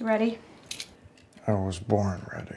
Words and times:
Ready? 0.00 0.38
I 1.46 1.52
was 1.52 1.78
born 1.78 2.20
ready. 2.32 2.56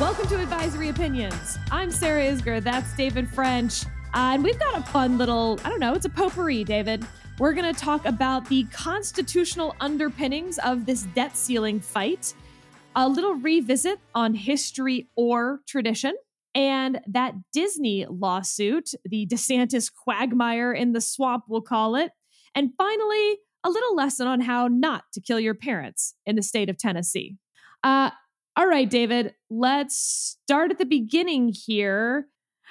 Welcome 0.00 0.26
to 0.26 0.40
Advisory 0.40 0.88
Opinions. 0.88 1.58
I'm 1.70 1.92
Sarah 1.92 2.24
Isgur. 2.24 2.60
That's 2.64 2.92
David 2.96 3.28
French. 3.28 3.84
Uh, 4.14 4.32
and 4.34 4.42
we've 4.42 4.58
got 4.58 4.76
a 4.76 4.82
fun 4.82 5.18
little, 5.18 5.60
I 5.64 5.68
don't 5.68 5.78
know, 5.78 5.94
it's 5.94 6.04
a 6.04 6.10
potpourri, 6.10 6.64
David. 6.64 7.06
We're 7.38 7.54
going 7.54 7.74
to 7.74 7.80
talk 7.80 8.04
about 8.04 8.48
the 8.48 8.64
constitutional 8.64 9.74
underpinnings 9.80 10.58
of 10.58 10.84
this 10.84 11.04
debt 11.14 11.36
ceiling 11.36 11.80
fight, 11.80 12.34
a 12.94 13.08
little 13.08 13.34
revisit 13.34 13.98
on 14.14 14.34
history 14.34 15.08
or 15.16 15.60
tradition, 15.66 16.14
and 16.54 17.00
that 17.06 17.34
Disney 17.52 18.06
lawsuit, 18.08 18.90
the 19.06 19.26
DeSantis 19.26 19.90
quagmire 19.92 20.74
in 20.74 20.92
the 20.92 21.00
swamp, 21.00 21.44
we'll 21.48 21.62
call 21.62 21.96
it. 21.96 22.12
And 22.54 22.70
finally, 22.76 23.38
a 23.64 23.70
little 23.70 23.96
lesson 23.96 24.26
on 24.26 24.42
how 24.42 24.68
not 24.68 25.04
to 25.14 25.20
kill 25.20 25.40
your 25.40 25.54
parents 25.54 26.14
in 26.26 26.36
the 26.36 26.42
state 26.42 26.68
of 26.68 26.76
Tennessee. 26.76 27.38
Uh, 27.82 28.10
all 28.56 28.66
right, 28.66 28.88
David, 28.88 29.34
let's 29.48 29.96
start 29.96 30.70
at 30.70 30.78
the 30.78 30.84
beginning 30.84 31.48
here. 31.48 32.26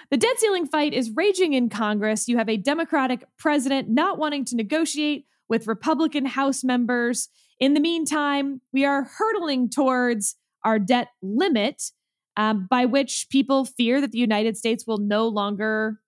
The 0.09 0.17
debt 0.17 0.39
ceiling 0.39 0.67
fight 0.67 0.93
is 0.93 1.11
raging 1.11 1.53
in 1.53 1.69
Congress. 1.69 2.27
You 2.27 2.37
have 2.37 2.49
a 2.49 2.57
Democratic 2.57 3.25
president 3.37 3.89
not 3.89 4.17
wanting 4.17 4.45
to 4.45 4.55
negotiate 4.55 5.25
with 5.47 5.67
Republican 5.67 6.25
House 6.25 6.63
members. 6.63 7.29
In 7.59 7.73
the 7.73 7.79
meantime, 7.79 8.61
we 8.73 8.85
are 8.85 9.03
hurtling 9.03 9.69
towards 9.69 10.35
our 10.63 10.79
debt 10.79 11.09
limit, 11.21 11.91
um, 12.37 12.67
by 12.69 12.85
which 12.85 13.27
people 13.29 13.65
fear 13.65 14.01
that 14.01 14.11
the 14.11 14.17
United 14.17 14.57
States 14.57 14.85
will 14.87 14.97
no 14.97 15.27
longer 15.27 15.99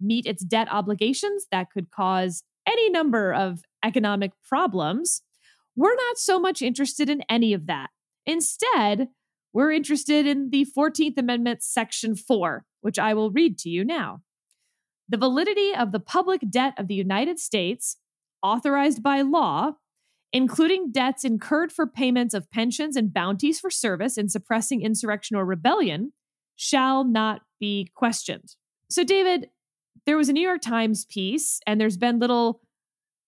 meet 0.00 0.26
its 0.26 0.44
debt 0.44 0.68
obligations. 0.70 1.46
That 1.50 1.70
could 1.70 1.90
cause 1.90 2.44
any 2.66 2.90
number 2.90 3.32
of 3.32 3.62
economic 3.84 4.32
problems. 4.48 5.22
We're 5.76 5.96
not 5.96 6.18
so 6.18 6.38
much 6.38 6.62
interested 6.62 7.10
in 7.10 7.22
any 7.28 7.52
of 7.52 7.66
that. 7.66 7.90
Instead, 8.26 9.08
we're 9.52 9.72
interested 9.72 10.26
in 10.26 10.50
the 10.50 10.66
14th 10.76 11.18
Amendment, 11.18 11.62
Section 11.62 12.16
4, 12.16 12.64
which 12.84 12.98
I 12.98 13.14
will 13.14 13.30
read 13.30 13.56
to 13.60 13.70
you 13.70 13.82
now. 13.82 14.20
The 15.08 15.16
validity 15.16 15.74
of 15.74 15.90
the 15.90 16.00
public 16.00 16.42
debt 16.50 16.74
of 16.76 16.86
the 16.86 16.94
United 16.94 17.38
States, 17.38 17.96
authorized 18.42 19.02
by 19.02 19.22
law, 19.22 19.72
including 20.34 20.92
debts 20.92 21.24
incurred 21.24 21.72
for 21.72 21.86
payments 21.86 22.34
of 22.34 22.50
pensions 22.50 22.94
and 22.94 23.10
bounties 23.10 23.58
for 23.58 23.70
service 23.70 24.18
in 24.18 24.28
suppressing 24.28 24.82
insurrection 24.82 25.34
or 25.34 25.46
rebellion, 25.46 26.12
shall 26.56 27.04
not 27.04 27.40
be 27.58 27.90
questioned. 27.94 28.54
So, 28.90 29.02
David, 29.02 29.48
there 30.04 30.18
was 30.18 30.28
a 30.28 30.34
New 30.34 30.46
York 30.46 30.60
Times 30.60 31.06
piece, 31.06 31.60
and 31.66 31.80
there's 31.80 31.96
been 31.96 32.18
little 32.18 32.60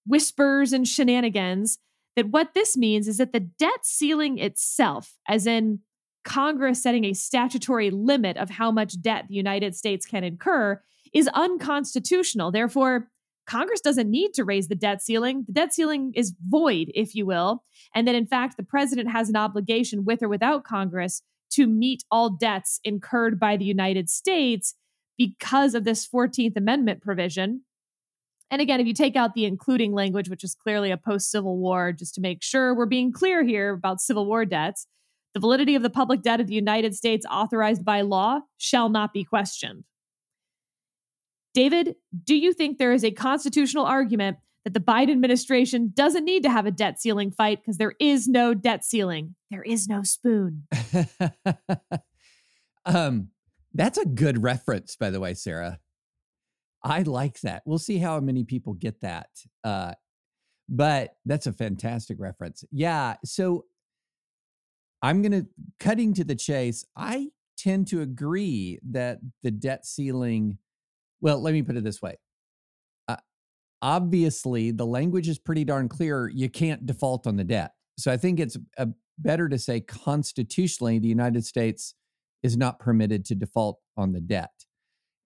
whispers 0.05 0.71
and 0.71 0.87
shenanigans 0.87 1.79
that 2.15 2.29
what 2.29 2.53
this 2.53 2.77
means 2.77 3.07
is 3.07 3.17
that 3.17 3.33
the 3.33 3.39
debt 3.39 3.83
ceiling 3.83 4.37
itself, 4.37 5.15
as 5.27 5.47
in 5.47 5.79
Congress 6.27 6.83
setting 6.83 7.05
a 7.05 7.13
statutory 7.13 7.89
limit 7.89 8.35
of 8.35 8.49
how 8.49 8.69
much 8.69 9.01
debt 9.01 9.25
the 9.29 9.35
United 9.35 9.73
States 9.73 10.05
can 10.05 10.25
incur, 10.25 10.79
is 11.13 11.29
unconstitutional. 11.29 12.51
Therefore, 12.51 13.07
Congress 13.45 13.79
doesn't 13.79 14.11
need 14.11 14.33
to 14.33 14.43
raise 14.43 14.67
the 14.67 14.75
debt 14.75 15.01
ceiling. 15.01 15.45
The 15.47 15.53
debt 15.53 15.73
ceiling 15.73 16.11
is 16.15 16.35
void, 16.45 16.91
if 16.93 17.15
you 17.15 17.25
will. 17.25 17.63
And 17.95 18.05
that, 18.09 18.15
in 18.15 18.27
fact, 18.27 18.57
the 18.57 18.63
president 18.63 19.09
has 19.09 19.29
an 19.29 19.37
obligation 19.37 20.03
with 20.03 20.21
or 20.21 20.27
without 20.27 20.65
Congress 20.65 21.21
to 21.51 21.65
meet 21.65 22.03
all 22.11 22.29
debts 22.29 22.81
incurred 22.83 23.39
by 23.39 23.55
the 23.55 23.63
United 23.63 24.09
States 24.09 24.75
because 25.17 25.73
of 25.73 25.85
this 25.85 26.05
14th 26.05 26.57
Amendment 26.57 27.01
provision. 27.01 27.61
And 28.51 28.61
again, 28.61 28.81
if 28.81 28.87
you 28.87 28.93
take 28.93 29.15
out 29.15 29.33
the 29.33 29.45
including 29.45 29.93
language, 29.93 30.29
which 30.29 30.43
is 30.43 30.55
clearly 30.55 30.91
a 30.91 30.97
post 30.97 31.31
Civil 31.31 31.57
War, 31.57 31.93
just 31.93 32.15
to 32.15 32.21
make 32.21 32.43
sure 32.43 32.75
we're 32.75 32.85
being 32.85 33.13
clear 33.13 33.45
here 33.45 33.71
about 33.73 34.01
Civil 34.01 34.25
War 34.25 34.43
debts, 34.43 34.87
the 35.37 35.41
validity 35.41 35.75
of 35.75 35.83
the 35.83 35.89
public 35.91 36.23
debt 36.23 36.41
of 36.41 36.47
the 36.47 36.55
United 36.55 36.95
States 36.95 37.23
authorized 37.29 37.85
by 37.85 38.01
law 38.01 38.39
shall 38.57 38.89
not 38.89 39.13
be 39.13 39.23
questioned. 39.23 39.83
David, 41.53 41.93
do 42.23 42.35
you 42.35 42.53
think 42.53 42.79
there 42.79 42.91
is 42.91 43.03
a 43.03 43.11
constitutional 43.11 43.85
argument 43.85 44.37
that 44.63 44.73
the 44.73 44.79
Biden 44.79 45.11
administration 45.11 45.93
doesn't 45.93 46.25
need 46.25 46.41
to 46.41 46.49
have 46.49 46.65
a 46.65 46.71
debt 46.71 46.99
ceiling 46.99 47.29
fight 47.29 47.59
because 47.61 47.77
there 47.77 47.93
is 47.99 48.27
no 48.27 48.55
debt 48.55 48.83
ceiling? 48.83 49.35
There 49.51 49.61
is 49.61 49.87
no 49.87 50.01
spoon. 50.01 50.63
um, 52.87 53.27
that's 53.75 53.99
a 53.99 54.07
good 54.07 54.41
reference, 54.41 54.95
by 54.95 55.11
the 55.11 55.19
way, 55.19 55.35
Sarah. 55.35 55.77
I 56.83 57.03
like 57.03 57.41
that. 57.41 57.61
We'll 57.63 57.77
see 57.77 57.99
how 57.99 58.19
many 58.21 58.43
people 58.43 58.73
get 58.73 59.01
that. 59.01 59.29
Uh, 59.63 59.93
but 60.67 61.11
that's 61.27 61.45
a 61.45 61.53
fantastic 61.53 62.17
reference. 62.19 62.63
Yeah. 62.71 63.17
So 63.23 63.65
I'm 65.01 65.21
going 65.21 65.31
to, 65.31 65.47
cutting 65.79 66.13
to 66.15 66.23
the 66.23 66.35
chase, 66.35 66.85
I 66.95 67.29
tend 67.57 67.87
to 67.87 68.01
agree 68.01 68.79
that 68.91 69.19
the 69.43 69.51
debt 69.51 69.85
ceiling, 69.85 70.57
well, 71.21 71.41
let 71.41 71.53
me 71.53 71.61
put 71.61 71.77
it 71.77 71.83
this 71.83 72.01
way. 72.01 72.17
Uh, 73.07 73.17
obviously, 73.81 74.71
the 74.71 74.85
language 74.85 75.27
is 75.27 75.39
pretty 75.39 75.63
darn 75.63 75.89
clear. 75.89 76.29
You 76.29 76.49
can't 76.49 76.85
default 76.85 77.27
on 77.27 77.35
the 77.35 77.43
debt. 77.43 77.71
So 77.97 78.11
I 78.11 78.17
think 78.17 78.39
it's 78.39 78.57
a, 78.77 78.87
better 79.19 79.49
to 79.49 79.57
say 79.57 79.81
constitutionally, 79.81 80.99
the 80.99 81.07
United 81.07 81.45
States 81.45 81.95
is 82.43 82.55
not 82.55 82.79
permitted 82.79 83.25
to 83.25 83.35
default 83.35 83.79
on 83.95 84.11
the 84.13 84.21
debt, 84.21 84.51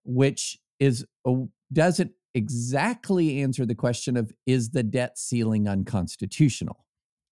which 0.05 0.57
is 0.79 1.05
a, 1.27 1.35
doesn't 1.73 2.11
exactly 2.33 3.41
answer 3.41 3.65
the 3.65 3.75
question 3.75 4.15
of 4.15 4.31
is 4.45 4.69
the 4.69 4.83
debt 4.83 5.17
ceiling 5.17 5.67
unconstitutional. 5.67 6.85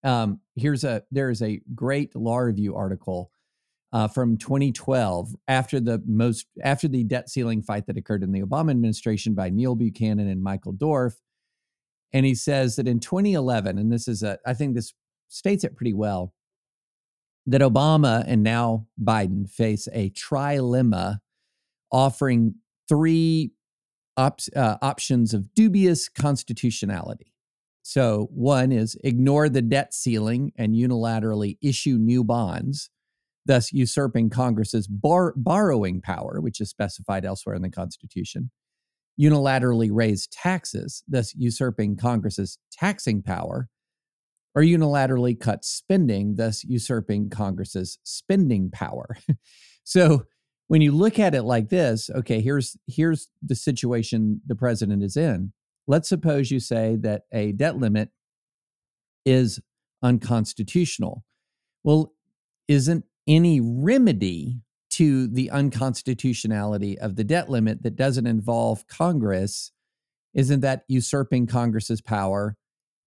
Um, 0.03 0.39
here's 0.55 0.83
a 0.83 1.03
there 1.11 1.29
is 1.29 1.41
a 1.41 1.61
great 1.75 2.15
law 2.15 2.37
review 2.37 2.75
article 2.75 3.31
uh, 3.91 4.07
from 4.07 4.37
2012 4.37 5.35
after 5.47 5.79
the 5.79 6.01
most 6.05 6.45
after 6.63 6.87
the 6.87 7.03
debt 7.03 7.29
ceiling 7.29 7.61
fight 7.61 7.87
that 7.87 7.97
occurred 7.97 8.23
in 8.23 8.31
the 8.31 8.41
Obama 8.41 8.71
administration 8.71 9.33
by 9.33 9.49
Neil 9.49 9.75
Buchanan 9.75 10.27
and 10.27 10.41
Michael 10.41 10.73
Dorf, 10.73 11.19
and 12.13 12.25
he 12.25 12.35
says 12.35 12.75
that 12.77 12.87
in 12.87 12.99
2011, 12.99 13.77
and 13.77 13.91
this 13.91 14.07
is 14.07 14.23
a 14.23 14.37
I 14.45 14.53
think 14.53 14.75
this 14.75 14.93
states 15.27 15.63
it 15.63 15.75
pretty 15.75 15.93
well 15.93 16.33
that 17.45 17.61
Obama 17.61 18.23
and 18.27 18.43
now 18.43 18.85
Biden 19.01 19.49
face 19.49 19.87
a 19.93 20.11
trilemma 20.11 21.17
offering 21.91 22.55
three 22.87 23.51
op- 24.17 24.39
uh, 24.55 24.77
options 24.81 25.33
of 25.33 25.53
dubious 25.55 26.09
constitutionality. 26.09 27.33
So, 27.89 28.29
one 28.31 28.71
is 28.71 28.95
ignore 29.03 29.49
the 29.49 29.63
debt 29.63 29.95
ceiling 29.95 30.51
and 30.55 30.75
unilaterally 30.75 31.57
issue 31.59 31.97
new 31.97 32.23
bonds, 32.23 32.91
thus 33.47 33.73
usurping 33.73 34.29
Congress's 34.29 34.85
bar- 34.85 35.33
borrowing 35.35 35.99
power, 35.99 36.39
which 36.39 36.61
is 36.61 36.69
specified 36.69 37.25
elsewhere 37.25 37.55
in 37.55 37.63
the 37.63 37.69
Constitution. 37.71 38.51
Unilaterally 39.19 39.89
raise 39.91 40.27
taxes, 40.27 41.03
thus 41.07 41.33
usurping 41.33 41.97
Congress's 41.97 42.59
taxing 42.71 43.23
power, 43.23 43.69
or 44.53 44.61
unilaterally 44.61 45.39
cut 45.39 45.65
spending, 45.65 46.35
thus 46.35 46.63
usurping 46.63 47.31
Congress's 47.31 47.97
spending 48.03 48.69
power. 48.69 49.17
so, 49.83 50.25
when 50.67 50.81
you 50.81 50.91
look 50.91 51.17
at 51.17 51.33
it 51.33 51.41
like 51.41 51.69
this, 51.69 52.11
okay, 52.11 52.39
here's 52.39 52.77
here's 52.85 53.29
the 53.41 53.55
situation 53.55 54.41
the 54.45 54.53
president 54.53 55.01
is 55.01 55.17
in 55.17 55.53
Let's 55.89 56.07
suppose 56.07 56.51
you 56.51 56.59
say 56.59 56.97
that 56.97 57.23
a 57.33 57.51
debt 57.51 57.77
limit 57.77 58.09
is 59.25 59.59
unconstitutional. 60.03 61.23
Well, 61.83 62.13
isn't 62.67 63.05
any 63.27 63.59
remedy 63.59 64.61
to 64.91 65.27
the 65.27 65.49
unconstitutionality 65.49 66.99
of 66.99 67.15
the 67.15 67.23
debt 67.23 67.49
limit 67.49 67.81
that 67.81 67.95
doesn't 67.95 68.27
involve 68.27 68.85
Congress? 68.87 69.71
Isn't 70.35 70.59
that 70.59 70.83
usurping 70.87 71.47
Congress's 71.47 72.01
power 72.01 72.55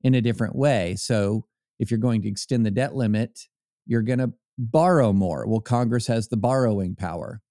in 0.03 0.17
a 0.17 0.21
different 0.21 0.57
way? 0.57 0.97
So, 0.97 1.47
if 1.79 1.89
you're 1.89 1.99
going 1.99 2.23
to 2.23 2.29
extend 2.29 2.67
the 2.67 2.73
debt 2.73 2.97
limit, 2.97 3.47
you're 3.87 4.03
going 4.03 4.19
to 4.19 4.33
borrow 4.59 5.13
more. 5.13 5.47
Well, 5.47 5.61
Congress 5.61 6.09
has 6.09 6.27
the 6.27 6.37
borrowing 6.37 6.97
power. 6.97 7.43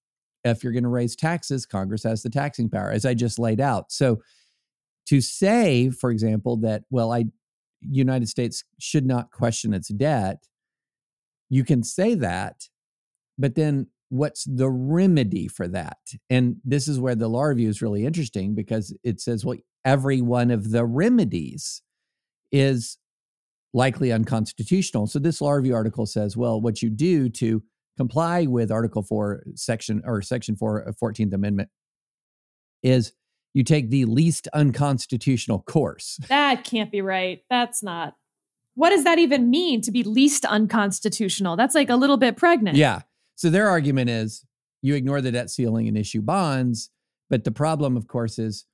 If 0.44 0.62
you're 0.62 0.74
going 0.74 0.84
to 0.84 0.90
raise 0.90 1.16
taxes, 1.16 1.66
Congress 1.66 2.04
has 2.04 2.22
the 2.22 2.30
taxing 2.30 2.70
power, 2.70 2.92
as 2.92 3.06
I 3.06 3.14
just 3.14 3.40
laid 3.40 3.62
out. 3.62 3.94
So, 3.94 4.22
to 5.08 5.22
say, 5.22 5.90
for 5.90 6.12
example, 6.12 6.58
that 6.58 6.84
well, 6.90 7.12
I 7.12 7.26
United 7.82 8.30
States 8.30 8.64
should 8.80 9.06
not 9.06 9.32
question 9.32 9.74
its 9.74 9.90
debt, 9.90 10.46
you 11.50 11.64
can 11.64 11.84
say 11.84 12.16
that, 12.16 12.70
but 13.38 13.56
then 13.56 13.88
what's 14.10 14.44
the 14.44 14.70
remedy 14.70 15.48
for 15.48 15.68
that? 15.68 15.98
And 16.30 16.58
this 16.64 16.88
is 16.88 17.00
where 17.00 17.16
the 17.16 17.28
law 17.28 17.44
review 17.44 17.70
is 17.70 17.82
really 17.82 18.06
interesting 18.06 18.54
because 18.56 18.96
it 19.04 19.22
says, 19.22 19.46
well, 19.46 19.58
every 19.86 20.22
one 20.22 20.52
of 20.52 20.72
the 20.72 20.86
remedies 20.86 21.82
is 22.52 22.98
likely 23.74 24.12
unconstitutional. 24.12 25.08
So 25.08 25.18
this 25.18 25.42
law 25.42 25.52
review 25.52 25.74
article 25.74 26.06
says, 26.06 26.36
well, 26.36 26.60
what 26.60 26.82
you 26.82 26.90
do 26.90 27.30
to 27.30 27.64
comply 27.98 28.46
with 28.48 28.72
Article 28.72 29.02
4, 29.02 29.44
Section 29.56 30.02
or 30.06 30.22
Section 30.22 30.56
4 30.56 30.80
of 30.80 30.98
14th 30.98 31.34
Amendment 31.34 31.70
is 32.84 33.14
you 33.54 33.64
take 33.64 33.90
the 33.90 34.06
least 34.06 34.48
unconstitutional 34.54 35.60
course. 35.60 36.20
That 36.30 36.64
can't 36.64 36.92
be 36.92 37.02
right. 37.02 37.44
That's 37.50 37.84
not. 37.84 38.16
What 38.76 38.92
does 38.92 39.04
that 39.04 39.20
even 39.20 39.50
mean 39.50 39.82
to 39.82 39.92
be 39.92 40.04
least 40.04 40.46
unconstitutional? 40.46 41.58
That's 41.58 41.76
like 41.76 41.90
a 41.90 41.96
little 41.96 42.18
bit 42.18 42.38
pregnant. 42.38 42.78
Yeah. 42.78 43.02
So 43.36 43.50
their 43.50 43.68
argument 43.68 44.10
is 44.10 44.46
you 44.82 44.96
ignore 44.96 45.22
the 45.22 45.32
debt 45.32 45.50
ceiling 45.50 45.88
and 45.88 45.98
issue 45.98 46.22
bonds. 46.22 46.90
But 47.30 47.44
the 47.44 47.52
problem, 47.52 47.98
of 47.98 48.08
course, 48.08 48.40
is 48.40 48.66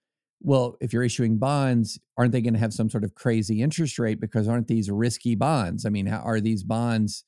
well, 0.42 0.78
if 0.80 0.94
you're 0.94 1.04
issuing 1.04 1.38
bonds, 1.38 2.00
aren't 2.18 2.32
they 2.32 2.42
going 2.42 2.54
to 2.54 2.60
have 2.60 2.74
some 2.74 2.90
sort 2.90 3.04
of 3.04 3.16
crazy 3.16 3.62
interest 3.62 3.98
rate 3.98 4.20
because 4.20 4.48
aren't 4.48 4.68
these 4.68 4.90
risky 4.90 5.36
bonds? 5.36 5.86
I 5.86 5.90
mean, 5.90 6.06
how, 6.06 6.20
are 6.20 6.40
these 6.40 6.64
bonds 6.64 7.24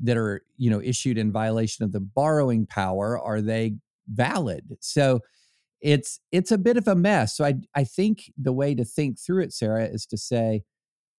that 0.00 0.16
are, 0.16 0.42
you 0.56 0.70
know, 0.70 0.80
issued 0.80 1.18
in 1.18 1.32
violation 1.32 1.84
of 1.84 1.92
the 1.92 2.00
borrowing 2.00 2.66
power 2.66 3.18
are 3.18 3.42
they 3.42 3.76
valid? 4.08 4.76
So 4.80 5.20
it's 5.86 6.18
it's 6.32 6.50
a 6.50 6.58
bit 6.58 6.76
of 6.76 6.88
a 6.88 6.96
mess. 6.96 7.36
So 7.36 7.44
I 7.44 7.54
I 7.74 7.84
think 7.84 8.32
the 8.36 8.52
way 8.52 8.74
to 8.74 8.84
think 8.84 9.20
through 9.20 9.44
it, 9.44 9.52
Sarah, 9.52 9.86
is 9.86 10.04
to 10.06 10.18
say, 10.18 10.64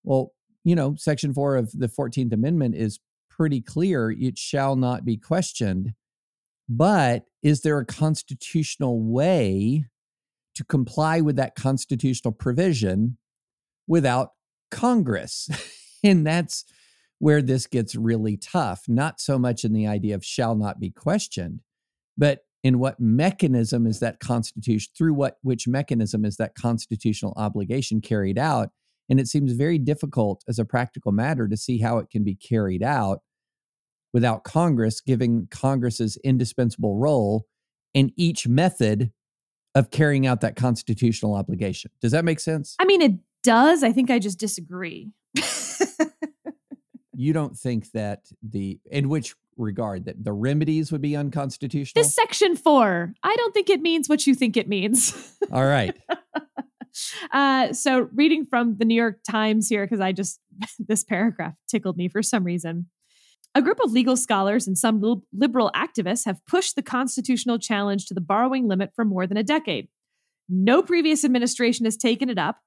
well, 0.03 0.33
you 0.65 0.75
know, 0.75 0.95
Section 0.97 1.33
Four 1.33 1.55
of 1.55 1.71
the 1.71 1.87
Fourteenth 1.87 2.33
Amendment 2.33 2.75
is 2.75 2.99
pretty 3.29 3.61
clear; 3.61 4.11
it 4.11 4.37
shall 4.37 4.75
not 4.75 5.05
be 5.05 5.15
questioned. 5.15 5.93
But 6.67 7.23
is 7.41 7.61
there 7.61 7.79
a 7.79 7.85
constitutional 7.85 9.01
way 9.01 9.85
to 10.55 10.65
comply 10.65 11.21
with 11.21 11.37
that 11.37 11.55
constitutional 11.55 12.33
provision 12.33 13.17
without 13.87 14.31
Congress? 14.69 15.47
and 16.03 16.27
that's 16.27 16.65
where 17.19 17.41
this 17.41 17.67
gets 17.67 17.95
really 17.95 18.35
tough. 18.35 18.83
Not 18.89 19.21
so 19.21 19.39
much 19.39 19.63
in 19.63 19.71
the 19.71 19.87
idea 19.87 20.13
of 20.13 20.25
shall 20.25 20.55
not 20.55 20.77
be 20.77 20.89
questioned, 20.89 21.61
but 22.17 22.39
in 22.67 22.79
what 22.79 22.99
mechanism 22.99 23.87
is 23.87 24.01
that 24.01 24.19
constitution 24.19 24.91
through 24.97 25.13
what 25.13 25.37
which 25.41 25.69
mechanism 25.69 26.25
is 26.25 26.35
that 26.35 26.53
constitutional 26.53 27.33
obligation 27.37 28.01
carried 28.01 28.37
out? 28.37 28.71
And 29.09 29.21
it 29.21 29.27
seems 29.29 29.53
very 29.53 29.77
difficult 29.77 30.43
as 30.49 30.59
a 30.59 30.65
practical 30.65 31.13
matter 31.13 31.47
to 31.47 31.55
see 31.55 31.77
how 31.77 31.97
it 31.97 32.09
can 32.09 32.25
be 32.25 32.35
carried 32.35 32.83
out 32.83 33.21
without 34.11 34.43
congress 34.43 34.99
giving 34.99 35.47
congress's 35.49 36.17
indispensable 36.25 36.97
role 36.97 37.45
in 37.93 38.11
each 38.17 38.49
method 38.49 39.13
of 39.73 39.89
carrying 39.89 40.27
out 40.27 40.41
that 40.41 40.57
constitutional 40.57 41.35
obligation. 41.35 41.89
Does 42.01 42.11
that 42.11 42.25
make 42.25 42.41
sense? 42.41 42.75
I 42.79 42.85
mean 42.85 43.01
it 43.01 43.13
does. 43.43 43.81
I 43.81 43.93
think 43.93 44.11
i 44.11 44.19
just 44.19 44.39
disagree. 44.39 45.13
You 47.19 47.33
don't 47.33 47.57
think 47.57 47.93
that 47.93 48.27
the 48.43 48.79
in 48.91 49.09
which 49.09 49.33
regard 49.57 50.05
that 50.05 50.23
the 50.23 50.33
remedies 50.33 50.91
would 50.91 51.01
be 51.01 51.15
unconstitutional? 51.15 52.01
This 52.01 52.15
section 52.15 52.55
four, 52.55 53.13
I 53.23 53.35
don't 53.35 53.53
think 53.53 53.69
it 53.69 53.81
means 53.81 54.09
what 54.09 54.27
you 54.27 54.35
think 54.35 54.57
it 54.57 54.67
means. 54.67 55.35
All 55.51 55.65
right. 55.65 55.95
uh, 57.31 57.73
so, 57.73 58.09
reading 58.13 58.45
from 58.45 58.77
the 58.77 58.85
New 58.85 58.95
York 58.95 59.19
Times 59.29 59.67
here, 59.69 59.85
because 59.85 59.99
I 59.99 60.11
just, 60.11 60.39
this 60.79 61.03
paragraph 61.03 61.53
tickled 61.69 61.97
me 61.97 62.07
for 62.09 62.21
some 62.21 62.43
reason. 62.43 62.87
A 63.55 63.61
group 63.61 63.79
of 63.83 63.91
legal 63.91 64.15
scholars 64.15 64.67
and 64.67 64.77
some 64.77 65.23
liberal 65.33 65.71
activists 65.75 66.25
have 66.25 66.45
pushed 66.45 66.75
the 66.75 66.83
constitutional 66.83 67.57
challenge 67.57 68.05
to 68.05 68.13
the 68.13 68.21
borrowing 68.21 68.67
limit 68.67 68.91
for 68.95 69.03
more 69.03 69.25
than 69.25 69.37
a 69.37 69.43
decade. 69.43 69.87
No 70.49 70.83
previous 70.83 71.25
administration 71.25 71.85
has 71.85 71.97
taken 71.97 72.29
it 72.29 72.37
up. 72.37 72.59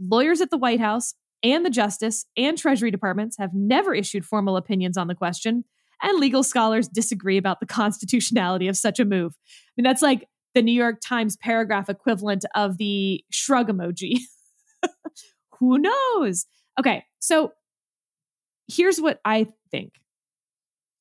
Lawyers 0.00 0.40
at 0.40 0.50
the 0.50 0.56
White 0.56 0.80
House 0.80 1.14
and 1.42 1.64
the 1.64 1.70
Justice 1.70 2.26
and 2.36 2.56
Treasury 2.56 2.90
departments 2.90 3.36
have 3.38 3.54
never 3.54 3.94
issued 3.94 4.24
formal 4.24 4.56
opinions 4.56 4.96
on 4.96 5.06
the 5.06 5.14
question, 5.14 5.64
and 6.02 6.18
legal 6.18 6.42
scholars 6.42 6.88
disagree 6.88 7.36
about 7.36 7.60
the 7.60 7.66
constitutionality 7.66 8.68
of 8.68 8.76
such 8.76 9.00
a 9.00 9.04
move. 9.04 9.34
I 9.36 9.70
mean, 9.76 9.84
that's 9.84 10.02
like 10.02 10.28
the 10.54 10.62
New 10.62 10.72
York 10.72 11.00
Times 11.00 11.36
paragraph 11.36 11.88
equivalent 11.88 12.44
of 12.54 12.78
the 12.78 13.24
shrug 13.30 13.68
emoji. 13.68 14.18
Who 15.58 15.78
knows? 15.78 16.46
Okay, 16.78 17.04
so 17.18 17.52
here's 18.68 19.00
what 19.00 19.20
I 19.24 19.48
think. 19.70 19.94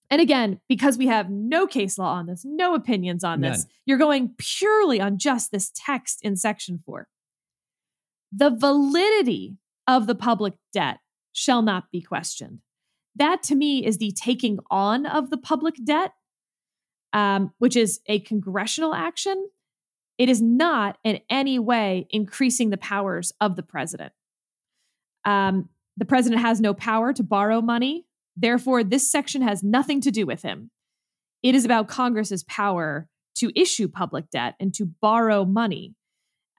And 0.10 0.22
again, 0.22 0.62
because 0.70 0.98
we 0.98 1.08
have 1.08 1.30
no 1.30 1.68
case 1.68 1.98
law 1.98 2.14
on 2.14 2.28
this, 2.28 2.44
no 2.46 2.76
opinions 2.76 3.24
on 3.24 3.42
None. 3.42 3.52
this, 3.52 3.66
you're 3.86 3.98
going 3.98 4.34
purely 4.38 5.02
on 5.02 5.18
just 5.18 5.52
this 5.52 5.72
text 5.76 6.20
in 6.24 6.38
section 6.38 6.82
four. 6.86 7.08
The 8.32 8.50
validity 8.50 9.58
of 9.86 10.08
the 10.08 10.16
public 10.16 10.54
debt 10.72 11.00
shall 11.34 11.62
not 11.62 11.92
be 11.92 12.02
questioned. 12.02 12.60
That 13.18 13.42
to 13.44 13.56
me 13.56 13.86
is 13.86 13.98
the 13.98 14.12
taking 14.12 14.60
on 14.70 15.06
of 15.06 15.30
the 15.30 15.38
public 15.38 15.76
debt, 15.84 16.14
um, 17.14 17.52
which 17.58 17.76
is 17.76 18.00
a 18.06 18.20
congressional 18.20 18.94
action. 18.94 19.50
It 20.18 20.30
is 20.30 20.42
not 20.42 20.98
in 21.04 21.20
any 21.30 21.58
way 21.58 22.08
increasing 22.10 22.70
the 22.70 22.78
powers 22.78 23.34
of 23.42 23.56
the 23.56 23.64
president. 23.64 24.14
Um, 25.26 25.70
the 25.98 26.06
president 26.06 26.42
has 26.42 26.62
no 26.62 26.74
power 26.74 27.12
to 27.14 27.24
borrow 27.24 27.62
money. 27.62 28.06
Therefore, 28.36 28.84
this 28.84 29.12
section 29.12 29.42
has 29.42 29.64
nothing 29.64 30.00
to 30.02 30.12
do 30.12 30.26
with 30.26 30.44
him. 30.44 30.70
It 31.42 31.56
is 31.56 31.66
about 31.66 31.88
Congress's 31.88 32.44
power 32.44 33.08
to 33.36 33.52
issue 33.60 33.88
public 33.88 34.30
debt 34.30 34.56
and 34.60 34.74
to 34.76 34.86
borrow 34.86 35.44
money. 35.44 35.96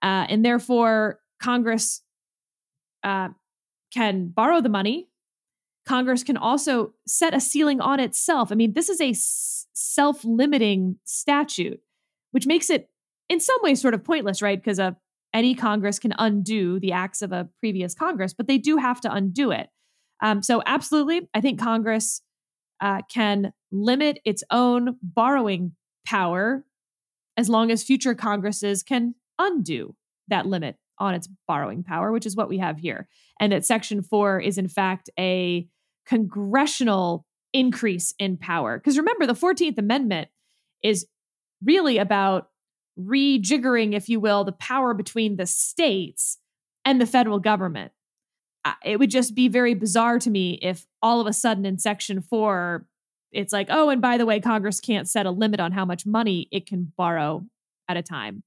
Uh, 0.03 0.27
and 0.29 0.45
therefore, 0.45 1.21
Congress 1.41 2.03
uh, 3.05 3.29
can 3.93 4.29
borrow 4.29 4.61
the 4.61 4.69
money 4.69 5.08
Congress 5.89 6.23
can 6.23 6.37
also 6.37 6.93
set 7.07 7.33
a 7.33 7.41
ceiling 7.41 7.81
on 7.81 7.99
itself. 7.99 8.53
I 8.53 8.57
mean, 8.57 8.75
this 8.75 8.91
is 8.91 9.01
a 9.01 9.11
s- 9.11 9.67
self 9.73 10.23
limiting 10.23 10.99
statute, 11.05 11.81
which 12.33 12.47
makes 12.47 12.69
it 12.69 12.91
in 13.31 13.41
some 13.41 13.57
ways 13.63 13.81
sort 13.81 13.95
of 13.95 14.05
pointless, 14.05 14.43
right? 14.43 14.63
Because 14.63 14.79
uh, 14.79 14.91
any 15.33 15.55
Congress 15.55 15.99
can 15.99 16.13
undo 16.19 16.79
the 16.79 16.93
acts 16.93 17.23
of 17.23 17.33
a 17.33 17.49
previous 17.59 17.95
Congress, 17.95 18.35
but 18.35 18.47
they 18.47 18.59
do 18.59 18.77
have 18.77 19.01
to 19.01 19.13
undo 19.13 19.51
it. 19.51 19.71
Um, 20.23 20.43
so, 20.43 20.63
absolutely, 20.67 21.31
I 21.33 21.41
think 21.41 21.59
Congress 21.59 22.21
uh, 22.83 23.01
can 23.11 23.55
limit 23.73 24.21
its 24.27 24.45
own 24.51 24.97
borrowing 25.03 25.73
power 26.07 26.67
as 27.39 27.49
long 27.49 27.71
as 27.71 27.83
future 27.83 28.15
Congresses 28.15 28.83
can 28.83 29.15
undo 29.39 29.95
that 30.29 30.45
limit 30.45 30.77
on 30.99 31.15
its 31.15 31.31
borrowing 31.47 31.83
power, 31.83 32.13
which 32.13 32.27
is 32.27 32.37
what 32.37 32.51
we 32.51 32.59
have 32.59 32.79
here. 32.79 33.09
And 33.41 33.53
that 33.53 33.65
Section 33.65 34.03
4 34.03 34.41
is, 34.41 34.59
in 34.59 34.69
fact, 34.69 35.09
a 35.19 35.67
congressional 36.09 37.27
increase 37.53 38.15
in 38.19 38.37
power. 38.37 38.79
Because 38.79 38.99
remember, 38.99 39.27
the 39.27 39.35
14th 39.35 39.79
Amendment 39.79 40.29
is 40.83 41.07
really 41.63 41.99
about 41.99 42.49
rejiggering, 42.99 43.95
if 43.95 44.09
you 44.09 44.19
will, 44.19 44.45
the 44.45 44.53
power 44.53 44.95
between 44.95 45.37
the 45.37 45.47
states 45.47 46.39
and 46.85 47.01
the 47.01 47.07
federal 47.07 47.39
government. 47.39 47.93
It 48.85 48.99
would 48.99 49.11
just 49.11 49.35
be 49.35 49.49
very 49.49 49.75
bizarre 49.75 50.19
to 50.19 50.31
me 50.31 50.59
if 50.61 50.87
all 51.01 51.21
of 51.21 51.27
a 51.27 51.33
sudden 51.33 51.65
in 51.65 51.79
Section 51.79 52.21
4, 52.21 52.87
it's 53.33 53.53
like, 53.53 53.69
oh, 53.71 53.89
and 53.89 54.03
by 54.03 54.19
the 54.19 54.27
way, 54.27 54.41
Congress 54.41 54.81
can't 54.81 55.09
set 55.09 55.27
a 55.27 55.31
limit 55.31 55.61
on 55.61 55.73
how 55.73 55.85
much 55.85 56.05
money 56.05 56.49
it 56.51 56.67
can 56.67 56.93
borrow 56.97 57.45
at 57.89 57.97
a 57.97 58.03
time. 58.03 58.43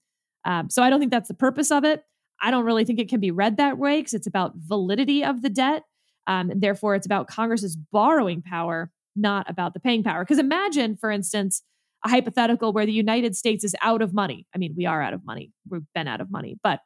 Um, 0.45 0.69
so 0.69 0.83
I 0.83 0.89
don't 0.89 0.99
think 0.99 1.11
that's 1.11 1.27
the 1.27 1.33
purpose 1.33 1.71
of 1.71 1.83
it. 1.83 2.03
I 2.41 2.51
don't 2.51 2.65
really 2.65 2.85
think 2.85 2.99
it 2.99 3.09
can 3.09 3.19
be 3.19 3.31
read 3.31 3.57
that 3.57 3.77
way 3.77 3.99
because 3.99 4.13
it's 4.13 4.27
about 4.27 4.53
validity 4.55 5.23
of 5.23 5.41
the 5.41 5.49
debt. 5.49 5.83
Um, 6.31 6.49
and 6.49 6.61
therefore, 6.61 6.95
it's 6.95 7.05
about 7.05 7.27
Congress's 7.27 7.75
borrowing 7.75 8.41
power, 8.41 8.89
not 9.17 9.49
about 9.49 9.73
the 9.73 9.81
paying 9.81 10.01
power. 10.01 10.23
Because 10.23 10.39
imagine, 10.39 10.95
for 10.95 11.11
instance, 11.11 11.61
a 12.05 12.09
hypothetical 12.09 12.71
where 12.71 12.85
the 12.85 12.93
United 12.93 13.35
States 13.35 13.65
is 13.65 13.75
out 13.81 14.01
of 14.01 14.13
money. 14.13 14.47
I 14.55 14.57
mean, 14.57 14.73
we 14.77 14.85
are 14.85 15.01
out 15.01 15.13
of 15.13 15.25
money. 15.25 15.51
We've 15.69 15.81
been 15.93 16.07
out 16.07 16.21
of 16.21 16.31
money, 16.31 16.57
but 16.63 16.79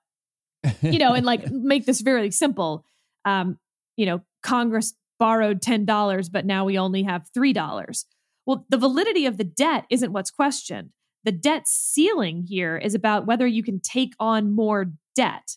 you 0.82 0.98
know, 0.98 1.14
and 1.14 1.26
like 1.26 1.52
make 1.52 1.86
this 1.86 2.02
very 2.02 2.32
simple. 2.32 2.86
Um, 3.24 3.60
you 3.98 4.08
know, 4.08 4.22
Congress 4.42 4.96
borrowed 5.20 5.62
ten 5.62 5.86
dollars, 5.86 6.28
but 6.28 6.46
now 6.46 6.66
we 6.66 6.80
only 6.80 7.04
have 7.04 7.28
three 7.32 7.54
dollars. 7.54 8.06
Well, 8.48 8.66
the 8.70 8.78
validity 8.78 9.28
of 9.28 9.38
the 9.38 9.44
debt 9.44 9.86
isn't 9.92 10.12
what's 10.12 10.32
questioned. 10.32 10.90
The 11.24 11.32
debt 11.32 11.68
ceiling 11.68 12.46
here 12.48 12.78
is 12.78 12.96
about 12.96 13.28
whether 13.28 13.46
you 13.46 13.64
can 13.64 13.80
take 13.80 14.14
on 14.20 14.56
more 14.56 14.92
debt. 15.16 15.56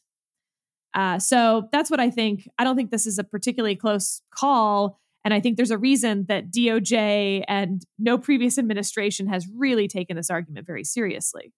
Uh, 0.98 1.16
so 1.16 1.68
that's 1.70 1.92
what 1.92 2.00
I 2.00 2.10
think. 2.10 2.48
I 2.58 2.64
don't 2.64 2.74
think 2.74 2.90
this 2.90 3.06
is 3.06 3.20
a 3.20 3.24
particularly 3.24 3.76
close 3.76 4.20
call. 4.34 4.98
And 5.24 5.32
I 5.32 5.38
think 5.38 5.56
there's 5.56 5.70
a 5.70 5.78
reason 5.78 6.26
that 6.28 6.50
DOJ 6.50 7.44
and 7.46 7.84
no 8.00 8.18
previous 8.18 8.58
administration 8.58 9.28
has 9.28 9.46
really 9.54 9.86
taken 9.86 10.16
this 10.16 10.28
argument 10.28 10.66
very 10.66 10.82
seriously. 10.82 11.52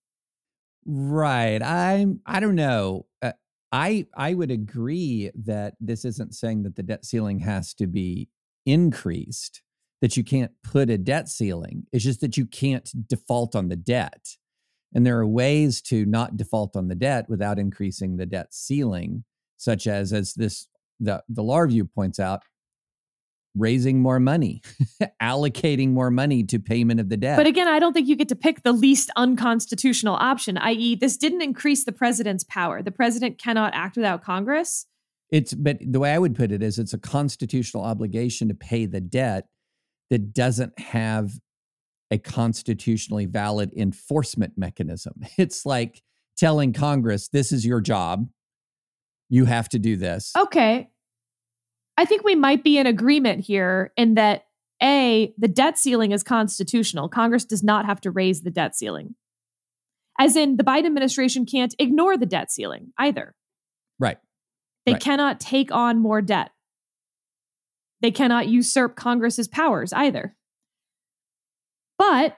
Right. 0.85 1.63
I'm 1.63 2.21
I 2.27 2.41
don't 2.41 2.55
know. 2.55 3.07
Uh, 3.23 3.33
I 3.73 4.07
I 4.15 4.35
would 4.35 4.51
agree 4.51 5.31
that 5.35 5.75
this 5.81 6.05
isn't 6.05 6.35
saying 6.35 6.65
that 6.65 6.77
the 6.77 6.83
debt 6.83 7.07
ceiling 7.07 7.39
has 7.39 7.73
to 7.75 7.87
be 7.87 8.29
increased, 8.67 9.63
that 10.03 10.19
you 10.19 10.25
can't 10.25 10.53
put 10.63 10.91
a 10.91 10.99
debt 10.99 11.31
ceiling. 11.31 11.87
It's 11.93 12.05
just 12.05 12.21
that 12.21 12.37
you 12.37 12.45
can't 12.45 12.91
default 13.09 13.57
on 13.57 13.69
the 13.69 13.77
debt. 13.77 14.37
And 14.95 15.07
there 15.07 15.19
are 15.19 15.27
ways 15.27 15.81
to 15.83 16.05
not 16.05 16.37
default 16.37 16.77
on 16.77 16.89
the 16.89 16.95
debt 16.95 17.31
without 17.31 17.59
increasing 17.59 18.17
the 18.17 18.27
debt 18.27 18.53
ceiling, 18.53 19.25
such 19.61 19.87
as, 19.87 20.13
as 20.13 20.33
this 20.35 20.67
the, 21.01 21.23
the 21.29 21.43
law 21.43 21.59
review 21.59 21.85
points 21.85 22.19
out, 22.19 22.43
raising 23.55 24.01
more 24.01 24.19
money, 24.19 24.63
allocating 25.23 25.91
more 25.91 26.11
money 26.11 26.43
to 26.45 26.59
payment 26.59 26.99
of 26.99 27.09
the 27.09 27.17
debt. 27.17 27.37
But 27.37 27.47
again, 27.47 27.69
I 27.69 27.79
don't 27.79 27.93
think 27.93 28.09
you 28.09 28.17
get 28.17 28.29
to 28.29 28.37
pick 28.37 28.63
the 28.63 28.73
least 28.73 29.11
unconstitutional 29.17 30.15
option, 30.15 30.57
i.e., 30.59 30.95
this 30.95 31.17
didn't 31.17 31.43
increase 31.43 31.85
the 31.85 31.93
president's 31.93 32.45
power. 32.45 32.83
The 32.83 32.91
president 32.91 33.39
cannot 33.39 33.75
act 33.75 33.97
without 33.97 34.23
Congress. 34.23 34.87
It's 35.31 35.53
but 35.55 35.79
the 35.81 36.01
way 36.01 36.13
I 36.13 36.19
would 36.19 36.35
put 36.35 36.53
it 36.53 36.63
is 36.63 36.79
it's 36.79 36.95
a 36.95 36.99
constitutional 36.99 37.85
obligation 37.85 38.49
to 38.49 38.55
pay 38.55 38.87
the 38.87 39.01
debt 39.01 39.47
that 40.09 40.33
doesn't 40.33 40.79
have 40.79 41.33
a 42.11 42.19
constitutionally 42.19 43.27
valid 43.27 43.73
enforcement 43.77 44.55
mechanism. 44.57 45.15
It's 45.39 45.65
like 45.65 46.03
telling 46.37 46.73
Congress, 46.73 47.29
this 47.29 47.53
is 47.53 47.67
your 47.67 47.81
job. 47.81 48.27
You 49.31 49.47
have 49.47 49.69
to 49.71 49.79
do 49.79 49.97
this. 49.97 50.33
Okay. 50.37 50.91
I 51.97 52.05
think 52.05 52.25
we 52.25 52.35
might 52.35 52.63
be 52.63 52.77
in 52.77 52.87
agreement 52.87 53.45
here 53.45 53.93
in 53.97 54.15
that 54.15 54.45
A, 54.83 55.33
the 55.39 55.49
debt 55.49 55.79
ceiling 55.79 56.13
is 56.13 56.23
constitutional. 56.23 57.09
Congress 57.09 57.45
does 57.45 57.63
not 57.63 57.87
have 57.87 58.01
to 58.03 58.11
raise 58.11 58.43
the 58.43 58.51
debt 58.51 58.77
ceiling. 58.77 59.15
As 60.19 60.37
in, 60.37 60.57
the 60.57 60.65
Biden 60.65 60.87
administration 60.87 61.47
can't 61.47 61.75
ignore 61.79 62.17
the 62.19 62.27
debt 62.27 62.51
ceiling 62.51 62.93
either. 62.99 63.35
Right. 63.99 64.19
They 64.85 64.93
Right. 64.93 65.03
cannot 65.03 65.41
take 65.41 65.71
on 65.73 65.99
more 65.99 66.21
debt. 66.21 66.51
They 68.01 68.11
cannot 68.11 68.49
usurp 68.49 68.97
Congress's 68.97 69.47
powers 69.49 69.93
either. 69.93 70.37
But 71.99 72.37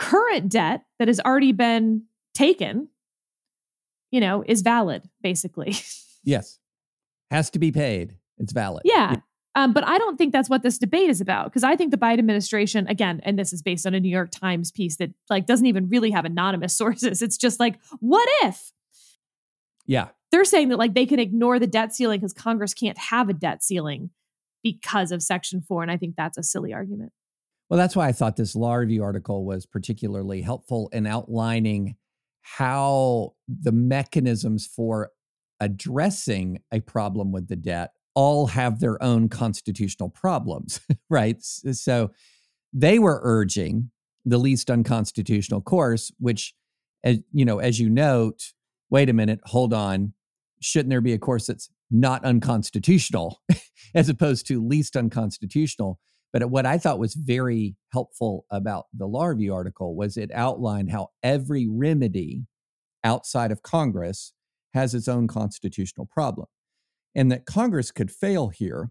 current 0.00 0.50
debt 0.50 0.84
that 0.98 1.06
has 1.08 1.20
already 1.20 1.52
been 1.52 2.02
taken, 2.34 2.88
you 4.14 4.20
know, 4.20 4.44
is 4.46 4.62
valid, 4.62 5.02
basically. 5.22 5.74
Yes. 6.26 6.58
Has 7.30 7.50
to 7.50 7.58
be 7.58 7.70
paid. 7.70 8.16
It's 8.38 8.54
valid. 8.54 8.80
yeah. 8.86 9.16
Um, 9.54 9.74
but 9.74 9.86
I 9.86 9.98
don't 9.98 10.16
think 10.16 10.32
that's 10.32 10.48
what 10.48 10.62
this 10.62 10.78
debate 10.78 11.10
is 11.10 11.20
about 11.20 11.44
because 11.44 11.62
I 11.62 11.76
think 11.76 11.90
the 11.90 11.98
Biden 11.98 12.18
administration, 12.20 12.86
again, 12.88 13.20
and 13.24 13.38
this 13.38 13.52
is 13.52 13.60
based 13.60 13.86
on 13.86 13.92
a 13.92 14.00
New 14.00 14.08
York 14.08 14.30
Times 14.30 14.72
piece 14.72 14.96
that 14.96 15.10
like 15.28 15.44
doesn't 15.44 15.66
even 15.66 15.90
really 15.90 16.10
have 16.12 16.24
anonymous 16.24 16.74
sources. 16.78 17.20
It's 17.20 17.36
just 17.36 17.60
like, 17.60 17.78
what 18.00 18.26
if? 18.44 18.72
Yeah. 19.84 20.08
they're 20.32 20.46
saying 20.46 20.70
that 20.70 20.78
like 20.78 20.94
they 20.94 21.04
can 21.04 21.18
ignore 21.18 21.58
the 21.58 21.66
debt 21.66 21.94
ceiling 21.94 22.20
because 22.20 22.32
Congress 22.32 22.72
can't 22.72 22.96
have 22.96 23.28
a 23.28 23.34
debt 23.34 23.62
ceiling 23.62 24.08
because 24.62 25.12
of 25.12 25.22
Section 25.22 25.60
4. 25.60 25.82
And 25.82 25.90
I 25.92 25.98
think 25.98 26.14
that's 26.16 26.38
a 26.38 26.42
silly 26.42 26.72
argument. 26.72 27.12
Well, 27.68 27.76
that's 27.76 27.94
why 27.94 28.08
I 28.08 28.12
thought 28.12 28.36
this 28.36 28.56
law 28.56 28.76
review 28.76 29.02
article 29.02 29.44
was 29.44 29.66
particularly 29.66 30.40
helpful 30.40 30.88
in 30.90 31.06
outlining 31.06 31.96
how 32.44 33.32
the 33.48 33.72
mechanisms 33.72 34.66
for 34.66 35.10
addressing 35.60 36.60
a 36.70 36.80
problem 36.80 37.32
with 37.32 37.48
the 37.48 37.56
debt 37.56 37.92
all 38.14 38.48
have 38.48 38.80
their 38.80 39.02
own 39.02 39.28
constitutional 39.28 40.10
problems, 40.10 40.78
right? 41.10 41.42
Uh, 41.66 41.72
so 41.72 42.10
they 42.72 42.98
were 42.98 43.20
urging 43.22 43.90
the 44.26 44.38
least 44.38 44.70
unconstitutional 44.70 45.62
course, 45.62 46.12
which, 46.18 46.54
as 47.02 47.18
you 47.32 47.44
know, 47.44 47.58
as 47.58 47.80
you 47.80 47.88
note, 47.88 48.52
wait 48.90 49.08
a 49.08 49.14
minute, 49.14 49.40
hold 49.44 49.72
on, 49.72 50.12
shouldn't 50.60 50.90
there 50.90 51.00
be 51.00 51.12
a 51.14 51.18
course 51.18 51.46
that's 51.46 51.70
not 51.90 52.24
unconstitutional 52.24 53.40
as 53.94 54.08
opposed 54.08 54.46
to 54.46 54.64
least 54.64 54.96
unconstitutional? 54.96 55.98
But 56.34 56.50
what 56.50 56.66
I 56.66 56.78
thought 56.78 56.98
was 56.98 57.14
very 57.14 57.76
helpful 57.92 58.44
about 58.50 58.86
the 58.92 59.06
law 59.06 59.26
review 59.26 59.54
article 59.54 59.94
was 59.94 60.16
it 60.16 60.32
outlined 60.34 60.90
how 60.90 61.10
every 61.22 61.68
remedy 61.70 62.44
outside 63.04 63.52
of 63.52 63.62
Congress 63.62 64.32
has 64.74 64.94
its 64.94 65.06
own 65.06 65.28
constitutional 65.28 66.06
problem. 66.12 66.48
And 67.14 67.30
that 67.30 67.46
Congress 67.46 67.92
could 67.92 68.10
fail 68.10 68.48
here. 68.48 68.90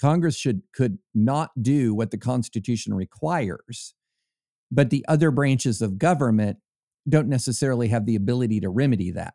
Congress 0.00 0.36
should 0.36 0.62
could 0.72 0.98
not 1.16 1.50
do 1.60 1.92
what 1.92 2.12
the 2.12 2.18
Constitution 2.18 2.94
requires, 2.94 3.94
but 4.70 4.90
the 4.90 5.04
other 5.08 5.32
branches 5.32 5.82
of 5.82 5.98
government 5.98 6.58
don't 7.08 7.28
necessarily 7.28 7.88
have 7.88 8.06
the 8.06 8.14
ability 8.14 8.60
to 8.60 8.68
remedy 8.68 9.10
that. 9.10 9.34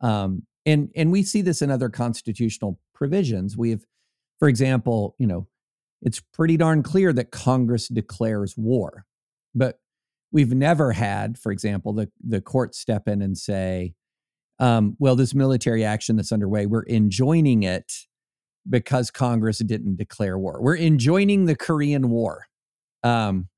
Um, 0.00 0.42
and 0.64 0.90
and 0.94 1.10
we 1.10 1.24
see 1.24 1.42
this 1.42 1.62
in 1.62 1.70
other 1.72 1.88
constitutional 1.88 2.78
provisions. 2.94 3.56
We 3.56 3.70
have, 3.70 3.80
for 4.38 4.48
example, 4.48 5.16
you 5.18 5.26
know, 5.26 5.48
it's 6.02 6.20
pretty 6.32 6.56
darn 6.56 6.82
clear 6.82 7.12
that 7.12 7.30
Congress 7.30 7.88
declares 7.88 8.56
war, 8.56 9.04
but 9.54 9.78
we've 10.32 10.54
never 10.54 10.92
had, 10.92 11.38
for 11.38 11.52
example, 11.52 11.92
the 11.92 12.10
the 12.24 12.40
court 12.40 12.74
step 12.74 13.08
in 13.08 13.22
and 13.22 13.36
say, 13.36 13.94
um, 14.58 14.96
"Well, 14.98 15.16
this 15.16 15.34
military 15.34 15.84
action 15.84 16.16
that's 16.16 16.32
underway, 16.32 16.66
we're 16.66 16.86
enjoining 16.86 17.62
it 17.62 17.92
because 18.68 19.10
Congress 19.10 19.58
didn't 19.58 19.96
declare 19.96 20.38
war. 20.38 20.60
We're 20.62 20.76
enjoining 20.76 21.46
the 21.46 21.56
Korean 21.56 22.10
War 22.10 22.44
um, 23.02 23.48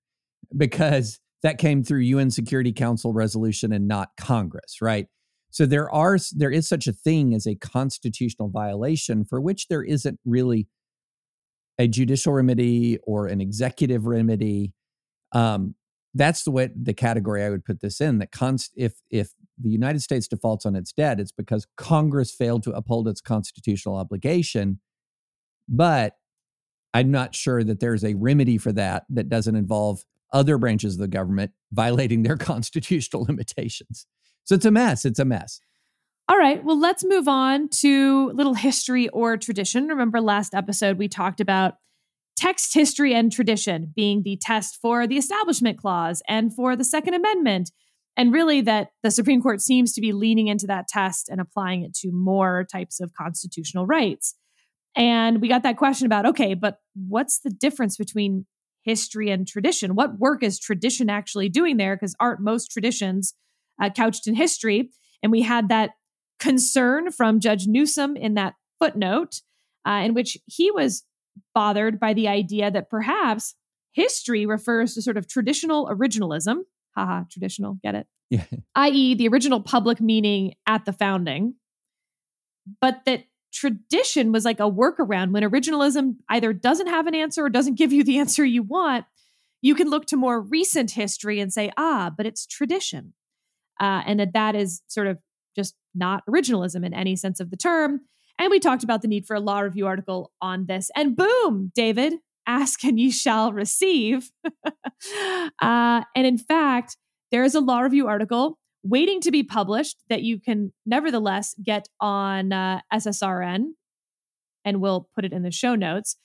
because 0.57 1.21
that 1.43 1.59
came 1.59 1.83
through 1.83 2.01
UN 2.01 2.31
Security 2.31 2.73
Council 2.73 3.13
resolution 3.13 3.73
and 3.73 3.89
not 3.89 4.11
Congress, 4.17 4.81
right?" 4.81 5.07
So 5.51 5.67
there 5.67 5.91
are 5.91 6.17
there 6.37 6.51
is 6.51 6.69
such 6.69 6.87
a 6.87 6.93
thing 6.93 7.35
as 7.35 7.47
a 7.47 7.57
constitutional 7.57 8.49
violation 8.49 9.25
for 9.25 9.41
which 9.41 9.69
there 9.69 9.83
isn't 9.83 10.19
really 10.25 10.69
a 11.81 11.89
judicial 11.89 12.35
remedy 12.35 12.99
or 13.05 13.27
an 13.27 13.41
executive 13.41 14.05
remedy. 14.05 14.75
Um, 15.33 15.75
that's 16.13 16.43
the 16.45 16.51
way 16.51 16.69
the 16.77 16.93
category 16.93 17.43
I 17.43 17.49
would 17.49 17.65
put 17.65 17.81
this 17.81 18.03
in. 18.03 18.19
That 18.19 18.33
const, 18.33 18.73
if 18.77 19.01
if 19.11 19.33
the 19.59 19.71
United 19.71 20.01
States 20.01 20.29
defaults 20.29 20.67
on 20.67 20.77
its 20.77 20.93
debt, 20.93 21.19
it's 21.19 21.33
because 21.33 21.67
Congress 21.79 22.35
failed 22.35 22.65
to 22.65 22.73
uphold 22.73 23.09
its 23.09 23.23
constitutional 23.23 23.97
obligation. 23.97 24.81
But 25.69 26.17
I'm 26.93 27.11
not 27.11 27.35
sure 27.35 27.65
that 27.65 27.81
there's 27.81 28.05
a 28.05 28.15
remedy 28.15 28.59
for 28.59 28.73
that 28.73 29.05
that 29.09 29.31
doesn't 29.31 29.57
involve 29.57 30.05
other 30.35 30.59
branches 30.59 30.95
of 30.95 31.01
the 31.01 31.09
government 31.09 31.53
violating 31.73 32.23
their 32.25 32.37
constitutional 32.53 33.25
limitations. 33.25 34.07
So 34.45 34.55
it's 34.55 34.67
a 34.67 34.71
mess. 34.71 35.07
It's 35.07 35.19
a 35.19 35.25
mess. 35.25 35.61
All 36.31 36.39
right. 36.39 36.65
Well, 36.65 36.79
let's 36.79 37.05
move 37.05 37.27
on 37.27 37.69
to 37.81 38.31
little 38.35 38.55
history 38.55 39.09
or 39.09 39.37
tradition. 39.37 39.89
Remember 39.89 40.21
last 40.21 40.55
episode 40.55 40.97
we 40.97 41.09
talked 41.09 41.41
about 41.41 41.75
text 42.37 42.73
history 42.73 43.13
and 43.13 43.33
tradition 43.33 43.93
being 43.97 44.23
the 44.23 44.39
test 44.41 44.79
for 44.81 45.09
the 45.09 45.17
Establishment 45.17 45.77
Clause 45.77 46.23
and 46.29 46.55
for 46.55 46.77
the 46.77 46.85
Second 46.85 47.15
Amendment. 47.15 47.73
And 48.17 48.33
really, 48.33 48.61
that 48.61 48.91
the 49.03 49.11
Supreme 49.11 49.43
Court 49.43 49.61
seems 49.61 49.93
to 49.95 50.01
be 50.01 50.13
leaning 50.13 50.47
into 50.47 50.69
that 50.69 50.87
test 50.87 51.29
and 51.29 51.41
applying 51.41 51.83
it 51.83 51.95
to 51.95 52.13
more 52.13 52.65
types 52.71 53.01
of 53.01 53.13
constitutional 53.13 53.85
rights. 53.85 54.37
And 54.95 55.41
we 55.41 55.49
got 55.49 55.65
that 55.65 55.79
question 55.79 56.07
about 56.07 56.27
okay, 56.27 56.55
but 56.55 56.77
what's 56.95 57.41
the 57.41 57.51
difference 57.51 57.97
between 57.97 58.47
history 58.83 59.31
and 59.31 59.49
tradition? 59.49 59.97
What 59.97 60.21
work 60.21 60.45
is 60.45 60.61
tradition 60.61 61.11
actually 61.11 61.49
doing 61.49 61.77
there? 61.77 61.97
Because 61.97 62.15
aren't 62.21 62.39
most 62.39 62.71
traditions 62.71 63.35
uh, 63.83 63.91
couched 63.91 64.29
in 64.29 64.37
history? 64.37 64.91
And 65.25 65.33
we 65.33 65.43
had 65.43 65.69
that 65.71 65.91
concern 66.41 67.13
from 67.13 67.39
Judge 67.39 67.67
Newsom 67.67 68.17
in 68.17 68.35
that 68.35 68.55
footnote, 68.81 69.43
uh, 69.87 70.03
in 70.05 70.15
which 70.15 70.37
he 70.47 70.71
was 70.71 71.05
bothered 71.55 72.01
by 72.01 72.13
the 72.13 72.27
idea 72.27 72.71
that 72.71 72.91
perhaps 72.91 73.55
history 73.93 74.47
refers 74.47 74.95
to 74.95 75.03
sort 75.03 75.17
of 75.17 75.29
traditional 75.29 75.87
originalism. 75.87 76.61
Haha, 76.97 77.25
traditional, 77.31 77.79
get 77.83 77.95
it? 77.95 78.07
Yeah. 78.31 78.45
i.e., 78.77 79.15
the 79.15 79.29
original 79.29 79.61
public 79.61 80.01
meaning 80.01 80.55
at 80.67 80.85
the 80.85 80.93
founding, 80.93 81.55
but 82.81 83.01
that 83.07 83.25
tradition 83.53 84.33
was 84.33 84.45
like 84.45 84.61
a 84.61 84.71
workaround 84.71 85.33
when 85.33 85.43
originalism 85.43 86.17
either 86.29 86.53
doesn't 86.53 86.87
have 86.87 87.07
an 87.07 87.15
answer 87.15 87.45
or 87.45 87.51
doesn't 87.51 87.77
give 87.77 87.93
you 87.93 88.05
the 88.05 88.19
answer 88.19 88.45
you 88.45 88.63
want. 88.63 89.05
You 89.63 89.75
can 89.75 89.91
look 89.91 90.07
to 90.07 90.17
more 90.17 90.41
recent 90.41 90.93
history 90.93 91.41
and 91.41 91.53
say, 91.53 91.71
ah, 91.77 92.11
but 92.17 92.27
it's 92.27 92.47
tradition. 92.47 93.13
Uh, 93.81 94.03
and 94.07 94.21
that 94.21 94.33
that 94.35 94.55
is 94.55 94.83
sort 94.87 95.07
of 95.07 95.19
not 95.95 96.23
originalism 96.29 96.85
in 96.85 96.95
any 96.95 97.17
sense 97.17 97.41
of 97.41 97.51
the 97.51 97.57
term. 97.57 98.01
And 98.39 98.51
we 98.51 98.59
talked 98.59 98.83
about 98.83 99.03
the 99.03 99.09
need 99.09 99.27
for 99.27 99.37
a 99.37 99.41
law 99.41 99.61
review 99.61 99.87
article 99.87 100.33
on 100.41 100.67
this. 100.67 100.91
And 100.97 101.17
boom, 101.17 101.73
David, 101.75 102.15
ask 102.47 102.83
and 102.85 102.99
ye 102.99 103.11
shall 103.11 103.53
receive. 103.53 104.31
uh, 104.65 104.73
and 105.61 106.27
in 106.27 106.39
fact, 106.39 106.97
there 107.31 107.45
is 107.45 107.55
a 107.55 107.61
law 107.61 107.81
review 107.81 108.09
article 108.09 108.59
waiting 108.83 109.21
to 109.21 109.31
be 109.31 109.43
published 109.43 110.03
that 110.09 110.23
you 110.23 110.41
can 110.41 110.73
nevertheless 110.87 111.55
get 111.63 111.89
on 112.01 112.53
uh, 112.53 112.81
SSRN, 112.93 113.73
and 114.65 114.81
we'll 114.81 115.09
put 115.15 115.25
it 115.25 115.33
in 115.33 115.43
the 115.43 115.51
show 115.51 115.75
notes, 115.75 116.17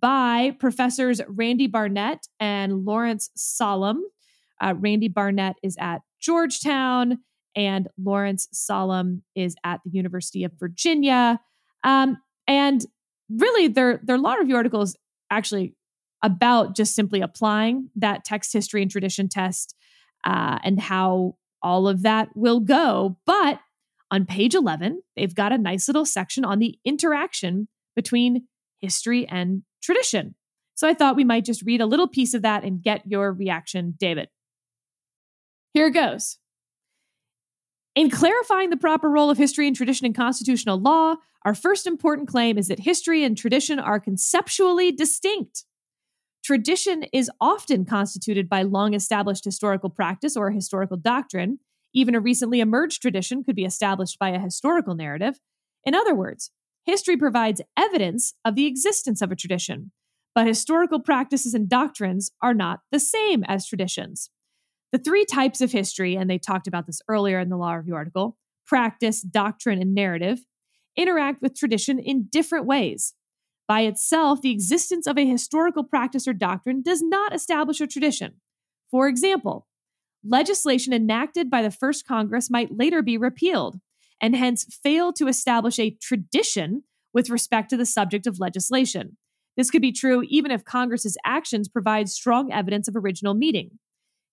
by 0.00 0.54
professors 0.58 1.20
Randy 1.28 1.66
Barnett 1.66 2.26
and 2.38 2.84
Lawrence 2.84 3.30
Solum. 3.34 4.02
Uh, 4.60 4.74
Randy 4.76 5.08
Barnett 5.08 5.56
is 5.62 5.76
at 5.80 6.02
Georgetown, 6.20 7.18
and 7.54 7.88
Lawrence 8.02 8.48
Solum 8.52 9.22
is 9.34 9.54
at 9.64 9.80
the 9.84 9.90
University 9.90 10.44
of 10.44 10.52
Virginia. 10.58 11.40
Um, 11.84 12.18
and 12.46 12.84
really, 13.30 13.68
their 13.68 14.00
their 14.02 14.18
law 14.18 14.34
review 14.34 14.56
article 14.56 14.82
is 14.82 14.96
actually 15.30 15.74
about 16.22 16.76
just 16.76 16.94
simply 16.94 17.20
applying 17.20 17.90
that 17.96 18.24
text 18.24 18.52
history 18.52 18.82
and 18.82 18.90
tradition 18.90 19.28
test 19.28 19.74
uh, 20.24 20.58
and 20.62 20.80
how 20.80 21.34
all 21.62 21.88
of 21.88 22.02
that 22.02 22.28
will 22.34 22.60
go. 22.60 23.16
But 23.26 23.60
on 24.10 24.26
page 24.26 24.54
11, 24.54 25.02
they've 25.16 25.34
got 25.34 25.52
a 25.52 25.58
nice 25.58 25.88
little 25.88 26.04
section 26.04 26.44
on 26.44 26.58
the 26.58 26.78
interaction 26.84 27.68
between 27.96 28.46
history 28.80 29.26
and 29.28 29.62
tradition. 29.82 30.34
So 30.74 30.88
I 30.88 30.94
thought 30.94 31.16
we 31.16 31.24
might 31.24 31.44
just 31.44 31.62
read 31.62 31.80
a 31.80 31.86
little 31.86 32.08
piece 32.08 32.34
of 32.34 32.42
that 32.42 32.64
and 32.64 32.82
get 32.82 33.06
your 33.06 33.32
reaction, 33.32 33.94
David. 33.98 34.28
Here 35.74 35.86
it 35.86 35.92
goes. 35.92 36.38
In 37.94 38.08
clarifying 38.08 38.70
the 38.70 38.76
proper 38.76 39.10
role 39.10 39.28
of 39.28 39.36
history 39.36 39.66
and 39.66 39.76
tradition 39.76 40.06
in 40.06 40.14
constitutional 40.14 40.78
law, 40.78 41.16
our 41.44 41.54
first 41.54 41.86
important 41.86 42.28
claim 42.28 42.56
is 42.56 42.68
that 42.68 42.80
history 42.80 43.22
and 43.22 43.36
tradition 43.36 43.78
are 43.78 44.00
conceptually 44.00 44.92
distinct. 44.92 45.64
Tradition 46.42 47.04
is 47.12 47.30
often 47.40 47.84
constituted 47.84 48.48
by 48.48 48.62
long 48.62 48.94
established 48.94 49.44
historical 49.44 49.90
practice 49.90 50.36
or 50.36 50.50
historical 50.50 50.96
doctrine. 50.96 51.58
Even 51.94 52.14
a 52.14 52.20
recently 52.20 52.60
emerged 52.60 53.02
tradition 53.02 53.44
could 53.44 53.54
be 53.54 53.64
established 53.64 54.18
by 54.18 54.30
a 54.30 54.40
historical 54.40 54.94
narrative. 54.94 55.38
In 55.84 55.94
other 55.94 56.14
words, 56.14 56.50
history 56.84 57.18
provides 57.18 57.60
evidence 57.76 58.32
of 58.44 58.54
the 58.54 58.66
existence 58.66 59.20
of 59.20 59.30
a 59.30 59.36
tradition, 59.36 59.92
but 60.34 60.46
historical 60.46 60.98
practices 60.98 61.52
and 61.52 61.68
doctrines 61.68 62.30
are 62.40 62.54
not 62.54 62.80
the 62.90 63.00
same 63.00 63.44
as 63.44 63.66
traditions. 63.66 64.30
The 64.92 64.98
three 64.98 65.24
types 65.24 65.62
of 65.62 65.72
history, 65.72 66.16
and 66.16 66.28
they 66.28 66.38
talked 66.38 66.66
about 66.66 66.86
this 66.86 67.00
earlier 67.08 67.40
in 67.40 67.48
the 67.48 67.56
Law 67.56 67.72
Review 67.72 67.94
article 67.94 68.36
practice, 68.66 69.22
doctrine, 69.22 69.80
and 69.80 69.94
narrative 69.94 70.40
interact 70.96 71.42
with 71.42 71.56
tradition 71.56 71.98
in 71.98 72.28
different 72.30 72.66
ways. 72.66 73.14
By 73.66 73.82
itself, 73.82 74.42
the 74.42 74.50
existence 74.50 75.06
of 75.06 75.16
a 75.16 75.26
historical 75.26 75.84
practice 75.84 76.28
or 76.28 76.34
doctrine 76.34 76.82
does 76.82 77.02
not 77.02 77.34
establish 77.34 77.80
a 77.80 77.86
tradition. 77.86 78.34
For 78.90 79.08
example, 79.08 79.66
legislation 80.24 80.92
enacted 80.92 81.50
by 81.50 81.62
the 81.62 81.70
first 81.70 82.06
Congress 82.06 82.50
might 82.50 82.76
later 82.76 83.02
be 83.02 83.16
repealed, 83.16 83.80
and 84.20 84.36
hence 84.36 84.66
fail 84.82 85.12
to 85.14 85.28
establish 85.28 85.78
a 85.78 85.96
tradition 86.02 86.84
with 87.14 87.30
respect 87.30 87.70
to 87.70 87.76
the 87.76 87.86
subject 87.86 88.26
of 88.26 88.38
legislation. 88.38 89.16
This 89.56 89.70
could 89.70 89.82
be 89.82 89.92
true 89.92 90.22
even 90.28 90.50
if 90.50 90.64
Congress's 90.64 91.16
actions 91.24 91.68
provide 91.68 92.08
strong 92.08 92.52
evidence 92.52 92.88
of 92.88 92.96
original 92.96 93.34
meaning. 93.34 93.78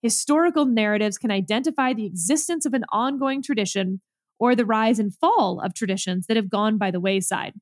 Historical 0.02 0.66
narratives 0.66 1.18
can 1.18 1.32
identify 1.32 1.94
the 1.94 2.06
existence 2.06 2.66
of 2.66 2.74
an 2.74 2.86
ongoing 2.92 3.42
tradition 3.42 4.02
or 4.40 4.56
the 4.56 4.66
rise 4.66 5.00
and 5.00 5.14
fall 5.16 5.60
of 5.60 5.74
traditions 5.74 6.28
that 6.28 6.38
have 6.38 6.50
gone 6.50 6.78
by 6.78 6.90
the 6.90 7.00
wayside. 7.00 7.54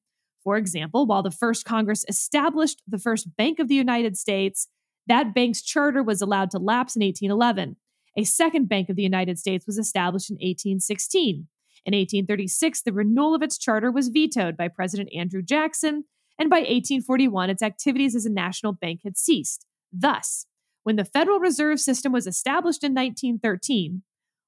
For 0.43 0.55
example, 0.57 1.05
while 1.05 1.23
the 1.23 1.31
first 1.31 1.65
Congress 1.65 2.05
established 2.07 2.81
the 2.87 2.99
first 2.99 3.35
Bank 3.35 3.59
of 3.59 3.67
the 3.67 3.75
United 3.75 4.15
States, 4.15 4.67
that 5.07 5.33
bank's 5.33 5.61
charter 5.61 6.03
was 6.03 6.21
allowed 6.21 6.51
to 6.51 6.59
lapse 6.59 6.95
in 6.95 7.01
1811. 7.01 7.75
A 8.15 8.23
second 8.23 8.69
Bank 8.69 8.89
of 8.89 8.95
the 8.95 9.03
United 9.03 9.39
States 9.39 9.65
was 9.65 9.77
established 9.77 10.29
in 10.29 10.35
1816. 10.35 11.47
In 11.85 11.93
1836, 11.93 12.81
the 12.81 12.93
renewal 12.93 13.33
of 13.33 13.41
its 13.41 13.57
charter 13.57 13.91
was 13.91 14.09
vetoed 14.09 14.57
by 14.57 14.67
President 14.67 15.09
Andrew 15.15 15.41
Jackson, 15.41 16.03
and 16.39 16.49
by 16.49 16.57
1841, 16.57 17.49
its 17.49 17.63
activities 17.63 18.15
as 18.15 18.25
a 18.25 18.31
national 18.31 18.73
bank 18.73 19.01
had 19.03 19.17
ceased. 19.17 19.65
Thus, 19.91 20.45
when 20.87 20.95
the 20.95 21.03
Federal 21.03 21.37
Reserve 21.37 21.81
System 21.81 22.13
was 22.13 22.25
established 22.25 22.81
in 22.81 22.93
1913, 22.93 24.03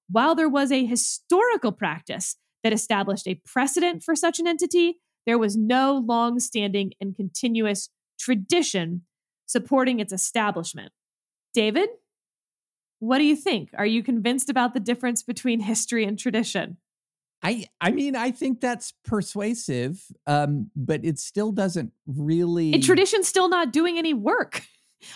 while 0.09 0.35
there 0.35 0.47
was 0.47 0.71
a 0.71 0.85
historical 0.85 1.73
practice 1.73 2.37
that 2.63 2.71
established 2.71 3.27
a 3.27 3.41
precedent 3.45 4.03
for 4.03 4.15
such 4.15 4.39
an 4.39 4.47
entity, 4.47 4.99
there 5.25 5.37
was 5.37 5.57
no 5.57 5.97
long 5.97 6.39
standing 6.39 6.93
and 7.01 7.13
continuous 7.13 7.89
tradition 8.17 9.01
supporting 9.47 9.99
its 9.99 10.13
establishment. 10.13 10.93
David, 11.53 11.89
what 12.99 13.17
do 13.17 13.25
you 13.25 13.35
think? 13.35 13.71
Are 13.77 13.85
you 13.85 14.01
convinced 14.01 14.49
about 14.49 14.73
the 14.73 14.79
difference 14.79 15.21
between 15.23 15.59
history 15.59 16.05
and 16.05 16.17
tradition? 16.17 16.77
I 17.43 17.65
I 17.81 17.91
mean 17.91 18.15
I 18.15 18.31
think 18.31 18.61
that's 18.61 18.93
persuasive, 19.03 20.01
um, 20.25 20.71
but 20.73 21.03
it 21.03 21.19
still 21.19 21.51
doesn't 21.51 21.91
really. 22.07 22.71
And 22.71 22.81
tradition's 22.81 23.27
still 23.27 23.49
not 23.49 23.73
doing 23.73 23.97
any 23.97 24.13
work. 24.13 24.63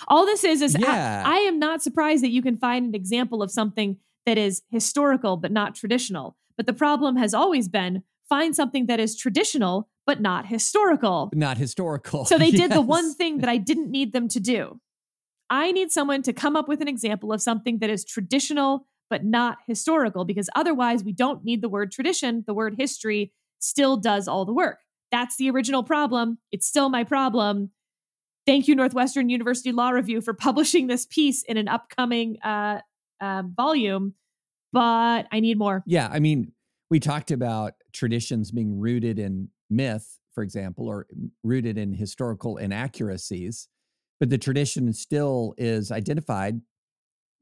All 0.07 0.25
this 0.25 0.43
is 0.43 0.61
is 0.61 0.75
yeah. 0.79 1.23
I, 1.25 1.33
I 1.33 1.37
am 1.39 1.59
not 1.59 1.81
surprised 1.81 2.23
that 2.23 2.31
you 2.31 2.41
can 2.41 2.57
find 2.57 2.85
an 2.87 2.95
example 2.95 3.41
of 3.41 3.51
something 3.51 3.97
that 4.25 4.37
is 4.37 4.61
historical 4.69 5.37
but 5.37 5.51
not 5.51 5.75
traditional. 5.75 6.37
But 6.55 6.65
the 6.65 6.73
problem 6.73 7.17
has 7.17 7.33
always 7.33 7.67
been 7.67 8.03
find 8.29 8.55
something 8.55 8.85
that 8.87 8.99
is 8.99 9.15
traditional 9.15 9.89
but 10.05 10.21
not 10.21 10.47
historical. 10.47 11.29
Not 11.33 11.57
historical. 11.57 12.25
So 12.25 12.37
they 12.37 12.49
yes. 12.49 12.61
did 12.61 12.71
the 12.71 12.81
one 12.97 13.13
thing 13.13 13.39
that 13.39 13.49
I 13.49 13.57
didn't 13.57 13.89
need 13.89 14.13
them 14.13 14.27
to 14.29 14.39
do. 14.39 14.79
I 15.49 15.71
need 15.71 15.91
someone 15.91 16.21
to 16.23 16.33
come 16.33 16.55
up 16.55 16.67
with 16.67 16.81
an 16.81 16.87
example 16.87 17.31
of 17.31 17.41
something 17.41 17.79
that 17.79 17.89
is 17.89 18.03
traditional 18.03 18.87
but 19.09 19.23
not 19.23 19.59
historical 19.67 20.25
because 20.25 20.49
otherwise 20.55 21.03
we 21.03 21.11
don't 21.11 21.43
need 21.43 21.61
the 21.61 21.69
word 21.69 21.91
tradition. 21.91 22.43
The 22.47 22.53
word 22.53 22.75
history 22.77 23.31
still 23.59 23.97
does 23.97 24.27
all 24.27 24.45
the 24.45 24.53
work. 24.53 24.79
That's 25.11 25.37
the 25.37 25.49
original 25.51 25.83
problem. 25.83 26.39
It's 26.51 26.65
still 26.65 26.89
my 26.89 27.03
problem. 27.03 27.69
Thank 28.45 28.67
you, 28.67 28.75
Northwestern 28.75 29.29
University 29.29 29.71
Law 29.71 29.89
Review, 29.89 30.21
for 30.21 30.33
publishing 30.33 30.87
this 30.87 31.05
piece 31.05 31.43
in 31.43 31.57
an 31.57 31.67
upcoming 31.67 32.37
uh, 32.43 32.79
uh, 33.21 33.43
volume. 33.45 34.15
But 34.73 35.27
I 35.31 35.39
need 35.39 35.57
more. 35.57 35.83
Yeah, 35.85 36.09
I 36.11 36.19
mean, 36.19 36.51
we 36.89 36.99
talked 36.99 37.31
about 37.31 37.73
traditions 37.93 38.51
being 38.51 38.79
rooted 38.79 39.19
in 39.19 39.49
myth, 39.69 40.19
for 40.33 40.43
example, 40.43 40.87
or 40.87 41.07
rooted 41.43 41.77
in 41.77 41.93
historical 41.93 42.57
inaccuracies, 42.57 43.67
but 44.19 44.29
the 44.29 44.37
tradition 44.37 44.91
still 44.93 45.53
is 45.57 45.91
identified 45.91 46.61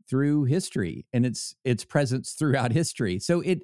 through 0.10 0.44
history 0.44 1.06
and 1.14 1.26
its 1.26 1.56
its 1.64 1.86
presence 1.86 2.34
throughout 2.34 2.74
history. 2.74 3.18
So 3.18 3.40
it 3.42 3.62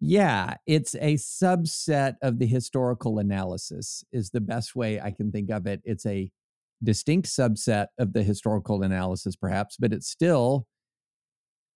yeah, 0.00 0.54
it's 0.66 0.94
a 0.96 1.14
subset 1.14 2.16
of 2.22 2.38
the 2.38 2.46
historical 2.46 3.18
analysis 3.18 4.04
is 4.12 4.30
the 4.30 4.40
best 4.40 4.76
way 4.76 5.00
I 5.00 5.10
can 5.10 5.32
think 5.32 5.50
of 5.50 5.66
it. 5.66 5.80
It's 5.84 6.04
a 6.06 6.30
distinct 6.82 7.28
subset 7.28 7.86
of 7.98 8.12
the 8.12 8.22
historical 8.22 8.82
analysis 8.82 9.36
perhaps, 9.36 9.76
but 9.78 9.92
it's 9.92 10.08
still 10.08 10.66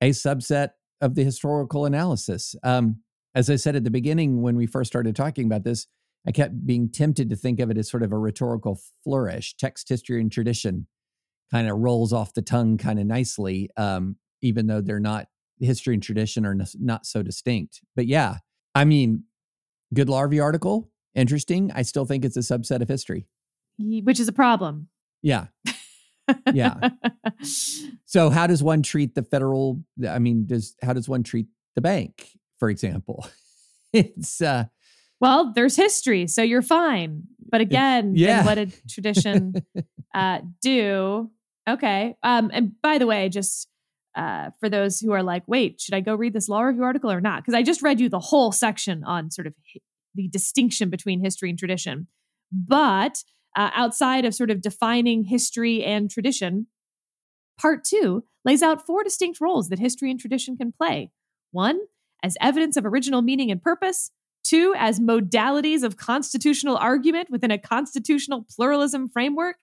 a 0.03 0.11
subset 0.11 0.71
of 1.01 1.15
the 1.15 1.25
historical 1.25 1.87
analysis. 1.87 2.55
Um, 2.63 3.01
as 3.35 3.49
I 3.49 3.57
said 3.57 3.77
at 3.77 3.85
the 3.85 3.91
beginning 3.91 4.43
when 4.43 4.57
we 4.57 4.67
first 4.67 4.91
started 4.91 5.17
talking 5.17 5.47
about 5.47 5.65
this, 5.65 5.87
I 6.27 6.33
kept 6.33 6.67
being 6.67 6.91
tempted 6.91 7.31
to 7.31 7.37
think 7.37 7.61
of 7.61 7.71
it 7.71 7.79
as 7.79 7.89
sort 7.89 8.03
of 8.03 8.13
a 8.13 8.19
rhetorical 8.19 8.79
flourish, 9.03 9.55
text, 9.57 9.89
history, 9.89 10.21
and 10.21 10.31
tradition 10.31 10.87
kind 11.51 11.69
of 11.69 11.79
rolls 11.79 12.13
off 12.13 12.35
the 12.35 12.43
tongue 12.43 12.77
kind 12.77 12.99
of 12.99 13.07
nicely, 13.07 13.71
um, 13.77 14.17
even 14.43 14.67
though 14.67 14.83
they're 14.83 15.01
not 15.01 15.27
history 15.61 15.95
and 15.95 16.03
tradition 16.03 16.45
are 16.47 16.57
not 16.79 17.07
so 17.07 17.23
distinct. 17.23 17.81
But 17.95 18.07
yeah, 18.07 18.39
I 18.75 18.85
mean, 18.85 19.25
good 19.95 20.09
law 20.09 20.23
review 20.23 20.43
article, 20.43 20.91
interesting. 21.15 21.71
I 21.75 21.83
still 21.83 22.05
think 22.05 22.25
it's 22.25 22.37
a 22.37 22.41
subset 22.41 22.83
of 22.83 22.89
history, 22.89 23.27
which 23.79 24.21
is 24.21 24.29
a 24.29 24.33
problem. 24.33 24.89
Yeah. 25.23 25.47
yeah. 26.53 26.91
So 28.05 28.29
how 28.29 28.49
does 28.49 28.61
one 28.61 28.83
treat 28.83 29.15
the 29.15 29.23
federal 29.23 29.85
I 30.07 30.19
mean, 30.19 30.45
does 30.45 30.75
how 30.83 30.93
does 30.93 31.09
one 31.09 31.23
treat 31.23 31.47
the 31.77 31.81
bank, 31.81 32.29
for 32.59 32.69
example? 32.69 33.25
it's 33.93 34.43
uh 34.43 34.65
well, 35.21 35.53
there's 35.55 35.77
history, 35.77 36.27
so 36.27 36.43
you're 36.43 36.61
fine. 36.61 37.25
But 37.51 37.61
again, 37.61 38.15
yeah. 38.17 38.45
what 38.45 38.55
did 38.57 38.75
tradition 38.89 39.55
uh, 40.15 40.41
do? 40.61 41.31
Okay. 41.69 42.17
Um, 42.23 42.51
and 42.53 42.73
by 42.83 42.99
the 42.99 43.07
way, 43.07 43.29
just 43.29 43.69
uh, 44.17 44.51
for 44.59 44.69
those 44.69 44.99
who 44.99 45.13
are 45.13 45.23
like, 45.23 45.45
wait, 45.47 45.81
should 45.81 45.95
I 45.95 46.01
go 46.01 46.15
read 46.15 46.33
this 46.33 46.49
law 46.49 46.63
review 46.63 46.85
article 46.85 47.11
or 47.11 47.21
not? 47.21 47.43
Because 47.43 47.55
I 47.55 47.63
just 47.63 47.83
read 47.83 48.01
you 48.01 48.09
the 48.09 48.19
whole 48.19 48.53
section 48.53 49.05
on 49.05 49.31
sort 49.31 49.47
of 49.47 49.55
the 50.15 50.29
distinction 50.29 50.91
between 50.91 51.23
history 51.23 51.51
and 51.51 51.59
tradition. 51.59 52.09
But 52.53 53.23
uh, 53.57 53.71
outside 53.75 54.25
of 54.25 54.35
sort 54.35 54.51
of 54.51 54.61
defining 54.61 55.25
history 55.25 55.85
and 55.85 56.11
tradition, 56.11 56.67
part 57.59 57.85
two 57.85 58.25
lays 58.45 58.63
out 58.63 58.85
four 58.85 59.05
distinct 59.05 59.41
roles 59.41 59.69
that 59.69 59.79
history 59.79 60.11
and 60.11 60.19
tradition 60.19 60.57
can 60.57 60.73
play. 60.73 61.13
One, 61.53 61.79
as 62.23 62.37
evidence 62.41 62.77
of 62.77 62.85
original 62.85 63.23
meaning 63.23 63.51
and 63.51 63.63
purpose. 63.63 64.11
Two, 64.43 64.75
as 64.77 64.99
modalities 64.99 65.83
of 65.83 65.97
constitutional 65.97 66.77
argument 66.77 67.31
within 67.31 67.51
a 67.51 67.59
constitutional 67.59 68.47
pluralism 68.49 69.09
framework. 69.09 69.57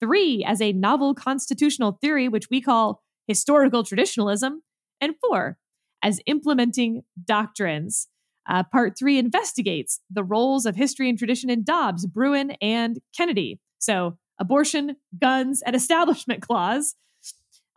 Three, 0.00 0.44
as 0.44 0.60
a 0.60 0.72
novel 0.72 1.14
constitutional 1.14 1.98
theory, 2.00 2.28
which 2.28 2.50
we 2.50 2.60
call 2.60 3.02
historical 3.26 3.84
traditionalism. 3.84 4.62
And 5.00 5.14
four, 5.20 5.58
as 6.02 6.20
implementing 6.26 7.02
doctrines. 7.24 8.08
Uh, 8.48 8.62
part 8.62 8.96
three 8.96 9.18
investigates 9.18 10.00
the 10.08 10.22
roles 10.22 10.66
of 10.66 10.76
history 10.76 11.08
and 11.08 11.18
tradition 11.18 11.50
in 11.50 11.64
Dobbs, 11.64 12.06
Bruen, 12.06 12.52
and 12.62 13.00
Kennedy. 13.16 13.58
So, 13.78 14.16
abortion, 14.38 14.96
guns, 15.20 15.62
and 15.62 15.74
establishment 15.76 16.42
clause. 16.42 16.94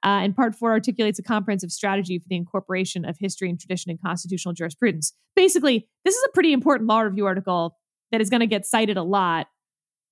Uh, 0.05 0.21
and 0.23 0.35
part 0.35 0.55
four 0.55 0.71
articulates 0.71 1.19
a 1.19 1.23
comprehensive 1.23 1.71
strategy 1.71 2.19
for 2.19 2.25
the 2.29 2.35
incorporation 2.35 3.03
of 3.03 3.17
history 3.19 3.49
and 3.49 3.59
tradition 3.59 3.91
in 3.91 3.97
constitutional 3.97 4.53
jurisprudence. 4.53 5.11
Basically, 5.35 5.89
this 6.05 6.15
is 6.15 6.23
a 6.23 6.31
pretty 6.31 6.53
important 6.53 6.87
law 6.87 7.01
review 7.01 7.25
article 7.25 7.75
that 8.11 8.21
is 8.21 8.29
going 8.29 8.39
to 8.39 8.47
get 8.47 8.65
cited 8.65 8.95
a 8.95 9.03
lot. 9.03 9.47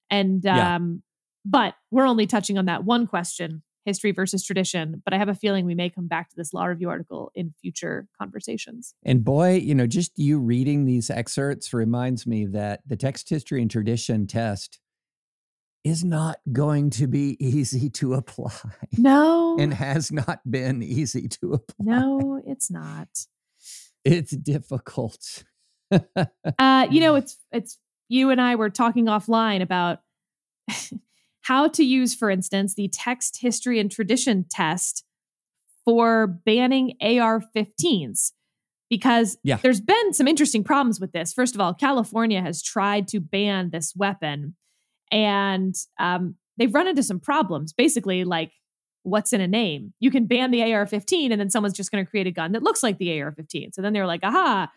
And 0.09 0.45
um, 0.45 1.03
but 1.45 1.75
we're 1.91 2.07
only 2.07 2.27
touching 2.27 2.57
on 2.57 2.65
that 2.65 2.83
one 2.83 3.07
question 3.07 3.61
history 3.87 4.11
versus 4.11 4.43
tradition. 4.43 5.01
But 5.03 5.13
I 5.13 5.17
have 5.17 5.29
a 5.29 5.33
feeling 5.33 5.65
we 5.65 5.73
may 5.73 5.89
come 5.89 6.07
back 6.07 6.29
to 6.29 6.35
this 6.35 6.53
law 6.53 6.65
review 6.65 6.89
article 6.89 7.31
in 7.33 7.53
future 7.61 8.07
conversations. 8.19 8.93
And 9.03 9.23
boy, 9.23 9.53
you 9.53 9.73
know, 9.73 9.87
just 9.87 10.11
you 10.19 10.39
reading 10.39 10.85
these 10.85 11.09
excerpts 11.09 11.73
reminds 11.73 12.27
me 12.27 12.45
that 12.47 12.81
the 12.85 12.97
text 12.97 13.29
history 13.29 13.61
and 13.61 13.71
tradition 13.71 14.27
test 14.27 14.79
is 15.85 16.03
not 16.03 16.39
going 16.51 16.89
to 16.91 17.07
be 17.07 17.37
easy 17.43 17.89
to 17.91 18.13
apply. 18.15 18.51
No. 18.97 19.55
And 19.57 19.73
has 19.73 20.11
not 20.11 20.41
been 20.49 20.83
easy 20.83 21.29
to 21.29 21.53
apply. 21.53 21.75
No, 21.79 22.41
it's 22.45 22.69
not. 22.69 23.07
It's 24.03 24.31
difficult. 24.31 25.45
uh, 25.91 26.87
you 26.91 26.99
know, 26.99 27.15
it's 27.21 27.37
it's 27.53 27.77
you 28.09 28.31
and 28.31 28.41
I 28.41 28.55
were 28.55 28.69
talking 28.69 29.05
offline 29.05 29.61
about 29.61 29.99
how 31.47 31.67
to 31.69 31.83
use, 31.83 32.13
for 32.13 32.29
instance, 32.29 32.75
the 32.75 32.89
text 32.89 33.39
history 33.39 33.79
and 33.79 33.89
tradition 33.89 34.45
test 34.49 35.05
for 35.85 36.27
banning 36.27 36.93
AR 37.01 37.41
15s 37.55 38.33
because 38.89 39.37
yeah. 39.43 39.57
there's 39.63 39.79
been 39.79 40.13
some 40.13 40.27
interesting 40.27 40.61
problems 40.61 40.99
with 40.99 41.13
this. 41.13 41.31
First 41.31 41.55
of 41.55 41.61
all, 41.61 41.73
California 41.73 42.41
has 42.41 42.61
tried 42.61 43.07
to 43.09 43.21
ban 43.21 43.69
this 43.71 43.93
weapon 43.95 44.55
and 45.09 45.73
um, 45.99 46.35
they've 46.57 46.73
run 46.73 46.87
into 46.87 47.03
some 47.03 47.21
problems. 47.21 47.71
Basically, 47.71 48.25
like 48.25 48.51
what's 49.03 49.31
in 49.31 49.39
a 49.39 49.47
name? 49.47 49.93
You 50.01 50.11
can 50.11 50.25
ban 50.25 50.51
the 50.51 50.73
AR 50.73 50.85
15 50.85 51.31
and 51.31 51.39
then 51.39 51.49
someone's 51.49 51.77
just 51.77 51.91
going 51.91 52.03
to 52.03 52.09
create 52.09 52.27
a 52.27 52.31
gun 52.31 52.51
that 52.51 52.63
looks 52.63 52.83
like 52.83 52.97
the 52.97 53.21
AR 53.21 53.31
15. 53.31 53.71
So 53.71 53.81
then 53.81 53.93
they're 53.93 54.05
like, 54.05 54.23
aha, 54.23 54.69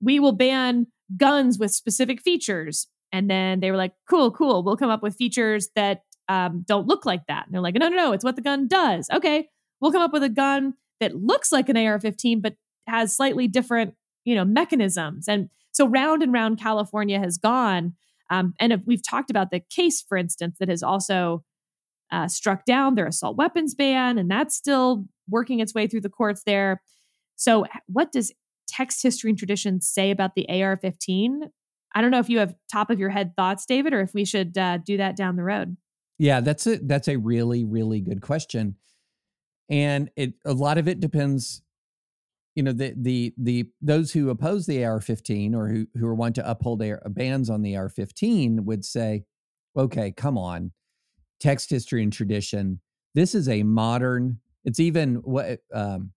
we 0.00 0.20
will 0.20 0.32
ban 0.32 0.86
guns 1.16 1.58
with 1.58 1.72
specific 1.72 2.22
features. 2.22 2.86
And 3.10 3.28
then 3.28 3.58
they 3.58 3.72
were 3.72 3.76
like, 3.76 3.92
cool, 4.08 4.30
cool. 4.30 4.62
We'll 4.62 4.76
come 4.76 4.88
up 4.88 5.02
with 5.02 5.16
features 5.16 5.68
that 5.74 6.02
um, 6.28 6.64
don't 6.66 6.86
look 6.86 7.04
like 7.04 7.26
that. 7.26 7.46
And 7.46 7.54
they're 7.54 7.60
like, 7.60 7.74
no, 7.74 7.88
no, 7.88 7.96
no, 7.96 8.12
it's 8.12 8.24
what 8.24 8.36
the 8.36 8.42
gun 8.42 8.68
does. 8.68 9.08
Okay, 9.12 9.48
we'll 9.80 9.92
come 9.92 10.02
up 10.02 10.12
with 10.12 10.22
a 10.22 10.28
gun 10.28 10.74
that 11.00 11.16
looks 11.16 11.52
like 11.52 11.68
an 11.68 11.76
AR 11.76 11.98
15, 11.98 12.40
but 12.40 12.54
has 12.86 13.14
slightly 13.14 13.48
different, 13.48 13.94
you 14.24 14.34
know, 14.34 14.44
mechanisms. 14.44 15.28
And 15.28 15.50
so 15.72 15.86
round 15.86 16.22
and 16.22 16.32
round 16.32 16.60
California 16.60 17.18
has 17.18 17.38
gone. 17.38 17.94
Um, 18.30 18.54
and 18.60 18.82
we've 18.86 19.06
talked 19.06 19.30
about 19.30 19.50
the 19.50 19.60
case, 19.60 20.00
for 20.00 20.16
instance, 20.16 20.56
that 20.58 20.68
has 20.68 20.82
also 20.82 21.44
uh, 22.10 22.28
struck 22.28 22.64
down 22.64 22.94
their 22.94 23.06
assault 23.06 23.36
weapons 23.36 23.74
ban, 23.74 24.18
and 24.18 24.30
that's 24.30 24.54
still 24.54 25.06
working 25.28 25.60
its 25.60 25.74
way 25.74 25.86
through 25.86 26.02
the 26.02 26.08
courts 26.08 26.42
there. 26.44 26.82
So, 27.36 27.66
what 27.86 28.12
does 28.12 28.32
text 28.68 29.02
history 29.02 29.30
and 29.30 29.38
tradition 29.38 29.80
say 29.80 30.10
about 30.10 30.34
the 30.34 30.46
AR 30.48 30.76
15? 30.76 31.50
I 31.94 32.00
don't 32.00 32.10
know 32.10 32.18
if 32.18 32.28
you 32.28 32.38
have 32.38 32.54
top 32.70 32.90
of 32.90 32.98
your 32.98 33.10
head 33.10 33.34
thoughts, 33.36 33.66
David, 33.66 33.92
or 33.92 34.00
if 34.00 34.14
we 34.14 34.24
should 34.24 34.56
uh, 34.56 34.78
do 34.78 34.96
that 34.98 35.16
down 35.16 35.36
the 35.36 35.42
road. 35.42 35.76
Yeah, 36.22 36.40
that's 36.40 36.68
a 36.68 36.76
that's 36.76 37.08
a 37.08 37.16
really 37.16 37.64
really 37.64 38.00
good 38.00 38.22
question, 38.22 38.76
and 39.68 40.08
it 40.14 40.34
a 40.44 40.52
lot 40.52 40.78
of 40.78 40.86
it 40.86 41.00
depends. 41.00 41.62
You 42.54 42.62
know, 42.62 42.70
the 42.70 42.94
the 42.96 43.34
the 43.36 43.64
those 43.80 44.12
who 44.12 44.30
oppose 44.30 44.64
the 44.66 44.84
AR-15 44.84 45.52
or 45.56 45.66
who 45.66 45.88
who 45.96 46.14
want 46.14 46.36
to 46.36 46.48
uphold 46.48 46.80
AR, 46.80 47.02
bans 47.08 47.50
on 47.50 47.62
the 47.62 47.74
AR-15 47.74 48.60
would 48.60 48.84
say, 48.84 49.24
okay, 49.76 50.12
come 50.12 50.38
on, 50.38 50.70
text 51.40 51.70
history 51.70 52.04
and 52.04 52.12
tradition. 52.12 52.80
This 53.16 53.34
is 53.34 53.48
a 53.48 53.64
modern. 53.64 54.38
It's 54.64 54.78
even 54.78 55.16
what 55.24 55.58
um, 55.74 56.12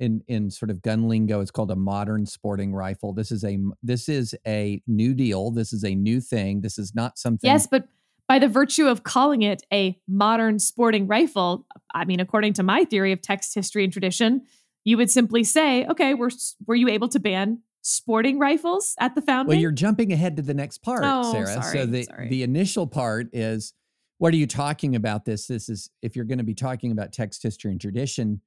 in 0.00 0.20
in 0.26 0.50
sort 0.50 0.70
of 0.70 0.82
gun 0.82 1.08
lingo 1.08 1.40
it's 1.40 1.52
called 1.52 1.70
a 1.70 1.76
modern 1.76 2.26
sporting 2.26 2.74
rifle 2.74 3.12
this 3.12 3.30
is 3.30 3.44
a 3.44 3.58
this 3.82 4.08
is 4.08 4.34
a 4.46 4.82
new 4.88 5.14
deal 5.14 5.52
this 5.52 5.72
is 5.72 5.84
a 5.84 5.94
new 5.94 6.20
thing 6.20 6.60
this 6.60 6.78
is 6.78 6.94
not 6.96 7.16
something 7.16 7.48
yes 7.48 7.68
but 7.68 7.86
by 8.28 8.38
the 8.38 8.48
virtue 8.48 8.86
of 8.86 9.02
calling 9.02 9.42
it 9.42 9.62
a 9.72 9.98
modern 10.08 10.58
sporting 10.58 11.06
rifle 11.06 11.66
i 11.94 12.04
mean 12.04 12.20
according 12.20 12.52
to 12.52 12.62
my 12.62 12.84
theory 12.84 13.12
of 13.12 13.20
text 13.20 13.54
history 13.54 13.84
and 13.84 13.92
tradition 13.92 14.42
you 14.84 14.96
would 14.96 15.10
simply 15.10 15.44
say 15.44 15.86
okay 15.86 16.14
were 16.14 16.30
were 16.66 16.74
you 16.74 16.88
able 16.88 17.08
to 17.08 17.20
ban 17.20 17.60
sporting 17.82 18.38
rifles 18.38 18.94
at 18.98 19.14
the 19.14 19.22
founding 19.22 19.48
well 19.48 19.60
you're 19.60 19.70
jumping 19.70 20.12
ahead 20.12 20.36
to 20.36 20.42
the 20.42 20.54
next 20.54 20.78
part 20.78 21.02
oh, 21.04 21.32
sarah 21.32 21.62
sorry, 21.62 21.78
so 21.78 21.86
the 21.86 22.02
sorry. 22.04 22.28
the 22.28 22.42
initial 22.42 22.86
part 22.86 23.28
is 23.32 23.74
what 24.18 24.32
are 24.32 24.38
you 24.38 24.46
talking 24.46 24.96
about 24.96 25.24
this 25.24 25.46
this 25.46 25.68
is 25.68 25.90
if 26.00 26.16
you're 26.16 26.24
going 26.24 26.38
to 26.38 26.44
be 26.44 26.54
talking 26.54 26.92
about 26.92 27.12
text 27.12 27.42
history 27.42 27.70
and 27.70 27.80
tradition 27.80 28.40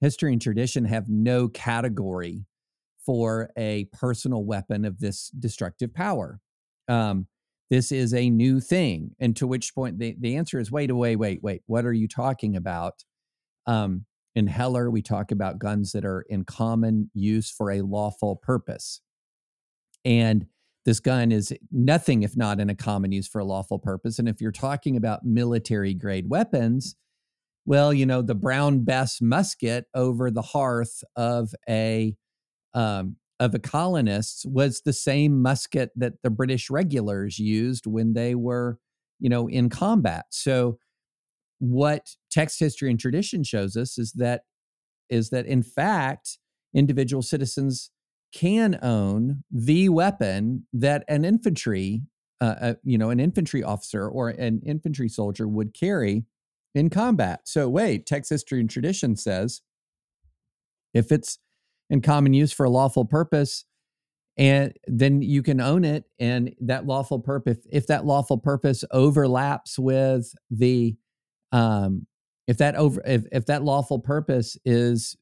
history 0.00 0.32
and 0.32 0.40
tradition 0.40 0.84
have 0.84 1.08
no 1.08 1.48
category 1.48 2.44
for 3.04 3.50
a 3.56 3.84
personal 3.86 4.44
weapon 4.44 4.84
of 4.84 4.98
this 5.00 5.30
destructive 5.30 5.94
power. 5.94 6.40
Um, 6.88 7.26
this 7.70 7.92
is 7.92 8.14
a 8.14 8.30
new 8.30 8.60
thing. 8.60 9.14
And 9.20 9.36
to 9.36 9.46
which 9.46 9.74
point 9.74 9.98
the, 9.98 10.16
the 10.18 10.36
answer 10.36 10.58
is 10.58 10.70
wait, 10.70 10.94
wait, 10.94 11.16
wait, 11.16 11.42
wait. 11.42 11.62
What 11.66 11.84
are 11.84 11.92
you 11.92 12.08
talking 12.08 12.56
about? 12.56 13.04
Um, 13.66 14.06
in 14.34 14.46
Heller, 14.46 14.90
we 14.90 15.02
talk 15.02 15.30
about 15.30 15.58
guns 15.58 15.92
that 15.92 16.04
are 16.04 16.24
in 16.28 16.44
common 16.44 17.10
use 17.12 17.50
for 17.50 17.70
a 17.70 17.82
lawful 17.82 18.36
purpose. 18.36 19.00
And 20.04 20.46
this 20.84 21.00
gun 21.00 21.32
is 21.32 21.52
nothing 21.70 22.22
if 22.22 22.36
not 22.36 22.60
in 22.60 22.70
a 22.70 22.74
common 22.74 23.12
use 23.12 23.28
for 23.28 23.40
a 23.40 23.44
lawful 23.44 23.78
purpose. 23.78 24.18
And 24.18 24.28
if 24.28 24.40
you're 24.40 24.52
talking 24.52 24.96
about 24.96 25.24
military 25.24 25.92
grade 25.92 26.30
weapons, 26.30 26.96
well, 27.66 27.92
you 27.92 28.06
know, 28.06 28.22
the 28.22 28.34
Brown 28.34 28.84
Bess 28.84 29.20
musket 29.20 29.84
over 29.92 30.30
the 30.30 30.40
hearth 30.40 31.04
of 31.16 31.54
a 31.68 32.16
um, 32.72 33.16
of 33.40 33.52
the 33.52 33.58
colonists 33.58 34.44
was 34.46 34.80
the 34.80 34.92
same 34.92 35.40
musket 35.40 35.90
that 35.96 36.14
the 36.22 36.30
British 36.30 36.70
regulars 36.70 37.38
used 37.38 37.86
when 37.86 38.12
they 38.12 38.34
were, 38.34 38.78
you 39.20 39.28
know, 39.28 39.48
in 39.48 39.68
combat. 39.68 40.26
So, 40.30 40.78
what 41.60 42.14
text 42.30 42.60
history 42.60 42.90
and 42.90 43.00
tradition 43.00 43.42
shows 43.42 43.76
us 43.76 43.98
is 43.98 44.12
that 44.12 44.42
is 45.08 45.30
that 45.30 45.46
in 45.46 45.62
fact 45.62 46.38
individual 46.74 47.22
citizens 47.22 47.90
can 48.32 48.78
own 48.82 49.42
the 49.50 49.88
weapon 49.88 50.66
that 50.72 51.02
an 51.08 51.24
infantry, 51.24 52.02
uh, 52.40 52.54
uh, 52.60 52.74
you 52.84 52.98
know, 52.98 53.10
an 53.10 53.18
infantry 53.18 53.62
officer 53.62 54.06
or 54.08 54.28
an 54.28 54.60
infantry 54.64 55.08
soldier 55.08 55.48
would 55.48 55.74
carry 55.74 56.24
in 56.74 56.90
combat. 56.90 57.40
So, 57.44 57.68
wait, 57.68 58.06
text 58.06 58.30
history 58.30 58.60
and 58.60 58.68
tradition 58.68 59.16
says 59.16 59.62
if 60.94 61.10
it's 61.10 61.38
in 61.90 62.00
common 62.00 62.34
use 62.34 62.52
for 62.52 62.64
a 62.64 62.70
lawful 62.70 63.04
purpose, 63.04 63.64
and 64.36 64.72
then 64.86 65.22
you 65.22 65.42
can 65.42 65.60
own 65.60 65.84
it, 65.84 66.04
and 66.18 66.54
that 66.60 66.86
lawful 66.86 67.18
purpose, 67.18 67.58
if 67.70 67.86
that 67.88 68.04
lawful 68.04 68.38
purpose 68.38 68.84
overlaps 68.90 69.78
with 69.78 70.32
the, 70.50 70.96
um, 71.52 72.06
if 72.46 72.58
that 72.58 72.76
over, 72.76 73.02
if 73.04 73.24
if 73.32 73.46
that 73.46 73.64
lawful 73.64 73.98
purpose 73.98 74.56
is 74.64 75.16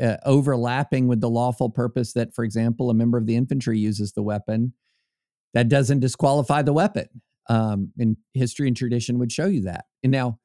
uh, 0.00 0.16
overlapping 0.24 1.08
with 1.08 1.20
the 1.20 1.30
lawful 1.30 1.70
purpose 1.70 2.12
that, 2.14 2.34
for 2.34 2.44
example, 2.44 2.90
a 2.90 2.94
member 2.94 3.18
of 3.18 3.26
the 3.26 3.36
infantry 3.36 3.78
uses 3.78 4.12
the 4.12 4.22
weapon, 4.22 4.72
that 5.54 5.68
doesn't 5.68 6.00
disqualify 6.00 6.62
the 6.62 6.72
weapon. 6.72 7.06
Um, 7.48 7.92
and 7.98 8.16
history 8.34 8.68
and 8.68 8.76
tradition 8.76 9.18
would 9.18 9.32
show 9.32 9.46
you 9.46 9.62
that. 9.62 9.86
And 10.04 10.12
now, 10.12 10.38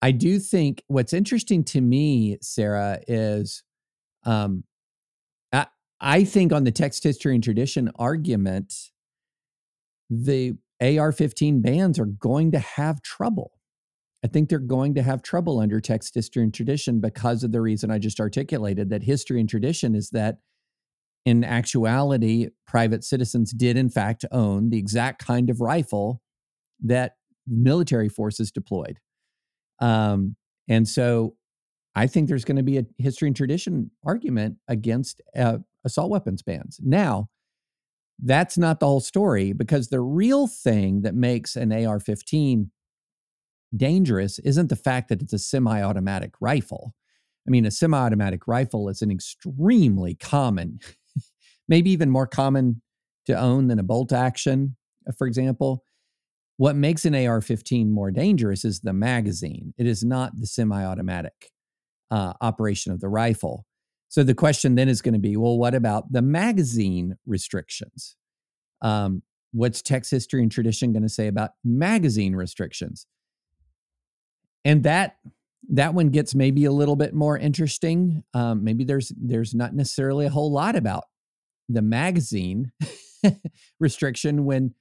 I 0.00 0.12
do 0.12 0.38
think 0.38 0.82
what's 0.86 1.12
interesting 1.12 1.64
to 1.64 1.80
me, 1.80 2.38
Sarah, 2.40 3.00
is 3.06 3.62
um, 4.28 4.64
I, 5.52 5.66
I 6.00 6.24
think 6.24 6.52
on 6.52 6.64
the 6.64 6.70
text 6.70 7.02
history 7.02 7.34
and 7.34 7.42
tradition 7.42 7.90
argument, 7.98 8.74
the 10.10 10.58
AR 10.80 11.12
15 11.12 11.62
bans 11.62 11.98
are 11.98 12.06
going 12.06 12.52
to 12.52 12.58
have 12.58 13.00
trouble. 13.00 13.52
I 14.22 14.28
think 14.28 14.48
they're 14.48 14.58
going 14.58 14.94
to 14.96 15.02
have 15.02 15.22
trouble 15.22 15.60
under 15.60 15.80
text 15.80 16.14
history 16.14 16.42
and 16.42 16.52
tradition 16.52 17.00
because 17.00 17.42
of 17.42 17.52
the 17.52 17.60
reason 17.60 17.90
I 17.90 17.98
just 17.98 18.20
articulated 18.20 18.90
that 18.90 19.02
history 19.02 19.40
and 19.40 19.48
tradition 19.48 19.94
is 19.94 20.10
that 20.10 20.38
in 21.24 21.42
actuality, 21.42 22.48
private 22.66 23.04
citizens 23.04 23.52
did 23.52 23.76
in 23.78 23.88
fact 23.88 24.24
own 24.30 24.70
the 24.70 24.78
exact 24.78 25.24
kind 25.24 25.48
of 25.48 25.60
rifle 25.60 26.20
that 26.84 27.14
military 27.46 28.08
forces 28.08 28.50
deployed. 28.50 28.98
Um, 29.80 30.36
and 30.68 30.86
so 30.86 31.34
I 31.98 32.06
think 32.06 32.28
there's 32.28 32.44
going 32.44 32.58
to 32.58 32.62
be 32.62 32.78
a 32.78 32.86
history 32.98 33.26
and 33.26 33.34
tradition 33.34 33.90
argument 34.04 34.58
against 34.68 35.20
uh, 35.36 35.58
assault 35.84 36.10
weapons 36.10 36.42
bans. 36.42 36.78
Now, 36.80 37.28
that's 38.22 38.56
not 38.56 38.78
the 38.78 38.86
whole 38.86 39.00
story 39.00 39.52
because 39.52 39.88
the 39.88 40.00
real 40.00 40.46
thing 40.46 41.02
that 41.02 41.16
makes 41.16 41.56
an 41.56 41.72
AR 41.72 41.98
15 41.98 42.70
dangerous 43.76 44.38
isn't 44.38 44.68
the 44.68 44.76
fact 44.76 45.08
that 45.08 45.22
it's 45.22 45.32
a 45.32 45.40
semi 45.40 45.82
automatic 45.82 46.34
rifle. 46.40 46.94
I 47.48 47.50
mean, 47.50 47.66
a 47.66 47.70
semi 47.72 47.98
automatic 47.98 48.46
rifle 48.46 48.88
is 48.88 49.02
an 49.02 49.10
extremely 49.10 50.14
common, 50.14 50.78
maybe 51.68 51.90
even 51.90 52.10
more 52.10 52.28
common 52.28 52.80
to 53.26 53.36
own 53.36 53.66
than 53.66 53.80
a 53.80 53.84
bolt 53.84 54.12
action, 54.12 54.76
for 55.16 55.26
example. 55.26 55.82
What 56.58 56.76
makes 56.76 57.04
an 57.04 57.16
AR 57.16 57.40
15 57.40 57.90
more 57.90 58.12
dangerous 58.12 58.64
is 58.64 58.80
the 58.80 58.92
magazine. 58.92 59.74
It 59.76 59.86
is 59.88 60.04
not 60.04 60.38
the 60.38 60.46
semi 60.46 60.84
automatic 60.84 61.50
uh, 62.10 62.34
operation 62.40 62.92
of 62.92 63.00
the 63.00 63.08
rifle. 63.08 63.66
So 64.08 64.22
the 64.22 64.34
question 64.34 64.74
then 64.74 64.88
is 64.88 65.02
going 65.02 65.14
to 65.14 65.20
be 65.20 65.36
well, 65.36 65.58
what 65.58 65.74
about 65.74 66.12
the 66.12 66.22
magazine 66.22 67.16
restrictions? 67.26 68.16
Um, 68.80 69.22
what's 69.52 69.82
text 69.82 70.10
history 70.10 70.42
and 70.42 70.50
tradition 70.50 70.92
going 70.92 71.02
to 71.02 71.08
say 71.08 71.26
about 71.26 71.50
magazine 71.64 72.34
restrictions? 72.34 73.06
And 74.64 74.82
that 74.84 75.16
that 75.70 75.92
one 75.92 76.08
gets 76.08 76.34
maybe 76.34 76.64
a 76.64 76.72
little 76.72 76.96
bit 76.96 77.14
more 77.14 77.36
interesting. 77.36 78.22
Um, 78.32 78.64
maybe 78.64 78.84
there's 78.84 79.12
there's 79.16 79.54
not 79.54 79.74
necessarily 79.74 80.26
a 80.26 80.30
whole 80.30 80.52
lot 80.52 80.76
about 80.76 81.04
the 81.68 81.82
magazine 81.82 82.72
restriction 83.80 84.44
when 84.44 84.74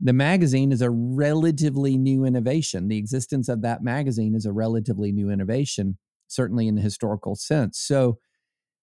the 0.00 0.12
magazine 0.12 0.72
is 0.72 0.82
a 0.82 0.90
relatively 0.90 1.96
new 1.96 2.24
innovation. 2.24 2.88
The 2.88 2.98
existence 2.98 3.48
of 3.48 3.62
that 3.62 3.82
magazine 3.82 4.34
is 4.34 4.46
a 4.46 4.52
relatively 4.52 5.12
new 5.12 5.30
innovation, 5.30 5.98
certainly 6.26 6.68
in 6.68 6.74
the 6.74 6.82
historical 6.82 7.34
sense. 7.34 7.78
So 7.78 8.18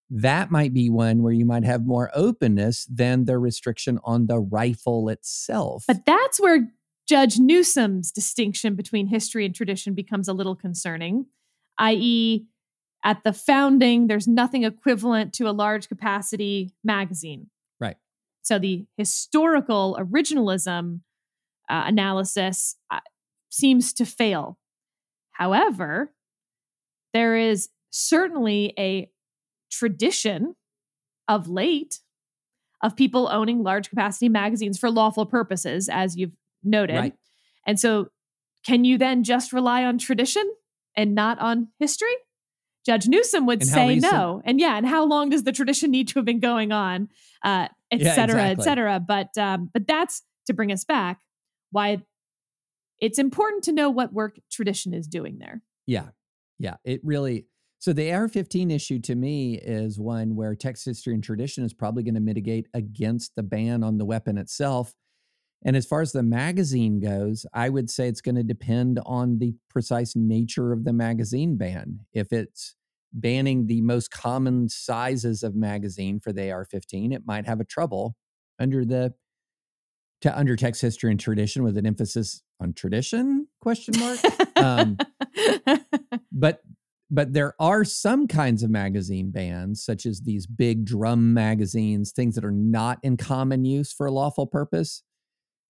that 0.10 0.52
might 0.52 0.74
be 0.74 0.90
one 0.90 1.24
where 1.24 1.34
you 1.34 1.46
might 1.46 1.64
have 1.64 1.86
more 1.86 2.12
openness 2.14 2.86
than 2.86 3.26
the 3.26 3.38
restriction 3.38 4.00
on 4.04 4.28
the 4.28 4.40
rifle 4.40 5.08
itself. 5.10 5.86
But 5.88 6.06
that's 6.06 6.40
where 6.40 6.68
Judge 7.08 7.40
Newsom's 7.40 8.12
distinction 8.12 8.76
between 8.76 9.08
history 9.08 9.46
and 9.46 9.56
tradition 9.56 9.94
becomes 9.94 10.28
a 10.28 10.34
little 10.34 10.56
concerning, 10.56 11.28
i.e., 11.78 12.46
at 13.04 13.24
the 13.24 13.34
founding, 13.34 14.08
there's 14.08 14.28
nothing 14.28 14.64
equivalent 14.64 15.34
to 15.34 15.50
a 15.50 15.52
large 15.52 15.88
capacity 15.88 16.74
magazine. 16.84 17.50
Right. 17.80 17.98
So 18.44 18.60
the 18.60 18.86
historical 18.96 19.98
originalism 20.00 21.02
uh, 21.70 21.84
analysis 21.88 22.76
uh, 22.92 23.00
seems 23.50 23.94
to 23.94 24.06
fail. 24.06 24.60
However, 25.32 26.14
there 27.14 27.36
is 27.36 27.70
certainly 27.90 28.74
a 28.78 29.10
tradition 29.72 30.56
of 31.28 31.48
late 31.48 32.00
of 32.82 32.96
people 32.96 33.30
owning 33.32 33.64
large 33.64 33.90
capacity 33.90 34.28
magazines 34.28 34.78
for 34.78 34.90
lawful 34.90 35.26
purposes, 35.26 35.88
as 35.88 36.18
you've 36.18 36.36
noted. 36.64 36.96
Right. 36.96 37.14
And 37.66 37.80
so, 37.80 38.08
can 38.66 38.86
you 38.86 38.98
then 38.98 39.24
just 39.24 39.54
rely 39.54 39.86
on 39.86 39.98
tradition 39.98 40.44
and 40.96 41.16
not 41.16 41.40
on 41.40 41.70
history? 41.80 42.14
Judge 42.86 43.08
Newsom 43.08 43.46
would 43.46 43.62
And 43.62 43.70
say 43.70 43.96
no. 43.96 44.42
And 44.44 44.60
yeah, 44.60 44.78
and 44.78 44.88
how 44.88 45.06
long 45.06 45.30
does 45.30 45.44
the 45.44 45.52
tradition 45.52 45.92
need 45.92 46.08
to 46.10 46.16
have 46.16 46.26
been 46.26 46.40
going 46.40 46.72
on, 46.72 47.10
uh, 47.44 47.68
et 47.92 48.00
Yeah, 48.00 48.16
cetera, 48.16 48.46
et 48.46 48.62
cetera. 48.64 49.00
But 49.00 49.38
um, 49.38 49.70
but 49.72 49.88
that's 49.88 50.24
to 50.48 50.54
bring 50.54 50.72
us 50.72 50.84
back 50.84 51.20
why 51.70 52.02
it's 53.00 53.20
important 53.20 53.64
to 53.66 53.72
know 53.72 53.90
what 53.90 54.14
work 54.14 54.40
tradition 54.52 54.94
is 54.94 55.08
doing 55.08 55.38
there. 55.40 55.62
Yeah. 55.86 56.10
Yeah. 56.62 56.76
It 56.84 57.02
really. 57.04 57.48
So 57.80 57.92
the 57.92 58.12
AR 58.14 58.28
15 58.28 58.70
issue 58.70 59.00
to 59.00 59.16
me 59.16 59.56
is 59.56 60.00
one 60.00 60.36
where 60.36 60.54
text 60.54 60.86
history 60.86 61.16
and 61.16 61.24
tradition 61.24 61.64
is 61.64 61.74
probably 61.74 62.04
going 62.04 62.14
to 62.14 62.22
mitigate 62.22 62.68
against 62.76 63.36
the 63.36 63.42
ban 63.42 63.84
on 63.84 63.98
the 63.98 64.06
weapon 64.06 64.38
itself. 64.38 64.94
And 65.66 65.76
as 65.76 65.88
far 65.88 66.02
as 66.02 66.12
the 66.12 66.22
magazine 66.22 67.00
goes, 67.00 67.48
I 67.54 67.70
would 67.70 67.90
say 67.90 68.08
it's 68.08 68.22
going 68.22 68.36
to 68.36 68.44
depend 68.44 69.00
on 69.04 69.40
the 69.40 69.56
precise 69.70 70.16
nature 70.16 70.72
of 70.72 70.84
the 70.84 70.94
magazine 70.94 71.58
ban. 71.58 72.02
If 72.14 72.32
it's 72.32 72.76
banning 73.12 73.66
the 73.66 73.82
most 73.82 74.12
common 74.12 74.70
sizes 74.70 75.42
of 75.42 75.56
magazine 75.56 76.20
for 76.20 76.32
the 76.32 76.52
AR 76.52 76.66
15, 76.66 77.12
it 77.12 77.24
might 77.26 77.48
have 77.48 77.60
a 77.60 77.66
trouble 77.66 78.16
under 78.60 78.86
the 78.86 79.16
to 80.22 80.38
under 80.38 80.56
text 80.56 80.84
history 80.84 81.10
and 81.10 81.20
tradition 81.20 81.64
with 81.64 81.78
an 81.78 81.88
emphasis 81.88 82.44
on 82.60 82.74
tradition 82.74 83.48
question 83.60 83.96
mark 84.00 84.20
Um, 84.56 84.98
but 86.32 86.62
but 87.14 87.34
there 87.34 87.54
are 87.60 87.84
some 87.84 88.26
kinds 88.26 88.64
of 88.64 88.70
magazine 88.70 89.32
bans 89.32 89.84
such 89.84 90.06
as 90.06 90.22
these 90.22 90.48
big 90.48 90.86
drum 90.86 91.34
magazines 91.34 92.12
things 92.12 92.36
that 92.36 92.46
are 92.46 92.52
not 92.52 93.00
in 93.04 93.18
common 93.18 93.66
use 93.66 93.92
for 93.92 94.06
a 94.06 94.12
lawful 94.12 94.48
purpose 94.48 95.04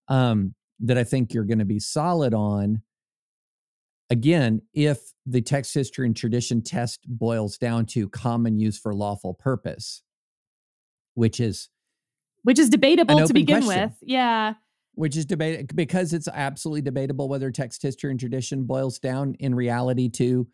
um, 0.07 0.53
that 0.79 0.97
i 0.97 1.03
think 1.03 1.33
you're 1.33 1.43
going 1.43 1.59
to 1.59 1.65
be 1.65 1.79
solid 1.79 2.33
on 2.33 2.81
again 4.09 4.61
if 4.73 4.99
the 5.25 5.41
text 5.41 5.73
history 5.73 6.05
and 6.05 6.15
tradition 6.15 6.61
test 6.61 6.99
boils 7.07 7.57
down 7.57 7.85
to 7.85 8.07
common 8.09 8.59
use 8.59 8.77
for 8.77 8.93
lawful 8.93 9.33
purpose 9.33 10.03
which 11.13 11.39
is 11.39 11.69
Which 12.43 12.57
is 12.59 12.69
debatable 12.69 13.25
to 13.27 13.33
begin 13.33 13.63
question. 13.63 13.89
with. 13.89 13.97
Yeah. 14.01 14.53
Which 14.93 15.15
is 15.15 15.25
debate 15.25 15.73
because 15.75 16.13
it's 16.13 16.27
absolutely 16.27 16.81
debatable 16.81 17.29
whether 17.29 17.49
text 17.49 17.81
history 17.81 18.11
and 18.11 18.19
tradition 18.19 18.63
boils 18.63 18.99
down 18.99 19.35
in 19.39 19.55
reality 19.55 20.09
to 20.09 20.47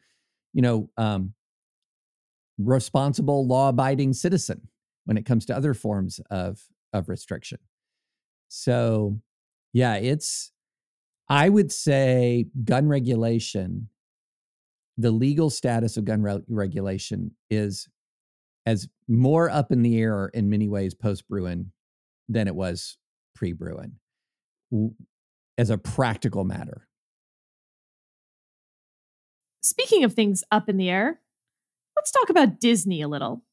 you 0.54 0.62
know 0.62 0.90
um 0.98 1.34
responsible 2.60 3.48
law 3.48 3.70
abiding 3.70 4.14
citizen 4.14 4.68
when 5.06 5.18
it 5.18 5.26
comes 5.26 5.46
to 5.48 5.56
other 5.56 5.74
forms 5.74 6.20
of 6.30 6.60
of 6.94 7.10
restriction. 7.10 7.60
So 8.48 9.20
yeah 9.74 9.96
it's 9.96 10.52
i 11.30 11.48
would 11.48 11.72
say 11.72 12.46
gun 12.64 12.88
regulation 12.88 13.90
the 14.98 15.12
legal 15.12 15.50
status 15.52 15.98
of 15.98 16.06
gun 16.06 16.24
re- 16.24 16.42
regulation 16.48 17.32
is 17.50 17.88
as 18.66 18.88
more 19.08 19.50
up 19.50 19.72
in 19.72 19.84
the 19.84 20.00
air 20.00 20.32
in 20.34 20.50
many 20.50 20.68
ways 20.68 20.94
post 20.96 21.28
Bruen 21.30 21.72
than 22.28 22.48
it 22.48 22.56
was 22.56 22.98
pre 23.36 23.54
Bruen 23.54 23.94
as 25.58 25.70
a 25.70 25.78
practical 25.78 26.44
matter. 26.44 26.88
Speaking 29.64 30.04
of 30.04 30.14
things 30.14 30.44
up 30.52 30.70
in 30.70 30.78
the 30.78 30.90
air, 30.90 31.20
let's 31.96 32.12
talk 32.12 32.30
about 32.30 32.60
Disney 32.60 33.02
a 33.02 33.08
little. 33.08 33.44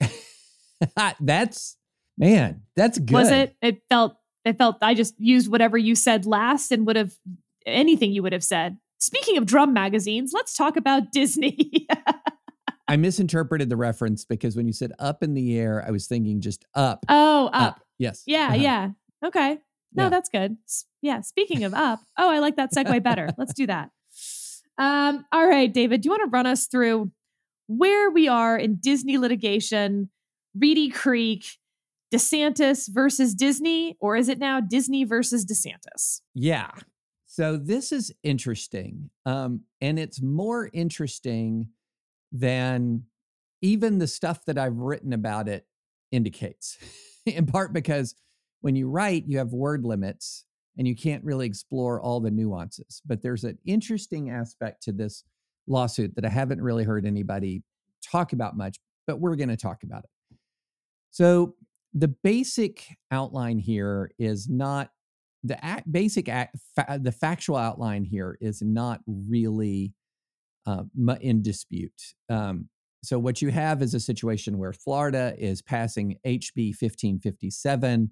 that's 1.20 1.76
man, 2.16 2.62
that's 2.76 2.98
good. 2.98 3.12
Was 3.14 3.30
it? 3.30 3.56
It 3.60 3.82
felt 3.90 4.16
it 4.44 4.58
felt 4.58 4.76
I 4.82 4.94
just 4.94 5.14
used 5.18 5.50
whatever 5.50 5.76
you 5.76 5.94
said 5.94 6.26
last 6.26 6.72
and 6.72 6.86
would 6.86 6.96
have 6.96 7.14
anything 7.66 8.12
you 8.12 8.22
would 8.22 8.32
have 8.32 8.44
said. 8.44 8.76
Speaking 8.98 9.36
of 9.36 9.46
drum 9.46 9.72
magazines, 9.74 10.32
let's 10.34 10.56
talk 10.56 10.76
about 10.76 11.12
Disney. 11.12 11.86
I 12.88 12.96
misinterpreted 12.96 13.68
the 13.68 13.76
reference 13.76 14.24
because 14.24 14.56
when 14.56 14.66
you 14.66 14.72
said 14.72 14.92
up 14.98 15.22
in 15.22 15.34
the 15.34 15.58
air, 15.58 15.82
I 15.86 15.90
was 15.90 16.06
thinking 16.06 16.40
just 16.40 16.64
up. 16.74 17.04
oh, 17.08 17.48
up. 17.52 17.80
Yes. 17.98 18.22
Yeah, 18.26 18.46
Uh-huh. 18.46 18.54
yeah. 18.56 18.90
Okay. 19.24 19.58
No, 19.94 20.04
Yeah. 20.04 20.08
that's 20.10 20.28
good. 20.28 20.56
Yeah. 21.02 21.20
Speaking 21.20 21.64
of 21.64 21.74
up, 21.74 22.00
oh, 22.18 22.30
I 22.30 22.38
like 22.40 22.56
that 22.56 22.72
segue 22.72 23.02
better. 23.02 23.28
Let's 23.38 23.54
do 23.54 23.66
that. 23.66 23.90
Um, 24.76 25.24
all 25.30 25.46
right, 25.46 25.72
David, 25.72 26.00
do 26.00 26.06
you 26.08 26.10
want 26.10 26.22
to 26.24 26.30
run 26.30 26.46
us 26.46 26.66
through 26.66 27.12
where 27.68 28.10
we 28.10 28.26
are 28.28 28.58
in 28.58 28.76
Disney 28.76 29.18
litigation, 29.18 30.10
Reedy 30.58 30.88
Creek, 30.90 31.44
DeSantis 32.12 32.88
versus 32.92 33.34
Disney, 33.34 33.96
or 34.00 34.16
is 34.16 34.28
it 34.28 34.38
now 34.38 34.60
Disney 34.60 35.04
versus 35.04 35.44
DeSantis? 35.46 36.20
Yeah. 36.34 36.70
So 37.26 37.56
this 37.56 37.90
is 37.92 38.12
interesting. 38.22 39.10
Um, 39.26 39.62
and 39.80 39.98
it's 39.98 40.20
more 40.22 40.70
interesting 40.72 41.68
than 42.30 43.04
even 43.62 43.98
the 43.98 44.06
stuff 44.06 44.44
that 44.44 44.58
I've 44.58 44.76
written 44.76 45.12
about 45.12 45.48
it 45.48 45.66
indicates, 46.12 46.78
in 47.26 47.46
part 47.46 47.72
because 47.72 48.14
when 48.64 48.74
you 48.74 48.88
write, 48.88 49.24
you 49.26 49.36
have 49.36 49.52
word 49.52 49.84
limits 49.84 50.46
and 50.78 50.88
you 50.88 50.96
can't 50.96 51.22
really 51.22 51.46
explore 51.46 52.00
all 52.00 52.18
the 52.18 52.30
nuances. 52.30 53.02
But 53.04 53.22
there's 53.22 53.44
an 53.44 53.58
interesting 53.66 54.30
aspect 54.30 54.82
to 54.84 54.92
this 54.92 55.22
lawsuit 55.66 56.14
that 56.14 56.24
I 56.24 56.30
haven't 56.30 56.62
really 56.62 56.82
heard 56.82 57.04
anybody 57.04 57.62
talk 58.02 58.32
about 58.32 58.56
much, 58.56 58.78
but 59.06 59.20
we're 59.20 59.36
going 59.36 59.50
to 59.50 59.56
talk 59.58 59.82
about 59.82 60.04
it. 60.04 60.38
So 61.10 61.56
the 61.92 62.08
basic 62.08 62.86
outline 63.10 63.58
here 63.58 64.10
is 64.18 64.48
not 64.48 64.88
the 65.42 65.62
act, 65.62 65.92
basic 65.92 66.30
act, 66.30 66.56
fa- 66.74 66.98
the 67.02 67.12
factual 67.12 67.58
outline 67.58 68.02
here 68.02 68.38
is 68.40 68.62
not 68.62 69.02
really 69.06 69.92
uh, 70.66 70.84
in 71.20 71.42
dispute. 71.42 72.14
Um, 72.30 72.70
so 73.02 73.18
what 73.18 73.42
you 73.42 73.50
have 73.50 73.82
is 73.82 73.92
a 73.92 74.00
situation 74.00 74.56
where 74.56 74.72
Florida 74.72 75.34
is 75.36 75.60
passing 75.60 76.16
HB 76.26 76.80
1557, 76.80 78.10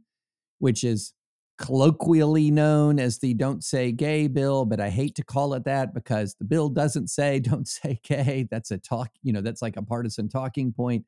which 0.62 0.85
is 0.85 1.12
colloquially 1.59 2.48
known 2.48 3.01
as 3.01 3.18
the 3.18 3.35
don't 3.35 3.64
say 3.64 3.90
gay 3.90 4.29
bill, 4.29 4.64
but 4.64 4.79
I 4.79 4.90
hate 4.90 5.16
to 5.16 5.25
call 5.25 5.55
it 5.55 5.64
that 5.64 5.92
because 5.92 6.37
the 6.37 6.44
bill 6.44 6.68
doesn't 6.68 7.09
say 7.09 7.40
don't 7.40 7.66
say 7.66 7.98
gay. 8.05 8.46
That's 8.48 8.70
a 8.70 8.79
talk, 8.79 9.11
you 9.25 9.33
know, 9.33 9.40
that's 9.40 9.61
like 9.61 9.77
a 9.77 9.83
partisan 9.83 10.29
talking 10.29 10.72
point. 10.72 11.05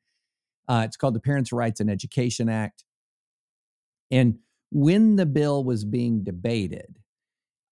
Uh, 0.67 0.81
it's 0.83 0.97
called 0.97 1.15
the 1.15 1.21
Parents' 1.21 1.53
Rights 1.53 1.79
and 1.79 1.89
Education 1.89 2.49
Act. 2.49 2.83
And 4.11 4.39
when 4.71 5.15
the 5.15 5.25
bill 5.25 5.63
was 5.63 5.85
being 5.85 6.25
debated, 6.25 6.99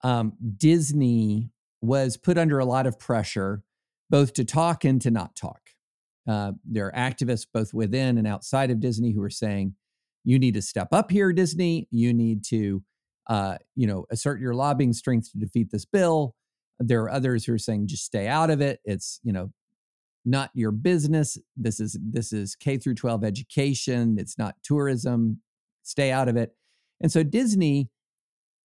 um, 0.05 0.31
Disney 0.55 1.51
was 1.81 2.15
put 2.15 2.37
under 2.37 2.59
a 2.59 2.65
lot 2.65 2.87
of 2.87 2.97
pressure, 2.97 3.61
both 4.09 4.31
to 4.35 4.45
talk 4.45 4.85
and 4.85 5.01
to 5.01 5.11
not 5.11 5.35
talk. 5.35 5.59
Uh, 6.25 6.53
there 6.63 6.87
are 6.87 6.93
activists 6.93 7.45
both 7.53 7.73
within 7.73 8.17
and 8.17 8.25
outside 8.25 8.71
of 8.71 8.79
Disney 8.79 9.11
who 9.11 9.21
are 9.21 9.29
saying, 9.29 9.75
"You 10.23 10.39
need 10.39 10.53
to 10.55 10.61
step 10.61 10.89
up 10.91 11.11
here, 11.11 11.33
Disney. 11.33 11.87
You 11.91 12.13
need 12.13 12.43
to, 12.45 12.83
uh, 13.27 13.57
you 13.75 13.87
know, 13.87 14.05
assert 14.11 14.39
your 14.39 14.53
lobbying 14.53 14.93
strength 14.93 15.31
to 15.31 15.37
defeat 15.37 15.71
this 15.71 15.85
bill." 15.85 16.35
There 16.79 17.01
are 17.03 17.11
others 17.11 17.45
who 17.45 17.53
are 17.53 17.59
saying, 17.59 17.87
"Just 17.87 18.05
stay 18.05 18.27
out 18.27 18.49
of 18.49 18.61
it. 18.61 18.79
It's 18.85 19.19
you 19.23 19.33
know, 19.33 19.51
not 20.25 20.51
your 20.53 20.71
business. 20.71 21.37
This 21.57 21.79
is 21.79 21.97
this 22.01 22.33
is 22.33 22.55
K 22.55 22.77
through 22.77 22.95
12 22.95 23.23
education. 23.23 24.17
It's 24.19 24.37
not 24.37 24.55
tourism. 24.63 25.41
Stay 25.83 26.11
out 26.11 26.29
of 26.29 26.37
it." 26.37 26.55
And 27.01 27.11
so 27.11 27.23
Disney 27.23 27.89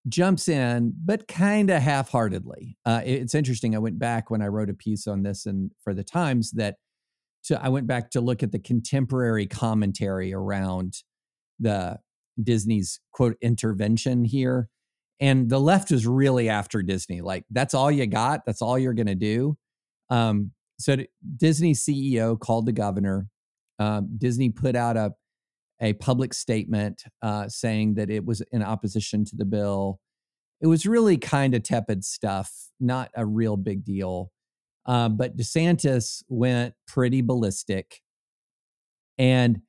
jumps 0.07 0.47
in, 0.47 0.93
but 1.03 1.27
kind 1.27 1.69
of 1.69 1.81
half-heartedly. 1.81 2.77
Uh, 2.85 3.01
it's 3.03 3.35
interesting. 3.35 3.75
I 3.75 3.79
went 3.79 3.99
back 3.99 4.29
when 4.29 4.41
I 4.41 4.47
wrote 4.47 4.69
a 4.69 4.73
piece 4.73 5.07
on 5.07 5.23
this 5.23 5.45
and 5.45 5.71
for 5.83 5.93
the 5.93 6.03
Times 6.03 6.51
that 6.51 6.77
to, 7.45 7.61
I 7.61 7.69
went 7.69 7.87
back 7.87 8.11
to 8.11 8.21
look 8.21 8.43
at 8.43 8.51
the 8.51 8.59
contemporary 8.59 9.47
commentary 9.47 10.33
around 10.33 11.03
the 11.59 11.99
Disney's 12.41 12.99
quote 13.11 13.37
intervention 13.41 14.25
here. 14.25 14.69
And 15.19 15.49
the 15.49 15.59
left 15.59 15.91
was 15.91 16.05
really 16.05 16.47
after 16.47 16.83
Disney. 16.83 17.21
Like, 17.21 17.45
that's 17.49 17.73
all 17.73 17.91
you 17.91 18.05
got. 18.05 18.45
That's 18.45 18.61
all 18.61 18.77
you're 18.77 18.93
going 18.93 19.07
to 19.07 19.15
do. 19.15 19.57
Um, 20.09 20.51
so 20.79 20.97
Disney 21.37 21.73
CEO 21.73 22.39
called 22.39 22.67
the 22.67 22.71
governor. 22.71 23.27
Um, 23.79 24.09
Disney 24.17 24.49
put 24.49 24.75
out 24.75 24.97
a 24.97 25.11
a 25.79 25.93
public 25.93 26.33
statement 26.33 27.03
uh, 27.21 27.47
saying 27.47 27.95
that 27.95 28.09
it 28.09 28.25
was 28.25 28.41
in 28.51 28.63
opposition 28.63 29.23
to 29.25 29.35
the 29.35 29.45
bill. 29.45 29.99
It 30.59 30.67
was 30.67 30.87
really 30.87 31.17
kind 31.17 31.53
of 31.53 31.61
tepid 31.61 32.03
stuff, 32.03 32.51
not 32.79 33.11
a 33.15 33.25
real 33.25 33.57
big 33.57 33.85
deal. 33.85 34.31
Uh, 34.87 35.09
but 35.09 35.37
DeSantis 35.37 36.23
went 36.29 36.73
pretty 36.87 37.21
ballistic, 37.21 38.01
and 39.17 39.61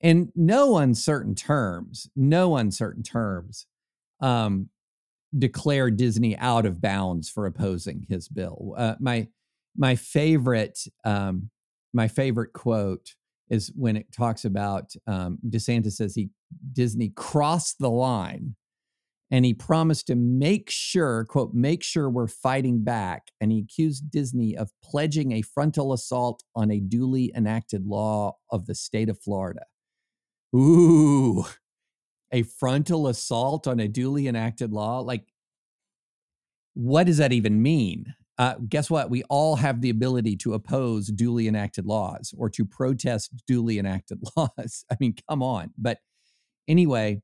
in 0.00 0.32
no 0.34 0.78
uncertain 0.78 1.34
terms, 1.34 2.08
no 2.16 2.56
uncertain 2.56 3.02
terms, 3.02 3.66
um, 4.20 4.68
declared 5.36 5.96
Disney 5.96 6.36
out 6.36 6.66
of 6.66 6.80
bounds 6.80 7.28
for 7.28 7.46
opposing 7.46 8.06
his 8.08 8.28
bill. 8.28 8.74
Uh, 8.76 8.94
my 9.00 9.28
my 9.76 9.94
favorite 9.94 10.78
um, 11.04 11.50
my 11.92 12.08
favorite 12.08 12.52
quote 12.52 13.14
is 13.48 13.72
when 13.76 13.96
it 13.96 14.12
talks 14.12 14.44
about 14.44 14.92
um, 15.06 15.38
DeSantis 15.48 15.92
says 15.92 16.14
he 16.14 16.30
Disney 16.72 17.10
crossed 17.10 17.78
the 17.78 17.90
line 17.90 18.56
and 19.30 19.44
he 19.44 19.54
promised 19.54 20.08
to 20.08 20.14
make 20.14 20.68
sure 20.70 21.24
quote 21.24 21.54
make 21.54 21.82
sure 21.82 22.10
we're 22.10 22.26
fighting 22.26 22.82
back 22.82 23.28
and 23.40 23.52
he 23.52 23.60
accused 23.60 24.10
disney 24.10 24.56
of 24.56 24.72
pledging 24.82 25.32
a 25.32 25.42
frontal 25.42 25.92
assault 25.92 26.42
on 26.54 26.70
a 26.70 26.80
duly 26.80 27.32
enacted 27.36 27.86
law 27.86 28.36
of 28.50 28.66
the 28.66 28.74
state 28.74 29.08
of 29.08 29.18
florida 29.18 29.62
ooh 30.54 31.44
a 32.32 32.42
frontal 32.42 33.08
assault 33.08 33.66
on 33.66 33.80
a 33.80 33.88
duly 33.88 34.26
enacted 34.26 34.72
law 34.72 35.00
like 35.00 35.24
what 36.74 37.04
does 37.04 37.18
that 37.18 37.32
even 37.32 37.60
mean 37.60 38.14
uh, 38.40 38.54
guess 38.70 38.88
what? 38.88 39.10
We 39.10 39.22
all 39.24 39.56
have 39.56 39.82
the 39.82 39.90
ability 39.90 40.34
to 40.36 40.54
oppose 40.54 41.08
duly 41.08 41.46
enacted 41.46 41.84
laws 41.84 42.32
or 42.38 42.48
to 42.48 42.64
protest 42.64 43.34
duly 43.46 43.78
enacted 43.78 44.18
laws. 44.36 44.86
I 44.90 44.96
mean, 44.98 45.14
come 45.28 45.42
on. 45.42 45.74
But 45.76 45.98
anyway, 46.66 47.20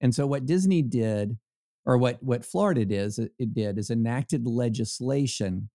and 0.00 0.12
so 0.12 0.26
what 0.26 0.46
Disney 0.46 0.82
did, 0.82 1.38
or 1.86 1.96
what 1.96 2.20
what 2.24 2.44
Florida 2.44 2.84
did, 2.84 3.06
is 3.06 3.20
it 3.20 3.54
did 3.54 3.78
is 3.78 3.90
enacted 3.90 4.48
legislation 4.48 5.70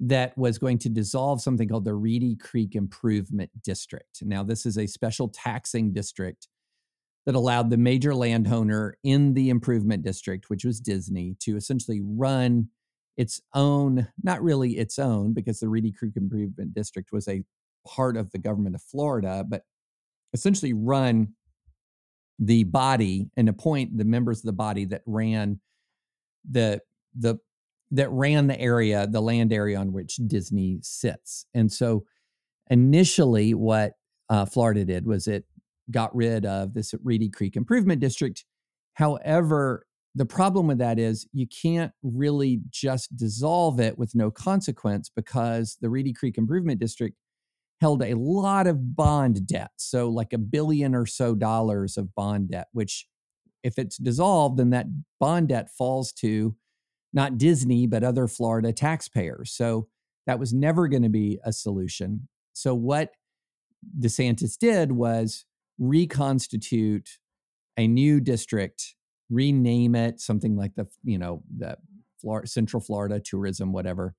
that 0.00 0.36
was 0.36 0.58
going 0.58 0.78
to 0.78 0.88
dissolve 0.88 1.42
something 1.42 1.68
called 1.68 1.84
the 1.84 1.94
Reedy 1.94 2.34
Creek 2.34 2.74
Improvement 2.74 3.50
District. 3.62 4.22
Now, 4.22 4.42
this 4.42 4.64
is 4.64 4.78
a 4.78 4.86
special 4.86 5.28
taxing 5.28 5.92
district 5.92 6.48
that 7.26 7.34
allowed 7.34 7.68
the 7.68 7.76
major 7.76 8.14
landowner 8.14 8.96
in 9.04 9.34
the 9.34 9.50
improvement 9.50 10.02
district, 10.02 10.48
which 10.48 10.64
was 10.64 10.80
Disney, 10.80 11.36
to 11.40 11.56
essentially 11.56 12.00
run 12.02 12.68
its 13.18 13.42
own, 13.54 14.08
not 14.22 14.42
really 14.42 14.78
its 14.78 14.98
own, 14.98 15.34
because 15.34 15.60
the 15.60 15.68
Reedy 15.68 15.92
Creek 15.92 16.16
Improvement 16.16 16.72
District 16.72 17.12
was 17.12 17.28
a 17.28 17.44
part 17.86 18.16
of 18.16 18.30
the 18.30 18.38
government 18.38 18.74
of 18.74 18.82
Florida, 18.82 19.44
but 19.46 19.64
essentially 20.32 20.72
run 20.72 21.34
the 22.38 22.64
body 22.64 23.28
and 23.36 23.50
appoint 23.50 23.98
the 23.98 24.04
members 24.04 24.38
of 24.38 24.44
the 24.44 24.52
body 24.52 24.86
that 24.86 25.02
ran 25.04 25.60
the 26.50 26.80
the 27.18 27.36
that 27.90 28.10
ran 28.10 28.46
the 28.46 28.60
area, 28.60 29.06
the 29.06 29.20
land 29.20 29.52
area 29.52 29.78
on 29.78 29.92
which 29.92 30.16
Disney 30.26 30.78
sits. 30.82 31.46
And 31.54 31.70
so 31.70 32.04
initially 32.68 33.54
what 33.54 33.94
uh, 34.28 34.46
Florida 34.46 34.84
did 34.84 35.06
was 35.06 35.26
it 35.26 35.44
got 35.90 36.14
rid 36.14 36.46
of 36.46 36.72
this 36.72 36.94
Reedy 37.02 37.28
Creek 37.28 37.56
Improvement 37.56 38.00
District. 38.00 38.44
However, 38.94 39.86
the 40.14 40.26
problem 40.26 40.66
with 40.66 40.78
that 40.78 40.98
is 40.98 41.26
you 41.32 41.46
can't 41.46 41.92
really 42.02 42.60
just 42.70 43.16
dissolve 43.16 43.80
it 43.80 43.98
with 43.98 44.14
no 44.14 44.30
consequence 44.30 45.10
because 45.14 45.76
the 45.80 45.90
Reedy 45.90 46.12
Creek 46.12 46.38
Improvement 46.38 46.80
District 46.80 47.16
held 47.80 48.02
a 48.02 48.14
lot 48.14 48.66
of 48.66 48.94
bond 48.94 49.46
debt. 49.46 49.70
So, 49.76 50.08
like 50.08 50.32
a 50.32 50.38
billion 50.38 50.94
or 50.94 51.06
so 51.06 51.34
dollars 51.34 51.96
of 51.96 52.14
bond 52.14 52.50
debt, 52.50 52.68
which, 52.72 53.06
if 53.62 53.78
it's 53.78 53.96
dissolved, 53.96 54.58
then 54.58 54.70
that 54.70 54.86
bond 55.18 55.48
debt 55.48 55.70
falls 55.70 56.12
to 56.12 56.56
not 57.12 57.38
Disney, 57.38 57.86
but 57.86 58.04
other 58.04 58.26
Florida 58.28 58.72
taxpayers. 58.72 59.52
So, 59.52 59.88
that 60.26 60.38
was 60.38 60.52
never 60.52 60.86
going 60.88 61.02
to 61.02 61.08
be 61.08 61.40
a 61.44 61.52
solution. 61.52 62.28
So, 62.52 62.74
what 62.74 63.10
DeSantis 63.98 64.56
did 64.58 64.92
was 64.92 65.44
reconstitute 65.78 67.08
a 67.76 67.88
new 67.88 68.20
district 68.20 68.94
rename 69.30 69.94
it 69.94 70.20
something 70.20 70.56
like 70.56 70.74
the 70.74 70.86
you 71.04 71.16
know 71.16 71.42
the 71.56 71.76
Florida, 72.20 72.48
Central 72.48 72.80
Florida 72.80 73.20
tourism, 73.20 73.72
whatever, 73.72 74.14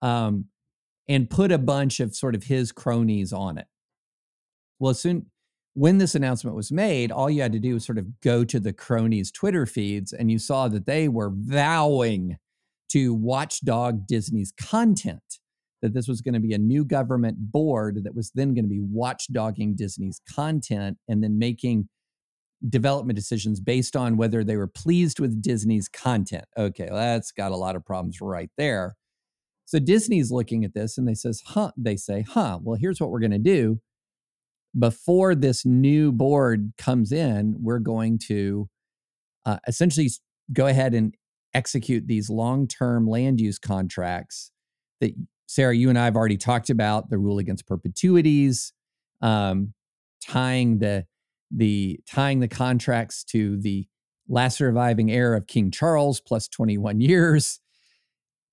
um, 0.00 0.46
and 1.08 1.28
put 1.28 1.52
a 1.52 1.58
bunch 1.58 2.00
of 2.00 2.14
sort 2.14 2.34
of 2.34 2.44
his 2.44 2.72
cronies 2.72 3.32
on 3.32 3.58
it. 3.58 3.66
Well, 4.78 4.94
soon 4.94 5.26
when 5.78 5.98
this 5.98 6.16
announcement 6.16 6.56
was 6.56 6.72
made, 6.72 7.12
all 7.12 7.30
you 7.30 7.40
had 7.40 7.52
to 7.52 7.60
do 7.60 7.74
was 7.74 7.84
sort 7.84 7.98
of 7.98 8.20
go 8.20 8.42
to 8.42 8.58
the 8.58 8.72
cronies' 8.72 9.30
Twitter 9.30 9.64
feeds, 9.64 10.12
and 10.12 10.28
you 10.28 10.38
saw 10.38 10.66
that 10.66 10.86
they 10.86 11.06
were 11.06 11.30
vowing 11.32 12.36
to 12.90 13.14
watchdog 13.14 14.04
Disney's 14.04 14.52
content. 14.60 15.38
That 15.80 15.94
this 15.94 16.08
was 16.08 16.20
going 16.20 16.34
to 16.34 16.40
be 16.40 16.52
a 16.52 16.58
new 16.58 16.84
government 16.84 17.52
board 17.52 18.02
that 18.02 18.16
was 18.16 18.32
then 18.34 18.54
going 18.54 18.64
to 18.64 18.68
be 18.68 18.80
watchdogging 18.80 19.76
Disney's 19.76 20.20
content 20.34 20.98
and 21.06 21.22
then 21.22 21.38
making 21.38 21.88
development 22.68 23.14
decisions 23.14 23.60
based 23.60 23.94
on 23.94 24.16
whether 24.16 24.42
they 24.42 24.56
were 24.56 24.66
pleased 24.66 25.20
with 25.20 25.40
Disney's 25.40 25.88
content. 25.88 26.46
Okay, 26.56 26.88
well, 26.90 26.96
that's 26.96 27.30
got 27.30 27.52
a 27.52 27.56
lot 27.56 27.76
of 27.76 27.86
problems 27.86 28.20
right 28.20 28.50
there. 28.58 28.96
So 29.64 29.78
Disney's 29.78 30.32
looking 30.32 30.64
at 30.64 30.74
this 30.74 30.98
and 30.98 31.06
they 31.06 31.14
says, 31.14 31.40
"Huh," 31.46 31.70
they 31.76 31.96
say, 31.96 32.24
"Huh, 32.28 32.58
well, 32.60 32.76
here's 32.80 33.00
what 33.00 33.10
we're 33.10 33.20
going 33.20 33.30
to 33.30 33.38
do. 33.38 33.80
Before 34.78 35.34
this 35.34 35.64
new 35.64 36.12
board 36.12 36.72
comes 36.78 37.12
in, 37.12 37.56
we're 37.60 37.78
going 37.78 38.18
to 38.28 38.68
uh, 39.44 39.58
essentially 39.66 40.10
go 40.52 40.66
ahead 40.66 40.94
and 40.94 41.14
execute 41.54 42.06
these 42.06 42.30
long-term 42.30 43.06
land 43.06 43.40
use 43.40 43.58
contracts 43.58 44.52
that 45.00 45.14
Sarah, 45.46 45.74
you 45.74 45.88
and 45.88 45.98
I 45.98 46.04
have 46.04 46.16
already 46.16 46.36
talked 46.36 46.68
about 46.68 47.08
the 47.08 47.18
rule 47.18 47.38
against 47.38 47.66
perpetuities, 47.66 48.72
um, 49.22 49.72
tying 50.22 50.78
the 50.78 51.06
the 51.50 52.00
tying 52.06 52.40
the 52.40 52.48
contracts 52.48 53.24
to 53.24 53.56
the 53.56 53.86
last 54.28 54.58
surviving 54.58 55.10
heir 55.10 55.34
of 55.34 55.46
King 55.46 55.70
Charles 55.70 56.20
plus 56.20 56.46
21 56.48 57.00
years. 57.00 57.60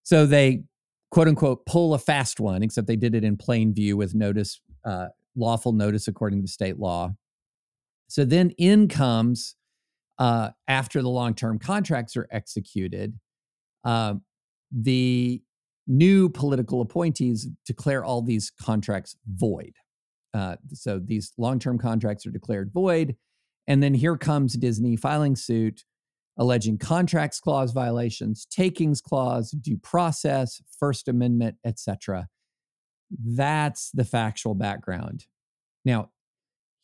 So 0.03 0.25
they 0.25 0.63
quote 1.11 1.27
unquote 1.27 1.65
pull 1.65 1.93
a 1.93 1.99
fast 1.99 2.39
one, 2.39 2.63
except 2.63 2.87
they 2.87 2.95
did 2.95 3.13
it 3.13 3.25
in 3.25 3.35
plain 3.35 3.73
view 3.73 3.97
with 3.97 4.15
notice, 4.15 4.61
uh, 4.85 5.07
lawful 5.35 5.73
notice 5.73 6.07
according 6.07 6.41
to 6.41 6.47
state 6.47 6.79
law. 6.79 7.13
So 8.07 8.25
then 8.25 8.51
in 8.51 8.87
comes 8.87 9.55
uh, 10.17 10.51
after 10.67 11.01
the 11.01 11.09
long 11.09 11.33
term 11.33 11.59
contracts 11.59 12.15
are 12.15 12.27
executed, 12.31 13.19
uh, 13.83 14.15
the 14.71 15.41
new 15.87 16.29
political 16.29 16.81
appointees 16.81 17.47
declare 17.65 18.03
all 18.03 18.21
these 18.21 18.51
contracts 18.61 19.15
void. 19.27 19.73
Uh, 20.33 20.55
so 20.73 20.99
these 20.99 21.31
long 21.37 21.59
term 21.59 21.77
contracts 21.77 22.25
are 22.25 22.31
declared 22.31 22.71
void. 22.73 23.15
And 23.67 23.81
then 23.81 23.93
here 23.93 24.17
comes 24.17 24.53
Disney 24.53 24.95
filing 24.95 25.35
suit 25.35 25.83
alleging 26.37 26.77
contracts 26.77 27.39
clause 27.39 27.71
violations, 27.71 28.45
takings 28.45 29.01
clause, 29.01 29.51
due 29.51 29.77
process, 29.77 30.61
First 30.79 31.07
Amendment, 31.07 31.55
etc. 31.65 32.27
That's 33.23 33.91
the 33.91 34.05
factual 34.05 34.55
background. 34.55 35.25
Now, 35.83 36.11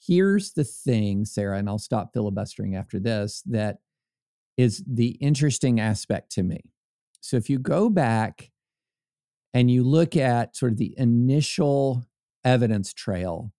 here's 0.05 0.53
the 0.53 0.63
thing, 0.63 1.25
Sarah, 1.25 1.57
and 1.57 1.69
I'll 1.69 1.79
stop 1.79 2.13
filibustering 2.13 2.75
after 2.75 2.99
this, 2.99 3.43
that 3.47 3.77
is 4.57 4.83
the 4.87 5.11
interesting 5.21 5.79
aspect 5.79 6.31
to 6.33 6.43
me. 6.43 6.61
So 7.21 7.37
if 7.37 7.49
you 7.49 7.59
go 7.59 7.89
back 7.89 8.51
and 9.53 9.69
you 9.69 9.83
look 9.83 10.15
at 10.15 10.55
sort 10.55 10.73
of 10.73 10.77
the 10.77 10.93
initial 10.97 12.05
evidence 12.43 12.93
trail. 12.93 13.51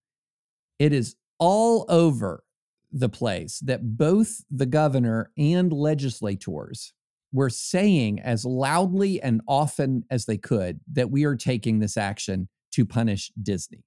It 0.79 0.93
is 0.93 1.17
all 1.39 1.85
over 1.89 2.45
the 2.91 3.09
place 3.09 3.59
that 3.61 3.97
both 3.97 4.43
the 4.51 4.67
governor 4.67 5.31
and 5.39 5.73
legislators 5.73 6.93
were 7.33 7.51
saying 7.51 8.21
as 8.21 8.45
loudly 8.45 9.21
and 9.23 9.41
often 9.49 10.05
as 10.11 10.27
they 10.27 10.37
could 10.37 10.81
that 10.93 11.11
we 11.11 11.25
are 11.25 11.37
taking 11.37 11.79
this 11.79 11.97
action 11.97 12.49
to 12.73 12.85
punish 12.85 13.31
Disney. 13.41 13.85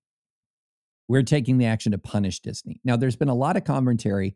We're 1.08 1.24
taking 1.24 1.58
the 1.58 1.66
action 1.66 1.92
to 1.92 1.98
punish 1.98 2.40
Disney. 2.40 2.80
Now, 2.84 2.98
there's 2.98 3.16
been 3.16 3.30
a 3.30 3.36
lot 3.36 3.58
of 3.58 3.64
commentary 3.64 4.36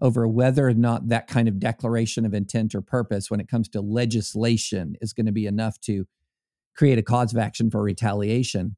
over 0.00 0.26
whether 0.26 0.66
or 0.66 0.74
not 0.74 1.08
that 1.08 1.28
kind 1.28 1.46
of 1.46 1.60
declaration 1.60 2.26
of 2.26 2.34
intent 2.34 2.74
or 2.74 2.82
purpose 2.82 3.30
when 3.30 3.38
it 3.38 3.48
comes 3.48 3.68
to 3.68 3.80
legislation 3.80 4.96
is 5.00 5.12
going 5.12 5.26
to 5.26 5.32
be 5.32 5.46
enough 5.46 5.80
to 5.80 6.06
create 6.76 6.98
a 6.98 7.02
cause 7.02 7.32
of 7.32 7.38
action 7.38 7.70
for 7.70 7.82
retaliation. 7.82 8.76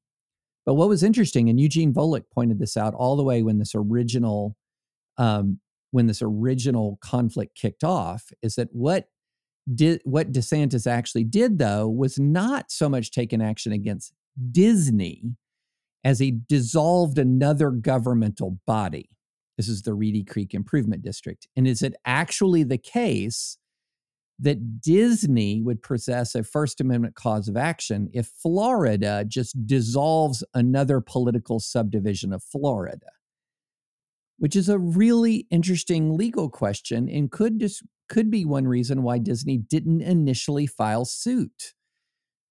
But 0.66 0.74
what 0.74 0.88
was 0.88 1.02
interesting, 1.02 1.48
and 1.48 1.59
Eugene 1.59 1.94
Volokh 1.94 2.24
pointed 2.32 2.59
this 2.59 2.76
out 2.76 2.94
all 2.94 3.16
the 3.16 3.22
way 3.22 3.42
when 3.42 3.59
this 3.59 3.74
original 3.74 4.57
um, 5.16 5.61
when 5.92 6.07
this 6.07 6.22
original 6.22 6.98
conflict 7.00 7.57
kicked 7.57 7.84
off 7.84 8.30
is 8.42 8.57
that 8.57 8.68
what 8.72 9.09
did 9.72 10.02
what 10.05 10.32
DeSantis 10.32 10.86
actually 10.86 11.24
did 11.24 11.59
though 11.59 11.88
was 11.88 12.18
not 12.18 12.70
so 12.70 12.88
much 12.88 13.12
take 13.12 13.32
an 13.32 13.40
action 13.40 13.72
against 13.72 14.12
Disney 14.51 15.37
as 16.05 16.18
he 16.18 16.41
dissolved 16.49 17.18
another 17.18 17.70
governmental 17.70 18.59
body. 18.66 19.09
This 19.57 19.68
is 19.68 19.82
the 19.82 19.95
Reedy 19.95 20.24
Creek 20.24 20.53
Improvement 20.53 21.03
District. 21.03 21.47
And 21.57 21.66
is 21.66 21.82
it 21.82 21.95
actually 22.05 22.62
the 22.62 22.78
case 22.78 23.57
that 24.41 24.80
Disney 24.80 25.62
would 25.62 25.82
possess 25.82 26.35
a 26.35 26.43
First 26.43 26.80
Amendment 26.80 27.14
cause 27.14 27.49
of 27.49 27.57
action 27.57 28.11
if 28.12 28.26
Florida 28.26 29.24
just 29.26 29.66
dissolves 29.66 30.43
another 30.55 31.01
political 31.01 31.61
subdivision 31.61 32.32
of 32.32 32.43
Florida? 32.43 33.07
Which 34.39 34.57
is 34.57 34.68
a 34.68 34.78
really 34.78 35.47
interesting 35.51 36.16
legal 36.16 36.51
question 36.51 37.09
and 37.09 37.30
could 37.30 37.59
dis- 37.59 37.82
could 38.09 38.30
be 38.30 38.45
one 38.45 38.66
reason 38.66 39.03
why 39.03 39.18
Disney 39.18 39.57
didn't 39.57 40.03
initially 40.03 40.66
file 40.66 41.05
suit. 41.05 41.72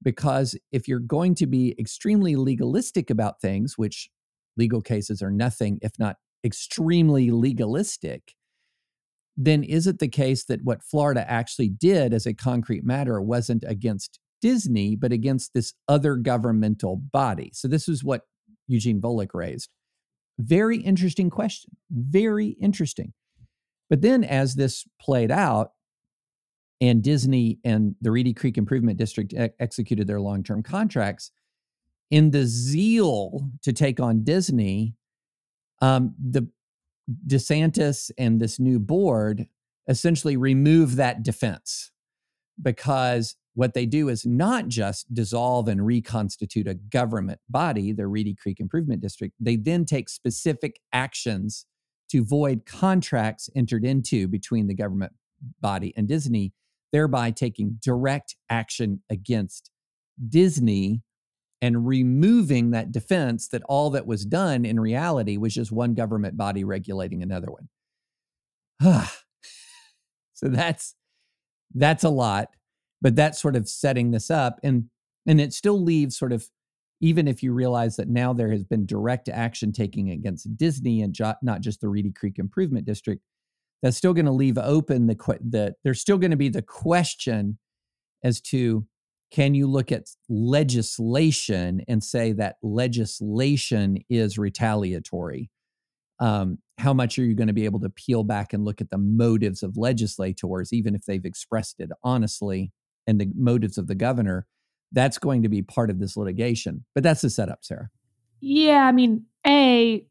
Because 0.03 0.57
if 0.71 0.87
you're 0.87 0.99
going 0.99 1.35
to 1.35 1.47
be 1.47 1.75
extremely 1.79 2.35
legalistic 2.35 3.09
about 3.09 3.41
things, 3.41 3.77
which 3.77 4.09
legal 4.57 4.81
cases 4.81 5.21
are 5.21 5.31
nothing 5.31 5.79
if 5.81 5.97
not 5.97 6.17
extremely 6.45 7.31
legalistic, 7.31 8.35
then 9.35 9.63
is 9.63 9.87
it 9.87 9.99
the 9.99 10.07
case 10.07 10.45
that 10.45 10.63
what 10.63 10.83
Florida 10.83 11.29
actually 11.29 11.69
did 11.69 12.13
as 12.13 12.25
a 12.25 12.33
concrete 12.33 12.83
matter 12.83 13.19
wasn't 13.21 13.63
against 13.65 14.19
Disney, 14.41 14.95
but 14.95 15.11
against 15.11 15.53
this 15.53 15.73
other 15.87 16.15
governmental 16.15 16.97
body? 16.97 17.49
So 17.53 17.67
this 17.67 17.87
is 17.87 18.03
what 18.03 18.21
Eugene 18.67 19.01
Volokh 19.01 19.33
raised. 19.33 19.69
Very 20.37 20.77
interesting 20.77 21.29
question. 21.29 21.71
Very 21.89 22.49
interesting. 22.61 23.13
But 23.89 24.01
then 24.01 24.23
as 24.23 24.55
this 24.55 24.85
played 24.99 25.31
out, 25.31 25.71
and 26.83 27.01
Disney 27.01 27.59
and 27.63 27.95
the 28.01 28.11
Reedy 28.11 28.33
Creek 28.33 28.57
Improvement 28.57 28.97
District 28.97 29.33
ex- 29.33 29.55
executed 29.59 30.05
their 30.05 30.19
long 30.19 30.43
term 30.43 30.61
contracts, 30.61 31.31
in 32.11 32.31
the 32.31 32.45
zeal 32.45 33.49
to 33.61 33.71
take 33.71 34.01
on 34.01 34.23
Disney, 34.25 34.93
um, 35.81 36.13
the 36.19 36.45
DeSantis 37.25 38.11
and 38.17 38.39
this 38.39 38.59
new 38.59 38.79
board 38.79 39.47
essentially 39.87 40.35
remove 40.35 40.97
that 40.97 41.23
defense 41.23 41.91
because 42.61 43.35
what 43.55 43.73
they 43.73 43.85
do 43.85 44.09
is 44.09 44.25
not 44.25 44.67
just 44.67 45.13
dissolve 45.13 45.69
and 45.69 45.85
reconstitute 45.85 46.67
a 46.67 46.73
government 46.73 47.39
body, 47.49 47.93
the 47.93 48.07
Reedy 48.07 48.35
Creek 48.35 48.59
Improvement 48.59 49.01
District, 49.01 49.33
they 49.39 49.55
then 49.55 49.85
take 49.85 50.09
specific 50.09 50.79
actions 50.91 51.65
to 52.11 52.25
void 52.25 52.65
contracts 52.65 53.49
entered 53.55 53.85
into 53.85 54.27
between 54.27 54.67
the 54.67 54.75
government 54.75 55.13
body 55.61 55.93
and 55.95 56.07
Disney, 56.09 56.53
thereby 56.93 57.31
taking 57.31 57.79
direct 57.81 58.37
action 58.49 59.01
against 59.09 59.69
Disney 60.29 61.01
and 61.61 61.87
removing 61.87 62.71
that 62.71 62.91
defense 62.91 63.47
that 63.49 63.63
all 63.67 63.89
that 63.89 64.05
was 64.05 64.25
done 64.25 64.63
in 64.63 64.79
reality 64.79 65.37
was 65.37 65.53
just 65.53 65.71
one 65.71 65.95
government 65.95 66.37
body 66.37 66.63
regulating 66.63 67.23
another 67.23 67.47
one. 67.49 67.67
so 70.33 70.47
that's 70.47 70.95
that's 71.73 72.03
a 72.03 72.09
lot, 72.09 72.49
but 73.01 73.15
that's 73.15 73.41
sort 73.41 73.55
of 73.55 73.67
setting 73.67 74.11
this 74.11 74.29
up 74.29 74.59
and 74.63 74.85
and 75.25 75.41
it 75.41 75.53
still 75.53 75.81
leaves 75.81 76.17
sort 76.17 76.31
of 76.31 76.47
even 77.01 77.27
if 77.27 77.41
you 77.41 77.53
realize 77.53 77.95
that 77.95 78.07
now 78.07 78.33
there 78.33 78.51
has 78.51 78.63
been 78.63 78.85
direct 78.85 79.27
action 79.27 79.71
taking 79.71 80.11
against 80.11 80.55
Disney 80.55 81.01
and 81.01 81.13
jo- 81.13 81.33
not 81.41 81.61
just 81.61 81.81
the 81.81 81.89
Reedy 81.89 82.11
Creek 82.11 82.39
Improvement 82.39 82.85
District, 82.85 83.21
that's 83.83 83.97
still 83.97 84.13
going 84.13 84.25
to 84.25 84.31
leave 84.31 84.57
open 84.57 85.05
the 85.05 85.15
the 85.47 85.75
there's 85.83 85.99
still 85.99 86.17
going 86.17 86.31
to 86.31 86.37
be 86.37 86.49
the 86.49 86.63
question 86.63 87.59
as 88.23 88.41
to 88.41 88.87
can 89.29 89.53
you 89.53 89.67
look 89.67 89.91
at 89.91 90.09
legislation 90.29 91.81
and 91.87 92.03
say 92.03 92.31
that 92.33 92.55
legislation 92.61 93.97
is 94.09 94.37
retaliatory? 94.37 95.49
Um, 96.19 96.59
how 96.77 96.93
much 96.93 97.17
are 97.17 97.23
you 97.23 97.35
going 97.35 97.47
to 97.47 97.53
be 97.53 97.65
able 97.65 97.79
to 97.79 97.89
peel 97.89 98.23
back 98.23 98.53
and 98.53 98.63
look 98.63 98.79
at 98.79 98.91
the 98.91 98.97
motives 98.99 99.63
of 99.63 99.75
legislators, 99.75 100.71
even 100.71 100.95
if 100.95 101.05
they've 101.05 101.25
expressed 101.25 101.79
it 101.79 101.89
honestly, 102.03 102.71
and 103.07 103.19
the 103.19 103.27
motives 103.35 103.77
of 103.77 103.87
the 103.87 103.95
governor? 103.95 104.45
That's 104.91 105.17
going 105.17 105.41
to 105.41 105.49
be 105.49 105.63
part 105.63 105.89
of 105.89 105.99
this 105.99 106.15
litigation. 106.15 106.85
But 106.93 107.03
that's 107.03 107.21
the 107.21 107.31
setup, 107.31 107.59
Sarah. 107.63 107.89
Yeah, 108.39 108.85
I 108.85 108.91
mean, 108.91 109.25
A, 109.47 110.05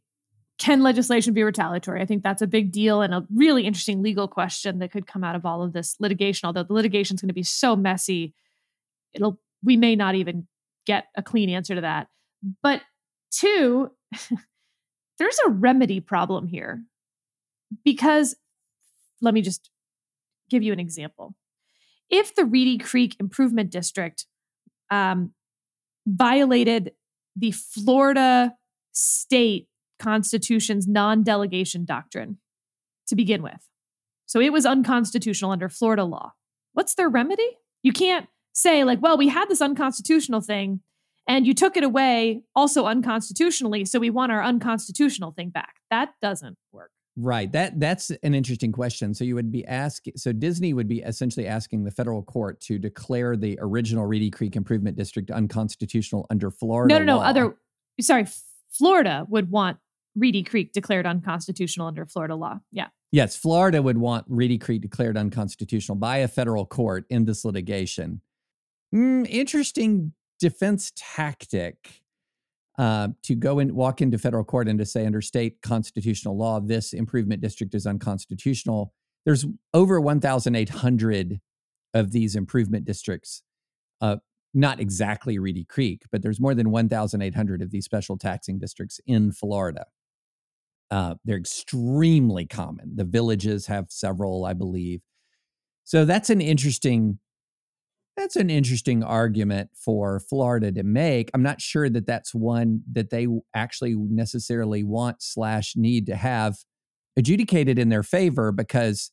can 0.62 0.82
legislation 0.82 1.34
be 1.34 1.42
retaliatory? 1.42 2.00
I 2.00 2.06
think 2.06 2.22
that's 2.22 2.40
a 2.40 2.46
big 2.46 2.70
deal 2.70 3.02
and 3.02 3.12
a 3.12 3.26
really 3.34 3.66
interesting 3.66 4.00
legal 4.00 4.28
question 4.28 4.78
that 4.78 4.92
could 4.92 5.08
come 5.08 5.24
out 5.24 5.34
of 5.34 5.44
all 5.44 5.62
of 5.62 5.72
this 5.72 5.96
litigation, 5.98 6.46
although 6.46 6.62
the 6.62 6.72
litigation 6.72 7.16
is 7.16 7.20
going 7.20 7.28
to 7.28 7.34
be 7.34 7.42
so 7.42 7.74
messy 7.74 8.32
it'll 9.12 9.40
we 9.62 9.76
may 9.76 9.96
not 9.96 10.14
even 10.14 10.46
get 10.86 11.06
a 11.16 11.22
clean 11.22 11.48
answer 11.48 11.74
to 11.74 11.80
that. 11.80 12.08
But 12.62 12.82
two, 13.30 13.90
there's 15.18 15.38
a 15.46 15.50
remedy 15.50 16.00
problem 16.00 16.46
here 16.46 16.84
because 17.84 18.36
let 19.20 19.34
me 19.34 19.42
just 19.42 19.68
give 20.48 20.62
you 20.62 20.72
an 20.72 20.80
example. 20.80 21.34
If 22.08 22.34
the 22.34 22.44
Reedy 22.44 22.78
Creek 22.78 23.16
Improvement 23.18 23.70
District 23.70 24.26
um, 24.90 25.32
violated 26.06 26.92
the 27.36 27.52
Florida 27.52 28.54
state 28.92 29.68
constitution's 30.02 30.88
non 30.88 31.22
delegation 31.22 31.84
doctrine 31.84 32.38
to 33.06 33.16
begin 33.16 33.42
with, 33.42 33.68
so 34.26 34.40
it 34.40 34.52
was 34.52 34.64
unconstitutional 34.64 35.50
under 35.50 35.68
Florida 35.68 36.04
law, 36.04 36.32
what's 36.72 36.94
their 36.94 37.08
remedy? 37.08 37.58
You 37.82 37.92
can't 37.92 38.28
say, 38.54 38.84
like, 38.84 39.02
well, 39.02 39.18
we 39.18 39.28
had 39.28 39.48
this 39.48 39.60
unconstitutional 39.60 40.40
thing 40.40 40.80
and 41.28 41.46
you 41.46 41.54
took 41.54 41.76
it 41.76 41.84
away 41.84 42.42
also 42.54 42.86
unconstitutionally. 42.86 43.84
So 43.84 43.98
we 43.98 44.10
want 44.10 44.32
our 44.32 44.42
unconstitutional 44.42 45.32
thing 45.32 45.50
back. 45.50 45.74
That 45.90 46.14
doesn't 46.20 46.56
work. 46.72 46.90
Right. 47.16 47.52
That 47.52 47.78
that's 47.78 48.10
an 48.22 48.34
interesting 48.34 48.72
question. 48.72 49.12
So 49.12 49.22
you 49.22 49.34
would 49.34 49.52
be 49.52 49.66
asking 49.66 50.14
so 50.16 50.32
Disney 50.32 50.72
would 50.72 50.88
be 50.88 51.00
essentially 51.00 51.46
asking 51.46 51.84
the 51.84 51.90
federal 51.90 52.22
court 52.22 52.58
to 52.62 52.78
declare 52.78 53.36
the 53.36 53.58
original 53.60 54.06
Reedy 54.06 54.30
Creek 54.30 54.56
Improvement 54.56 54.96
District 54.96 55.30
unconstitutional 55.30 56.26
under 56.30 56.50
Florida. 56.50 56.94
No, 56.94 56.98
no, 56.98 57.18
no. 57.18 57.22
Other 57.22 57.56
sorry, 58.00 58.24
Florida 58.70 59.26
would 59.28 59.50
want 59.50 59.76
Reedy 60.14 60.42
Creek 60.42 60.72
declared 60.72 61.06
unconstitutional 61.06 61.86
under 61.86 62.06
Florida 62.06 62.34
law. 62.34 62.60
Yeah. 62.70 62.88
Yes, 63.10 63.36
Florida 63.36 63.82
would 63.82 63.98
want 63.98 64.24
Reedy 64.28 64.58
Creek 64.58 64.82
declared 64.82 65.16
unconstitutional 65.16 65.96
by 65.96 66.18
a 66.18 66.28
federal 66.28 66.66
court 66.66 67.04
in 67.10 67.24
this 67.24 67.44
litigation. 67.44 68.20
Mm, 68.94 69.26
interesting 69.28 70.12
defense 70.38 70.92
tactic 70.96 72.02
uh, 72.78 73.08
to 73.22 73.34
go 73.34 73.58
and 73.58 73.72
walk 73.72 74.00
into 74.00 74.18
federal 74.18 74.44
court 74.44 74.68
and 74.68 74.78
to 74.78 74.86
say 74.86 75.04
under 75.06 75.20
state 75.20 75.60
constitutional 75.62 76.36
law 76.36 76.58
this 76.58 76.92
improvement 76.92 77.40
district 77.40 77.74
is 77.74 77.86
unconstitutional. 77.86 78.92
There's 79.24 79.46
over 79.72 80.00
1,800 80.00 81.40
of 81.94 82.12
these 82.12 82.34
improvement 82.34 82.84
districts. 82.84 83.42
Uh, 84.00 84.16
not 84.54 84.80
exactly 84.80 85.38
Reedy 85.38 85.64
Creek, 85.64 86.02
but 86.10 86.22
there's 86.22 86.40
more 86.40 86.54
than 86.54 86.70
1,800 86.70 87.62
of 87.62 87.70
these 87.70 87.84
special 87.84 88.18
taxing 88.18 88.58
districts 88.58 89.00
in 89.06 89.32
Florida. 89.32 89.86
Uh, 90.92 91.14
they're 91.24 91.38
extremely 91.38 92.44
common. 92.44 92.94
The 92.94 93.04
villages 93.04 93.66
have 93.66 93.86
several, 93.88 94.44
I 94.44 94.52
believe. 94.52 95.00
So 95.84 96.04
that's 96.04 96.28
an 96.28 96.42
interesting 96.42 97.18
that's 98.14 98.36
an 98.36 98.50
interesting 98.50 99.02
argument 99.02 99.70
for 99.74 100.20
Florida 100.20 100.70
to 100.70 100.82
make. 100.82 101.30
I'm 101.32 101.42
not 101.42 101.62
sure 101.62 101.88
that 101.88 102.06
that's 102.06 102.34
one 102.34 102.82
that 102.92 103.08
they 103.08 103.26
actually 103.54 103.94
necessarily 103.94 104.84
want 104.84 105.22
slash 105.22 105.72
need 105.76 106.04
to 106.08 106.16
have 106.16 106.56
adjudicated 107.16 107.78
in 107.78 107.88
their 107.88 108.02
favor 108.02 108.52
because 108.52 109.12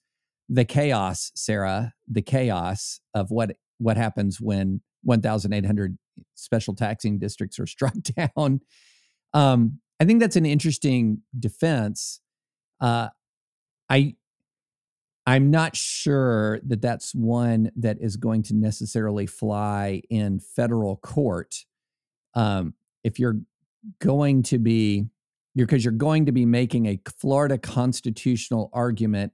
the 0.50 0.66
chaos, 0.66 1.32
Sarah, 1.34 1.94
the 2.10 2.22
chaos 2.22 3.00
of 3.14 3.32
what 3.32 3.56
what 3.78 3.96
happens 3.96 4.42
when 4.42 4.82
1,800 5.04 5.98
special 6.36 6.76
taxing 6.76 7.20
districts 7.20 7.58
are 7.58 7.68
struck 7.68 7.94
down. 8.36 8.60
Um, 9.34 9.80
I 10.00 10.06
think 10.06 10.20
that's 10.20 10.36
an 10.36 10.46
interesting 10.46 11.22
defense. 11.38 12.22
Uh, 12.80 13.10
I 13.90 14.16
I'm 15.30 15.52
not 15.52 15.76
sure 15.76 16.60
that 16.66 16.82
that's 16.82 17.14
one 17.14 17.70
that 17.76 17.98
is 18.02 18.18
going 18.18 18.42
to 18.44 18.56
necessarily 18.56 19.28
fly 19.28 20.02
in 20.10 20.40
federal 20.40 20.96
court. 20.98 21.66
Um, 22.34 22.74
if 23.04 23.20
you're 23.20 23.40
going 24.00 24.42
to 24.44 24.58
be, 24.58 25.06
you're 25.54 25.68
because 25.68 25.86
you're 25.86 25.92
going 25.92 26.26
to 26.26 26.32
be 26.32 26.46
making 26.46 26.88
a 26.88 27.00
Florida 27.20 27.60
constitutional 27.60 28.72
argument 28.74 29.34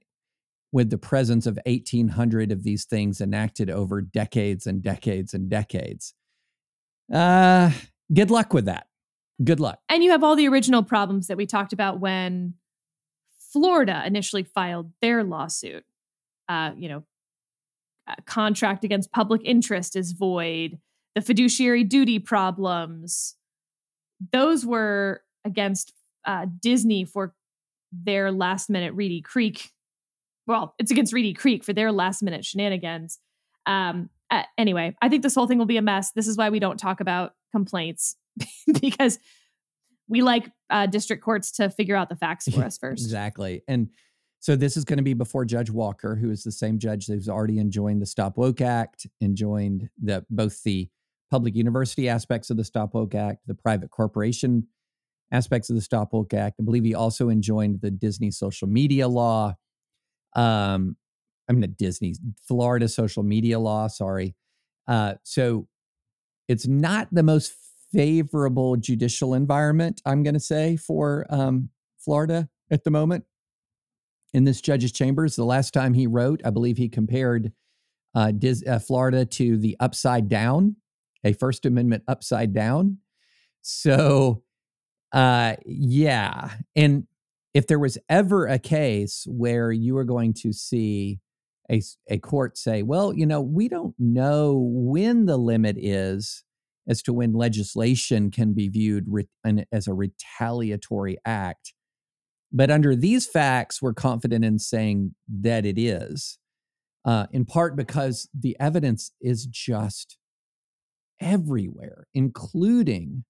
with 0.70 0.90
the 0.90 0.98
presence 0.98 1.46
of 1.46 1.58
1,800 1.64 2.52
of 2.52 2.62
these 2.62 2.84
things 2.84 3.22
enacted 3.22 3.70
over 3.70 4.02
decades 4.02 4.66
and 4.66 4.82
decades 4.82 5.32
and 5.32 5.48
decades. 5.48 6.12
Uh, 7.10 7.70
good 8.12 8.30
luck 8.30 8.52
with 8.52 8.66
that. 8.66 8.86
Good 9.42 9.60
luck. 9.60 9.80
And 9.88 10.02
you 10.02 10.10
have 10.12 10.24
all 10.24 10.36
the 10.36 10.48
original 10.48 10.82
problems 10.82 11.26
that 11.26 11.36
we 11.36 11.46
talked 11.46 11.72
about 11.72 12.00
when 12.00 12.54
Florida 13.52 14.02
initially 14.06 14.42
filed 14.42 14.92
their 15.00 15.22
lawsuit. 15.22 15.84
Uh, 16.48 16.72
you 16.76 16.88
know, 16.88 17.04
contract 18.24 18.84
against 18.84 19.12
public 19.12 19.42
interest 19.44 19.96
is 19.96 20.12
void. 20.12 20.78
The 21.14 21.20
fiduciary 21.20 21.84
duty 21.84 22.18
problems, 22.18 23.34
those 24.32 24.64
were 24.64 25.22
against 25.44 25.92
uh, 26.24 26.46
Disney 26.60 27.04
for 27.04 27.34
their 27.92 28.32
last 28.32 28.70
minute 28.70 28.94
Reedy 28.94 29.20
Creek. 29.20 29.70
Well, 30.46 30.74
it's 30.78 30.90
against 30.90 31.12
Reedy 31.12 31.34
Creek 31.34 31.64
for 31.64 31.72
their 31.72 31.92
last 31.92 32.22
minute 32.22 32.44
shenanigans. 32.44 33.18
Um, 33.66 34.10
uh, 34.30 34.42
anyway, 34.56 34.96
I 35.02 35.08
think 35.08 35.22
this 35.22 35.34
whole 35.34 35.46
thing 35.46 35.58
will 35.58 35.66
be 35.66 35.76
a 35.76 35.82
mess. 35.82 36.12
This 36.12 36.28
is 36.28 36.36
why 36.36 36.50
we 36.50 36.58
don't 36.58 36.78
talk 36.78 37.00
about 37.00 37.34
complaints 37.52 38.16
because 38.80 39.18
we 40.08 40.22
like 40.22 40.50
uh, 40.70 40.86
district 40.86 41.22
courts 41.22 41.50
to 41.52 41.70
figure 41.70 41.96
out 41.96 42.08
the 42.08 42.16
facts 42.16 42.48
for 42.48 42.62
us 42.62 42.78
first. 42.80 43.04
exactly. 43.04 43.62
And 43.66 43.88
so 44.40 44.54
this 44.54 44.76
is 44.76 44.84
going 44.84 44.98
to 44.98 45.02
be 45.02 45.14
before 45.14 45.44
Judge 45.44 45.70
Walker, 45.70 46.14
who 46.14 46.30
is 46.30 46.44
the 46.44 46.52
same 46.52 46.78
judge 46.78 47.06
who's 47.06 47.28
already 47.28 47.58
enjoined 47.58 48.00
the 48.00 48.06
Stop 48.06 48.36
Woke 48.36 48.60
Act, 48.60 49.06
enjoined 49.20 49.88
the 50.00 50.24
both 50.30 50.62
the 50.62 50.88
public 51.30 51.56
university 51.56 52.08
aspects 52.08 52.50
of 52.50 52.56
the 52.56 52.64
Stop 52.64 52.94
Woke 52.94 53.14
Act, 53.14 53.40
the 53.46 53.54
private 53.54 53.90
corporation 53.90 54.68
aspects 55.32 55.70
of 55.70 55.76
the 55.76 55.82
Stop 55.82 56.12
Woke 56.12 56.34
Act. 56.34 56.56
I 56.60 56.62
believe 56.62 56.84
he 56.84 56.94
also 56.94 57.28
enjoined 57.28 57.80
the 57.80 57.90
Disney 57.90 58.30
social 58.30 58.68
media 58.68 59.08
law. 59.08 59.54
Um, 60.36 60.96
I 61.48 61.52
mean, 61.52 61.62
the 61.62 61.66
Disney 61.68 62.14
Florida 62.46 62.88
social 62.88 63.22
media 63.22 63.58
law. 63.58 63.88
Sorry. 63.88 64.36
Uh, 64.86 65.14
so 65.24 65.66
it's 66.48 66.66
not 66.66 67.08
the 67.10 67.22
most 67.22 67.52
favorable 67.96 68.76
judicial 68.76 69.32
environment, 69.32 70.02
I'm 70.04 70.22
going 70.22 70.34
to 70.34 70.40
say, 70.40 70.76
for 70.76 71.24
um, 71.30 71.70
Florida 71.98 72.46
at 72.70 72.84
the 72.84 72.90
moment 72.90 73.24
in 74.34 74.44
this 74.44 74.60
judge's 74.60 74.92
chambers. 74.92 75.34
The 75.34 75.44
last 75.44 75.72
time 75.72 75.94
he 75.94 76.06
wrote, 76.06 76.42
I 76.44 76.50
believe 76.50 76.76
he 76.76 76.90
compared 76.90 77.52
uh, 78.14 78.32
Dis- 78.32 78.62
uh, 78.66 78.80
Florida 78.80 79.24
to 79.24 79.56
the 79.56 79.78
upside 79.80 80.28
down, 80.28 80.76
a 81.24 81.32
First 81.32 81.64
Amendment 81.64 82.02
upside 82.06 82.52
down. 82.52 82.98
So, 83.62 84.42
uh, 85.12 85.54
yeah. 85.64 86.50
And 86.74 87.06
if 87.54 87.66
there 87.66 87.78
was 87.78 87.96
ever 88.10 88.46
a 88.46 88.58
case 88.58 89.26
where 89.26 89.72
you 89.72 89.94
were 89.94 90.04
going 90.04 90.34
to 90.34 90.52
see 90.52 91.20
a, 91.70 91.80
a 92.10 92.18
court 92.18 92.58
say, 92.58 92.82
well, 92.82 93.14
you 93.14 93.24
know, 93.24 93.40
we 93.40 93.68
don't 93.68 93.94
know 93.98 94.68
when 94.70 95.24
the 95.24 95.38
limit 95.38 95.78
is 95.78 96.44
as 96.88 97.02
to 97.02 97.12
when 97.12 97.32
legislation 97.32 98.30
can 98.30 98.54
be 98.54 98.68
viewed 98.68 99.04
re- 99.08 99.28
as 99.72 99.86
a 99.86 99.94
retaliatory 99.94 101.18
act. 101.24 101.74
But 102.52 102.70
under 102.70 102.94
these 102.94 103.26
facts, 103.26 103.82
we're 103.82 103.94
confident 103.94 104.44
in 104.44 104.58
saying 104.58 105.14
that 105.28 105.66
it 105.66 105.78
is, 105.78 106.38
uh, 107.04 107.26
in 107.32 107.44
part 107.44 107.76
because 107.76 108.28
the 108.38 108.56
evidence 108.60 109.10
is 109.20 109.46
just 109.46 110.16
everywhere, 111.20 112.06
including 112.14 113.24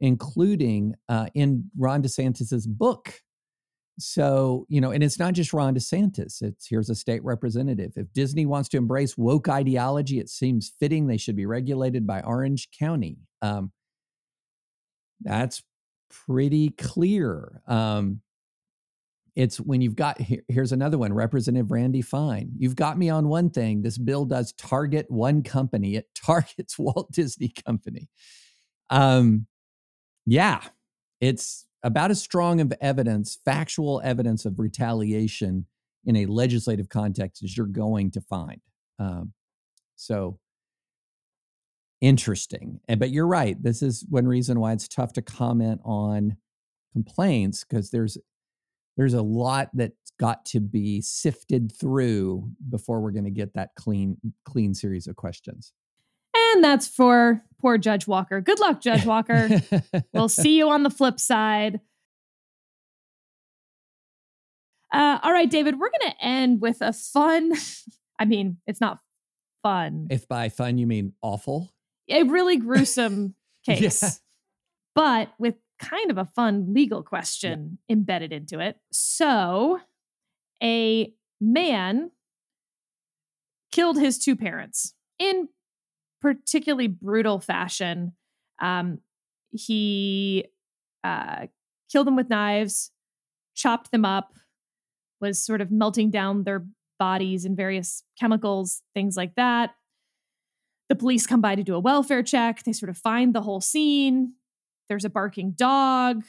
including 0.00 0.94
uh, 1.08 1.26
in 1.34 1.70
Ron 1.76 2.02
DeSantis's 2.02 2.66
book. 2.66 3.20
So, 3.98 4.66
you 4.68 4.80
know, 4.80 4.90
and 4.90 5.02
it's 5.02 5.18
not 5.18 5.32
just 5.32 5.52
Ron 5.54 5.74
DeSantis. 5.74 6.42
It's 6.42 6.66
here's 6.68 6.90
a 6.90 6.94
state 6.94 7.24
representative. 7.24 7.92
If 7.96 8.12
Disney 8.12 8.44
wants 8.44 8.68
to 8.70 8.76
embrace 8.76 9.16
woke 9.16 9.48
ideology, 9.48 10.18
it 10.18 10.28
seems 10.28 10.72
fitting 10.78 11.06
they 11.06 11.16
should 11.16 11.36
be 11.36 11.46
regulated 11.46 12.06
by 12.06 12.20
Orange 12.20 12.68
County. 12.78 13.16
Um, 13.40 13.72
that's 15.22 15.62
pretty 16.10 16.70
clear. 16.70 17.62
Um, 17.66 18.20
it's 19.36 19.60
when 19.60 19.82
you've 19.82 19.94
got 19.96 20.20
here, 20.20 20.42
here's 20.48 20.72
another 20.72 20.98
one 20.98 21.12
representative 21.12 21.70
randy 21.70 22.00
fine 22.02 22.50
you've 22.58 22.74
got 22.74 22.98
me 22.98 23.10
on 23.10 23.28
one 23.28 23.50
thing 23.50 23.82
this 23.82 23.98
bill 23.98 24.24
does 24.24 24.52
target 24.54 25.06
one 25.10 25.42
company 25.42 25.94
it 25.94 26.06
targets 26.14 26.78
walt 26.78 27.10
disney 27.12 27.52
company 27.66 28.08
um 28.90 29.46
yeah 30.26 30.60
it's 31.20 31.65
about 31.82 32.10
as 32.10 32.20
strong 32.20 32.60
of 32.60 32.72
evidence 32.80 33.38
factual 33.44 34.00
evidence 34.04 34.44
of 34.44 34.58
retaliation 34.58 35.66
in 36.04 36.16
a 36.16 36.26
legislative 36.26 36.88
context 36.88 37.42
as 37.42 37.56
you're 37.56 37.66
going 37.66 38.10
to 38.10 38.20
find. 38.20 38.60
Um 38.98 39.32
so 39.96 40.38
interesting. 42.00 42.80
And 42.88 43.00
but 43.00 43.10
you're 43.10 43.26
right. 43.26 43.60
This 43.62 43.82
is 43.82 44.04
one 44.08 44.26
reason 44.26 44.60
why 44.60 44.72
it's 44.72 44.88
tough 44.88 45.12
to 45.14 45.22
comment 45.22 45.80
on 45.84 46.36
complaints 46.92 47.64
because 47.64 47.90
there's 47.90 48.18
there's 48.96 49.14
a 49.14 49.22
lot 49.22 49.70
that's 49.74 49.94
got 50.18 50.44
to 50.46 50.60
be 50.60 51.02
sifted 51.02 51.70
through 51.78 52.50
before 52.70 53.00
we're 53.00 53.10
going 53.10 53.24
to 53.24 53.30
get 53.30 53.52
that 53.54 53.70
clean 53.76 54.16
clean 54.44 54.74
series 54.74 55.06
of 55.06 55.16
questions 55.16 55.72
and 56.52 56.64
that's 56.64 56.86
for 56.86 57.42
poor 57.60 57.78
judge 57.78 58.06
walker 58.06 58.40
good 58.40 58.58
luck 58.58 58.80
judge 58.80 59.04
walker 59.06 59.48
we'll 60.12 60.28
see 60.28 60.56
you 60.56 60.68
on 60.68 60.82
the 60.82 60.90
flip 60.90 61.18
side 61.18 61.80
uh, 64.92 65.18
all 65.22 65.32
right 65.32 65.50
david 65.50 65.78
we're 65.78 65.90
going 65.90 66.12
to 66.12 66.24
end 66.24 66.60
with 66.60 66.78
a 66.80 66.92
fun 66.92 67.52
i 68.18 68.24
mean 68.24 68.58
it's 68.66 68.80
not 68.80 69.00
fun 69.62 70.06
if 70.10 70.28
by 70.28 70.48
fun 70.48 70.78
you 70.78 70.86
mean 70.86 71.12
awful 71.22 71.72
a 72.08 72.22
really 72.22 72.56
gruesome 72.56 73.34
case 73.66 74.02
yeah. 74.02 74.10
but 74.94 75.32
with 75.38 75.54
kind 75.78 76.10
of 76.10 76.18
a 76.18 76.24
fun 76.24 76.72
legal 76.72 77.02
question 77.02 77.78
yeah. 77.88 77.94
embedded 77.94 78.32
into 78.32 78.60
it. 78.60 78.76
So, 78.92 79.80
a 80.62 81.12
man 81.40 82.10
killed 83.72 83.98
his 83.98 84.18
two 84.18 84.36
parents 84.36 84.94
in 85.18 85.48
particularly 86.20 86.88
brutal 86.88 87.40
fashion. 87.40 88.12
Um, 88.60 89.00
he 89.50 90.46
uh, 91.04 91.46
killed 91.90 92.06
them 92.06 92.16
with 92.16 92.30
knives, 92.30 92.90
chopped 93.54 93.90
them 93.90 94.04
up, 94.04 94.32
was 95.20 95.42
sort 95.42 95.60
of 95.60 95.70
melting 95.70 96.10
down 96.10 96.44
their 96.44 96.66
bodies 96.98 97.44
in 97.44 97.56
various 97.56 98.02
chemicals, 98.18 98.82
things 98.94 99.16
like 99.16 99.34
that. 99.36 99.74
The 100.88 100.96
police 100.96 101.26
come 101.26 101.40
by 101.40 101.54
to 101.54 101.62
do 101.62 101.74
a 101.74 101.80
welfare 101.80 102.22
check. 102.22 102.62
They 102.62 102.72
sort 102.72 102.90
of 102.90 102.96
find 102.96 103.34
the 103.34 103.42
whole 103.42 103.60
scene 103.60 104.34
there's 104.88 105.04
a 105.04 105.10
barking 105.10 105.52
dog 105.52 106.24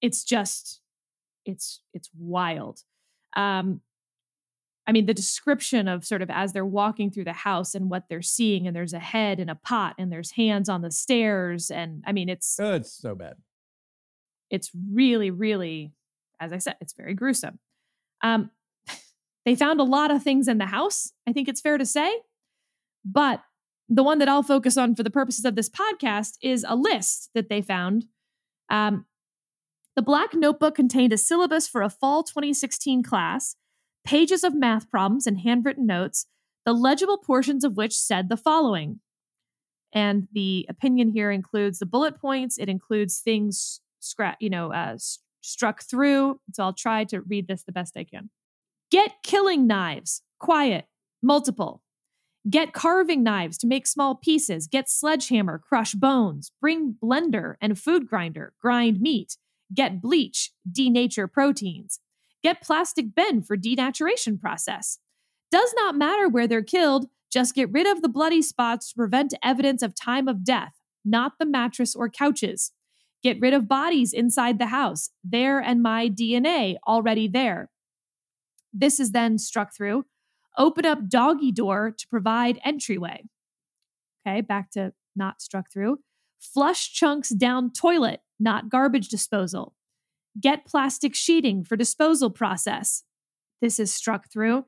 it's 0.00 0.24
just 0.24 0.80
it's 1.44 1.82
it's 1.92 2.10
wild 2.18 2.80
um 3.36 3.80
i 4.90 4.92
mean 4.92 5.06
the 5.06 5.14
description 5.14 5.88
of 5.88 6.04
sort 6.04 6.20
of 6.20 6.30
as 6.30 6.52
they're 6.52 6.66
walking 6.66 7.10
through 7.10 7.24
the 7.24 7.32
house 7.32 7.74
and 7.74 7.88
what 7.88 8.04
they're 8.08 8.20
seeing 8.20 8.66
and 8.66 8.74
there's 8.74 8.92
a 8.92 8.98
head 8.98 9.38
and 9.40 9.48
a 9.48 9.54
pot 9.54 9.94
and 9.98 10.12
there's 10.12 10.32
hands 10.32 10.68
on 10.68 10.82
the 10.82 10.90
stairs 10.90 11.70
and 11.70 12.02
i 12.06 12.12
mean 12.12 12.28
it's 12.28 12.58
oh, 12.60 12.74
it's 12.74 12.92
so 12.92 13.14
bad 13.14 13.34
it's 14.50 14.70
really 14.92 15.30
really 15.30 15.92
as 16.40 16.52
i 16.52 16.58
said 16.58 16.76
it's 16.80 16.92
very 16.92 17.14
gruesome 17.14 17.58
um 18.22 18.50
they 19.46 19.54
found 19.54 19.80
a 19.80 19.84
lot 19.84 20.10
of 20.10 20.22
things 20.22 20.48
in 20.48 20.58
the 20.58 20.66
house 20.66 21.12
i 21.28 21.32
think 21.32 21.48
it's 21.48 21.60
fair 21.60 21.78
to 21.78 21.86
say 21.86 22.20
but 23.04 23.42
the 23.90 24.04
one 24.04 24.18
that 24.18 24.28
I'll 24.28 24.44
focus 24.44 24.76
on 24.76 24.94
for 24.94 25.02
the 25.02 25.10
purposes 25.10 25.44
of 25.44 25.56
this 25.56 25.68
podcast 25.68 26.34
is 26.40 26.64
a 26.66 26.76
list 26.76 27.30
that 27.34 27.48
they 27.48 27.60
found. 27.60 28.04
Um, 28.70 29.04
the 29.96 30.02
Black 30.02 30.32
Notebook 30.32 30.76
contained 30.76 31.12
a 31.12 31.18
syllabus 31.18 31.66
for 31.66 31.82
a 31.82 31.90
fall 31.90 32.22
2016 32.22 33.02
class, 33.02 33.56
pages 34.04 34.44
of 34.44 34.54
math 34.54 34.90
problems 34.90 35.26
and 35.26 35.40
handwritten 35.40 35.86
notes, 35.86 36.26
the 36.64 36.72
legible 36.72 37.18
portions 37.18 37.64
of 37.64 37.76
which 37.76 37.96
said 37.96 38.28
the 38.28 38.36
following. 38.36 39.00
And 39.92 40.28
the 40.32 40.66
opinion 40.68 41.10
here 41.10 41.30
includes 41.30 41.78
the 41.78 41.86
bullet 41.86 42.20
points. 42.20 42.58
It 42.58 42.68
includes 42.68 43.20
things 43.20 43.80
scrap, 43.98 44.36
you 44.40 44.50
know, 44.50 44.72
uh, 44.72 44.96
struck 45.40 45.82
through. 45.82 46.40
So 46.52 46.62
I'll 46.62 46.72
try 46.72 47.04
to 47.04 47.20
read 47.22 47.48
this 47.48 47.64
the 47.64 47.72
best 47.72 47.96
I 47.96 48.04
can. 48.04 48.30
Get 48.90 49.22
killing 49.22 49.66
knives. 49.66 50.22
Quiet. 50.38 50.86
Multiple. 51.22 51.82
Get 52.48 52.72
carving 52.72 53.22
knives 53.22 53.58
to 53.58 53.66
make 53.66 53.86
small 53.86 54.14
pieces. 54.14 54.66
Get 54.66 54.88
sledgehammer, 54.88 55.58
crush 55.58 55.92
bones. 55.92 56.52
Bring 56.60 56.96
blender 57.02 57.56
and 57.60 57.78
food 57.78 58.08
grinder, 58.08 58.54
grind 58.60 59.00
meat. 59.00 59.36
Get 59.74 60.00
bleach, 60.00 60.52
denature 60.70 61.30
proteins. 61.30 62.00
Get 62.42 62.62
plastic 62.62 63.14
bin 63.14 63.42
for 63.42 63.56
denaturation 63.56 64.40
process. 64.40 64.98
Does 65.50 65.72
not 65.76 65.96
matter 65.96 66.28
where 66.28 66.46
they're 66.46 66.62
killed, 66.62 67.06
just 67.30 67.54
get 67.54 67.70
rid 67.70 67.86
of 67.86 68.02
the 68.02 68.08
bloody 68.08 68.42
spots 68.42 68.90
to 68.90 68.96
prevent 68.96 69.34
evidence 69.42 69.82
of 69.82 69.94
time 69.94 70.28
of 70.28 70.44
death, 70.44 70.74
not 71.04 71.32
the 71.38 71.46
mattress 71.46 71.94
or 71.94 72.08
couches. 72.08 72.72
Get 73.22 73.40
rid 73.40 73.52
of 73.52 73.68
bodies 73.68 74.12
inside 74.12 74.58
the 74.58 74.66
house, 74.66 75.10
there 75.22 75.60
and 75.60 75.82
my 75.82 76.08
DNA 76.08 76.76
already 76.86 77.28
there. 77.28 77.70
This 78.72 78.98
is 78.98 79.12
then 79.12 79.38
struck 79.38 79.74
through 79.74 80.06
open 80.58 80.84
up 80.84 81.08
doggy 81.08 81.52
door 81.52 81.94
to 81.96 82.06
provide 82.08 82.58
entryway. 82.64 83.24
Okay, 84.26 84.40
back 84.40 84.70
to 84.72 84.92
not 85.16 85.40
struck 85.40 85.70
through. 85.72 85.98
Flush 86.38 86.92
chunks 86.92 87.30
down 87.30 87.72
toilet, 87.72 88.20
not 88.38 88.68
garbage 88.68 89.08
disposal. 89.08 89.74
Get 90.38 90.66
plastic 90.66 91.14
sheeting 91.14 91.64
for 91.64 91.76
disposal 91.76 92.30
process. 92.30 93.04
This 93.60 93.80
is 93.80 93.92
struck 93.92 94.30
through. 94.30 94.66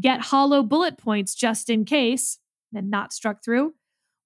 Get 0.00 0.20
hollow 0.22 0.62
bullet 0.62 0.98
points 0.98 1.34
just 1.34 1.70
in 1.70 1.84
case, 1.84 2.38
and 2.74 2.90
not 2.90 3.12
struck 3.12 3.44
through. 3.44 3.74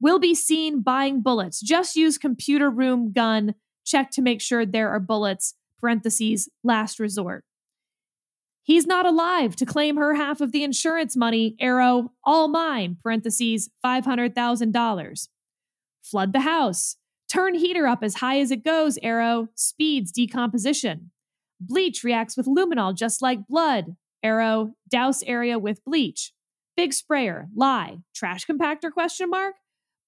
Will 0.01 0.19
be 0.19 0.35
seen 0.35 0.81
buying 0.81 1.21
bullets. 1.21 1.61
Just 1.61 1.97
use 1.97 2.17
computer 2.17 2.71
room 2.71 3.13
gun. 3.13 3.55
Check 3.85 4.11
to 4.13 4.23
make 4.23 4.41
sure 4.41 4.65
there 4.65 4.91
are 4.91 5.01
bullets. 5.01 5.55
Parentheses, 5.81 6.49
last 6.65 6.99
resort. 6.99 7.45
He's 8.63 8.87
not 8.87 9.07
alive 9.07 9.57
to 9.57 9.67
claim 9.67 9.97
her 9.97 10.15
half 10.15 10.41
of 10.41 10.53
the 10.53 10.63
insurance 10.63 11.17
money. 11.17 11.57
Arrow, 11.59 12.13
all 12.25 12.49
mine. 12.49 12.97
Parentheses, 13.03 13.71
$500,000. 13.85 15.29
Flood 16.03 16.33
the 16.33 16.41
house. 16.41 16.97
Turn 17.31 17.55
heater 17.55 17.87
up 17.87 18.03
as 18.03 18.17
high 18.17 18.41
as 18.41 18.51
it 18.51 18.65
goes. 18.65 18.99
Arrow, 19.03 19.49
speeds 19.55 20.13
decomposition. 20.13 21.11
Bleach 21.61 22.03
reacts 22.03 22.37
with 22.37 22.47
luminol 22.47 22.97
just 22.97 23.21
like 23.21 23.47
blood. 23.47 23.97
Arrow, 24.23 24.73
douse 24.89 25.23
area 25.25 25.59
with 25.59 25.85
bleach. 25.85 26.33
Big 26.77 26.93
sprayer, 26.93 27.49
lie. 27.55 27.99
Trash 28.15 28.47
compactor 28.47 28.91
question 28.91 29.29
mark. 29.31 29.57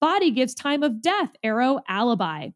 Body 0.00 0.30
gives 0.30 0.54
time 0.54 0.82
of 0.82 1.02
death. 1.02 1.30
Arrow, 1.42 1.80
alibi. 1.88 2.50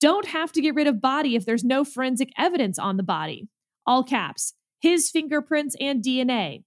Don't 0.00 0.26
have 0.28 0.52
to 0.52 0.60
get 0.60 0.74
rid 0.74 0.86
of 0.86 1.00
body 1.00 1.36
if 1.36 1.46
there's 1.46 1.64
no 1.64 1.84
forensic 1.84 2.30
evidence 2.36 2.78
on 2.78 2.96
the 2.96 3.02
body. 3.02 3.48
All 3.86 4.02
caps. 4.02 4.54
His 4.80 5.10
fingerprints 5.10 5.76
and 5.80 6.02
DNA. 6.02 6.64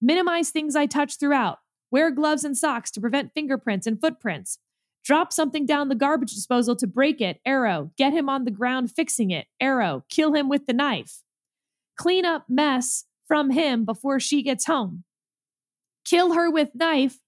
Minimize 0.00 0.50
things 0.50 0.76
I 0.76 0.86
touch 0.86 1.18
throughout. 1.18 1.58
Wear 1.90 2.10
gloves 2.10 2.44
and 2.44 2.56
socks 2.56 2.90
to 2.92 3.00
prevent 3.00 3.32
fingerprints 3.34 3.86
and 3.86 4.00
footprints. 4.00 4.58
Drop 5.06 5.32
something 5.32 5.66
down 5.66 5.88
the 5.88 5.94
garbage 5.94 6.34
disposal 6.34 6.74
to 6.74 6.86
break 6.86 7.20
it. 7.20 7.40
Arrow. 7.46 7.92
Get 7.96 8.12
him 8.12 8.28
on 8.28 8.44
the 8.44 8.50
ground 8.50 8.90
fixing 8.90 9.30
it. 9.30 9.46
Arrow. 9.60 10.04
Kill 10.08 10.34
him 10.34 10.48
with 10.48 10.66
the 10.66 10.72
knife. 10.72 11.22
Clean 11.96 12.24
up 12.24 12.46
mess 12.48 13.04
from 13.28 13.50
him 13.50 13.84
before 13.84 14.18
she 14.18 14.42
gets 14.42 14.66
home. 14.66 15.04
Kill 16.04 16.34
her 16.34 16.50
with 16.50 16.70
knife. 16.74 17.18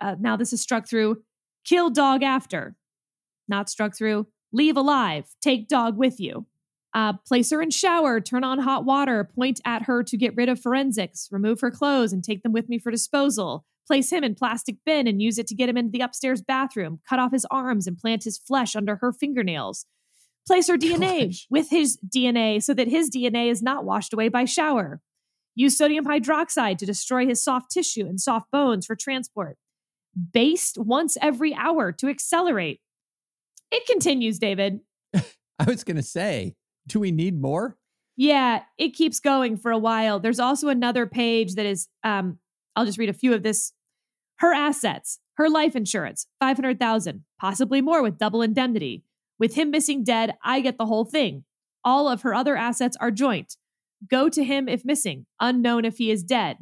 Uh, 0.00 0.16
now 0.18 0.38
this 0.38 0.54
is 0.54 0.62
struck 0.62 0.88
through. 0.88 1.22
Kill 1.66 1.90
dog 1.90 2.22
after. 2.22 2.76
Not 3.46 3.68
struck 3.68 3.94
through. 3.94 4.28
Leave 4.50 4.78
alive. 4.78 5.26
Take 5.42 5.68
dog 5.68 5.98
with 5.98 6.18
you. 6.18 6.46
Uh, 6.94 7.12
place 7.28 7.50
her 7.50 7.60
in 7.60 7.70
shower, 7.70 8.20
turn 8.20 8.42
on 8.42 8.58
hot 8.58 8.86
water, 8.86 9.22
point 9.22 9.60
at 9.66 9.82
her 9.82 10.02
to 10.02 10.16
get 10.16 10.34
rid 10.34 10.48
of 10.48 10.58
forensics, 10.58 11.28
remove 11.30 11.60
her 11.60 11.70
clothes 11.70 12.12
and 12.12 12.24
take 12.24 12.42
them 12.42 12.52
with 12.52 12.68
me 12.68 12.78
for 12.78 12.90
disposal, 12.90 13.64
place 13.90 14.12
him 14.12 14.22
in 14.22 14.36
plastic 14.36 14.76
bin 14.86 15.08
and 15.08 15.20
use 15.20 15.36
it 15.36 15.48
to 15.48 15.54
get 15.56 15.68
him 15.68 15.76
into 15.76 15.90
the 15.90 16.00
upstairs 16.00 16.40
bathroom, 16.40 17.00
cut 17.08 17.18
off 17.18 17.32
his 17.32 17.44
arms 17.50 17.88
and 17.88 17.98
plant 17.98 18.22
his 18.22 18.38
flesh 18.38 18.76
under 18.76 18.94
her 18.96 19.12
fingernails, 19.12 19.84
place 20.46 20.68
her 20.68 20.78
DNA 20.78 21.26
Gosh. 21.26 21.46
with 21.50 21.70
his 21.70 21.98
DNA 22.08 22.62
so 22.62 22.72
that 22.72 22.86
his 22.86 23.10
DNA 23.10 23.50
is 23.50 23.62
not 23.62 23.84
washed 23.84 24.12
away 24.12 24.28
by 24.28 24.44
shower, 24.44 25.00
use 25.56 25.76
sodium 25.76 26.04
hydroxide 26.04 26.78
to 26.78 26.86
destroy 26.86 27.26
his 27.26 27.42
soft 27.42 27.72
tissue 27.72 28.06
and 28.06 28.20
soft 28.20 28.48
bones 28.52 28.86
for 28.86 28.94
transport, 28.94 29.58
baste 30.32 30.78
once 30.78 31.18
every 31.20 31.52
hour 31.52 31.90
to 31.90 32.08
accelerate. 32.08 32.80
It 33.72 33.86
continues, 33.86 34.38
David. 34.38 34.78
I 35.14 35.64
was 35.66 35.82
going 35.82 35.96
to 35.96 36.02
say, 36.04 36.54
do 36.86 37.00
we 37.00 37.10
need 37.10 37.40
more? 37.40 37.76
Yeah, 38.16 38.62
it 38.78 38.90
keeps 38.90 39.18
going 39.18 39.56
for 39.56 39.72
a 39.72 39.78
while. 39.78 40.20
There's 40.20 40.38
also 40.38 40.68
another 40.68 41.06
page 41.08 41.56
that 41.56 41.66
is 41.66 41.88
um 42.04 42.38
I'll 42.76 42.86
just 42.86 42.98
read 42.98 43.08
a 43.08 43.14
few 43.14 43.34
of 43.34 43.42
this. 43.42 43.72
Her 44.40 44.54
assets, 44.54 45.20
her 45.34 45.48
life 45.48 45.76
insurance, 45.76 46.26
500,000, 46.40 47.24
possibly 47.38 47.80
more 47.80 48.02
with 48.02 48.18
double 48.18 48.42
indemnity. 48.42 49.04
With 49.38 49.54
him 49.54 49.70
missing 49.70 50.02
dead, 50.02 50.34
I 50.42 50.60
get 50.60 50.78
the 50.78 50.86
whole 50.86 51.04
thing. 51.04 51.44
All 51.84 52.08
of 52.08 52.22
her 52.22 52.34
other 52.34 52.56
assets 52.56 52.96
are 53.00 53.10
joint. 53.10 53.56
Go 54.10 54.28
to 54.30 54.42
him 54.42 54.68
if 54.68 54.84
missing, 54.84 55.26
unknown 55.40 55.84
if 55.84 55.98
he 55.98 56.10
is 56.10 56.22
dead. 56.22 56.58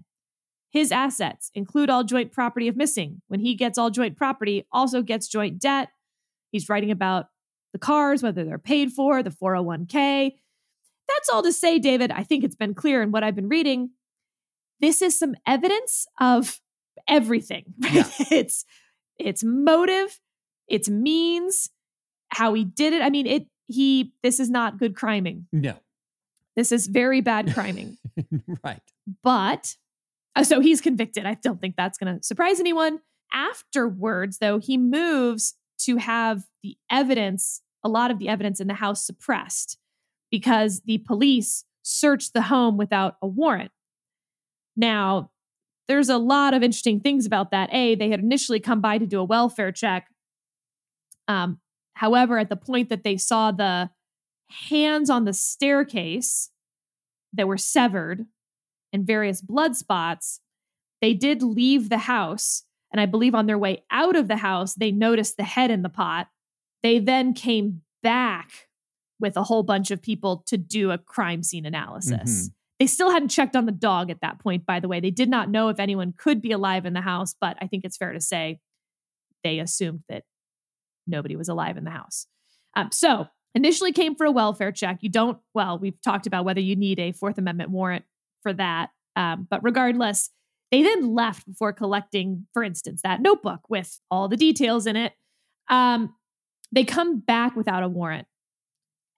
His 0.70 0.93
assets 0.93 1.51
include 1.55 1.89
all 1.89 2.05
joint 2.05 2.33
property 2.33 2.68
if 2.68 2.76
missing. 2.76 3.22
When 3.29 3.41
he 3.41 3.55
gets 3.55 3.79
all 3.79 3.91
joint 3.91 4.16
property, 4.16 4.66
also 4.72 5.03
gets 5.03 5.29
joint 5.29 5.61
debt. 5.61 5.89
He's 6.51 6.68
writing 6.68 6.91
about 6.91 7.26
the 7.72 7.79
cars, 7.79 8.22
whether 8.22 8.45
they're 8.45 8.59
paid 8.59 8.93
for, 8.93 9.22
the 9.22 9.31
401k. 9.31 10.33
That's 11.09 11.29
all 11.29 11.43
to 11.43 11.53
say, 11.53 11.79
David. 11.79 12.11
I 12.11 12.22
think 12.24 12.45
it's 12.45 12.57
been 12.57 12.74
clear 12.74 13.03
in 13.03 13.12
what 13.12 13.22
I've 13.22 13.37
been 13.37 13.49
reading. 13.49 13.91
This 14.81 15.01
is 15.01 15.18
some 15.18 15.35
evidence 15.47 16.07
of 16.20 16.61
everything. 17.09 17.65
Yeah. 17.91 18.09
it's 18.31 18.65
it's 19.19 19.43
motive, 19.43 20.21
it's 20.69 20.89
means, 20.89 21.71
how 22.31 22.55
he 22.55 22.65
did 22.65 22.93
it. 22.93 23.03
I 23.03 23.11
mean, 23.11 23.27
it 23.27 23.47
he 23.67 24.13
this 24.23 24.41
is 24.41 24.51
not 24.51 24.79
good 24.79 24.95
criming. 24.97 25.47
No. 25.53 25.75
This 26.57 26.73
is 26.73 26.87
very 26.87 27.21
bad 27.21 27.53
criming. 27.55 27.99
right. 28.65 28.81
But 29.23 29.77
uh, 30.35 30.45
so 30.45 30.61
he's 30.61 30.81
convicted. 30.81 31.27
I 31.27 31.35
don't 31.35 31.61
think 31.61 31.77
that's 31.77 31.99
going 31.99 32.19
to 32.19 32.25
surprise 32.25 32.61
anyone. 32.61 33.01
Afterwards, 33.33 34.39
though, 34.39 34.59
he 34.59 34.79
moves 34.79 35.55
to 35.83 35.97
have 35.99 36.45
the 36.63 36.77
evidence, 36.91 37.63
a 37.85 37.89
lot 37.89 38.11
of 38.11 38.19
the 38.19 38.29
evidence 38.29 38.59
in 38.61 38.67
the 38.67 38.75
house 38.75 39.05
suppressed 39.05 39.79
because 40.31 40.83
the 40.85 40.99
police 40.99 41.65
searched 41.83 42.33
the 42.35 42.43
home 42.43 42.77
without 42.77 43.17
a 43.23 43.27
warrant. 43.27 43.71
Now, 44.77 45.31
there's 45.89 46.09
a 46.09 46.18
lot 46.18 46.55
of 46.55 46.62
interesting 46.62 47.01
things 47.01 47.26
about 47.26 47.51
that. 47.51 47.72
A, 47.72 47.95
they 47.95 48.11
had 48.11 48.20
initially 48.20 48.61
come 48.61 48.80
by 48.80 48.99
to 48.99 49.07
do 49.07 49.20
a 49.20 49.24
welfare 49.24 49.72
check. 49.72 50.09
Um, 51.26 51.59
however, 51.95 52.39
at 52.39 52.51
the 52.51 52.57
point 52.57 52.89
that 52.91 53.05
they 53.05 53.16
saw 53.16 53.51
the 53.51 53.91
hands 54.68 55.11
on 55.11 55.24
the 55.24 55.32
staircase 55.32 56.51
that 57.32 57.49
were 57.49 57.59
severed 57.59 58.26
and 58.93 59.07
various 59.07 59.41
blood 59.41 59.76
spots, 59.76 60.41
they 61.01 61.14
did 61.14 61.43
leave 61.43 61.89
the 61.89 61.99
house 61.99 62.64
and 62.93 63.01
I 63.01 63.07
believe 63.07 63.34
on 63.34 63.47
their 63.47 63.59
way 63.59 63.84
out 63.91 64.16
of 64.16 64.28
the 64.28 64.36
house, 64.36 64.74
they 64.74 64.91
noticed 64.91 65.36
the 65.36 65.45
head 65.45 65.70
in 65.70 65.82
the 65.82 65.89
pot. 65.89 66.28
They 66.82 66.99
then 66.99 67.34
came 67.34 67.82
back 68.03 68.68
with 69.20 69.36
a 69.36 69.43
whole 69.43 69.62
bunch 69.62 69.91
of 69.91 70.01
people 70.01 70.45
to 70.47 70.57
do 70.57 70.91
a 70.91 70.99
crime 70.99 71.43
scene 71.43 71.66
analysis. 71.66 72.49
Mm-hmm. 72.49 72.53
They 72.79 72.87
still 72.87 73.11
hadn't 73.11 73.31
checked 73.31 73.57
on 73.57 73.66
the 73.66 73.72
dog 73.72 74.11
at 74.11 74.20
that 74.22 74.39
point, 74.39 74.64
by 74.64 74.79
the 74.79 74.89
way. 74.89 75.01
They 75.01 75.11
did 75.11 75.29
not 75.29 75.51
know 75.51 75.68
if 75.68 75.81
anyone 75.81 76.14
could 76.16 76.41
be 76.41 76.53
alive 76.53 76.87
in 76.87 76.93
the 76.93 77.01
house, 77.01 77.35
but 77.41 77.57
I 77.61 77.66
think 77.66 77.85
it's 77.85 77.97
fair 77.97 78.12
to 78.12 78.20
say 78.20 78.61
they 79.43 79.59
assumed 79.59 80.05
that 80.09 80.24
nobody 81.07 81.35
was 81.35 81.49
alive 81.49 81.76
in 81.76 81.85
the 81.85 81.91
house. 81.91 82.26
Um, 82.76 82.91
so 82.93 83.26
initially 83.55 83.93
came 83.93 84.14
for 84.14 84.26
a 84.26 84.31
welfare 84.31 84.70
check. 84.70 84.99
You 85.01 85.09
don't, 85.09 85.39
well, 85.55 85.79
we've 85.79 86.01
talked 86.03 86.26
about 86.26 86.45
whether 86.45 86.61
you 86.61 86.76
need 86.76 87.01
a 87.01 87.12
Fourth 87.12 87.39
Amendment 87.39 87.70
warrant 87.70 88.05
for 88.43 88.53
that. 88.53 88.91
Um, 89.16 89.49
but 89.51 89.64
regardless, 89.64 90.31
they 90.70 90.83
then 90.83 91.14
left 91.14 91.47
before 91.47 91.72
collecting, 91.72 92.47
for 92.53 92.62
instance, 92.62 93.01
that 93.03 93.20
notebook 93.20 93.61
with 93.68 94.01
all 94.11 94.29
the 94.29 94.37
details 94.37 94.87
in 94.87 94.97
it. 94.97 95.14
Um, 95.68 96.14
they 96.70 96.85
come 96.85 97.18
back 97.18 97.57
without 97.57 97.83
a 97.83 97.89
warrant 97.89 98.29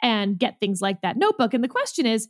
and 0.02 0.38
get 0.38 0.61
things 0.61 0.80
like 0.80 1.02
that 1.02 1.16
notebook. 1.16 1.52
And 1.52 1.62
the 1.62 1.68
question 1.68 2.06
is 2.06 2.28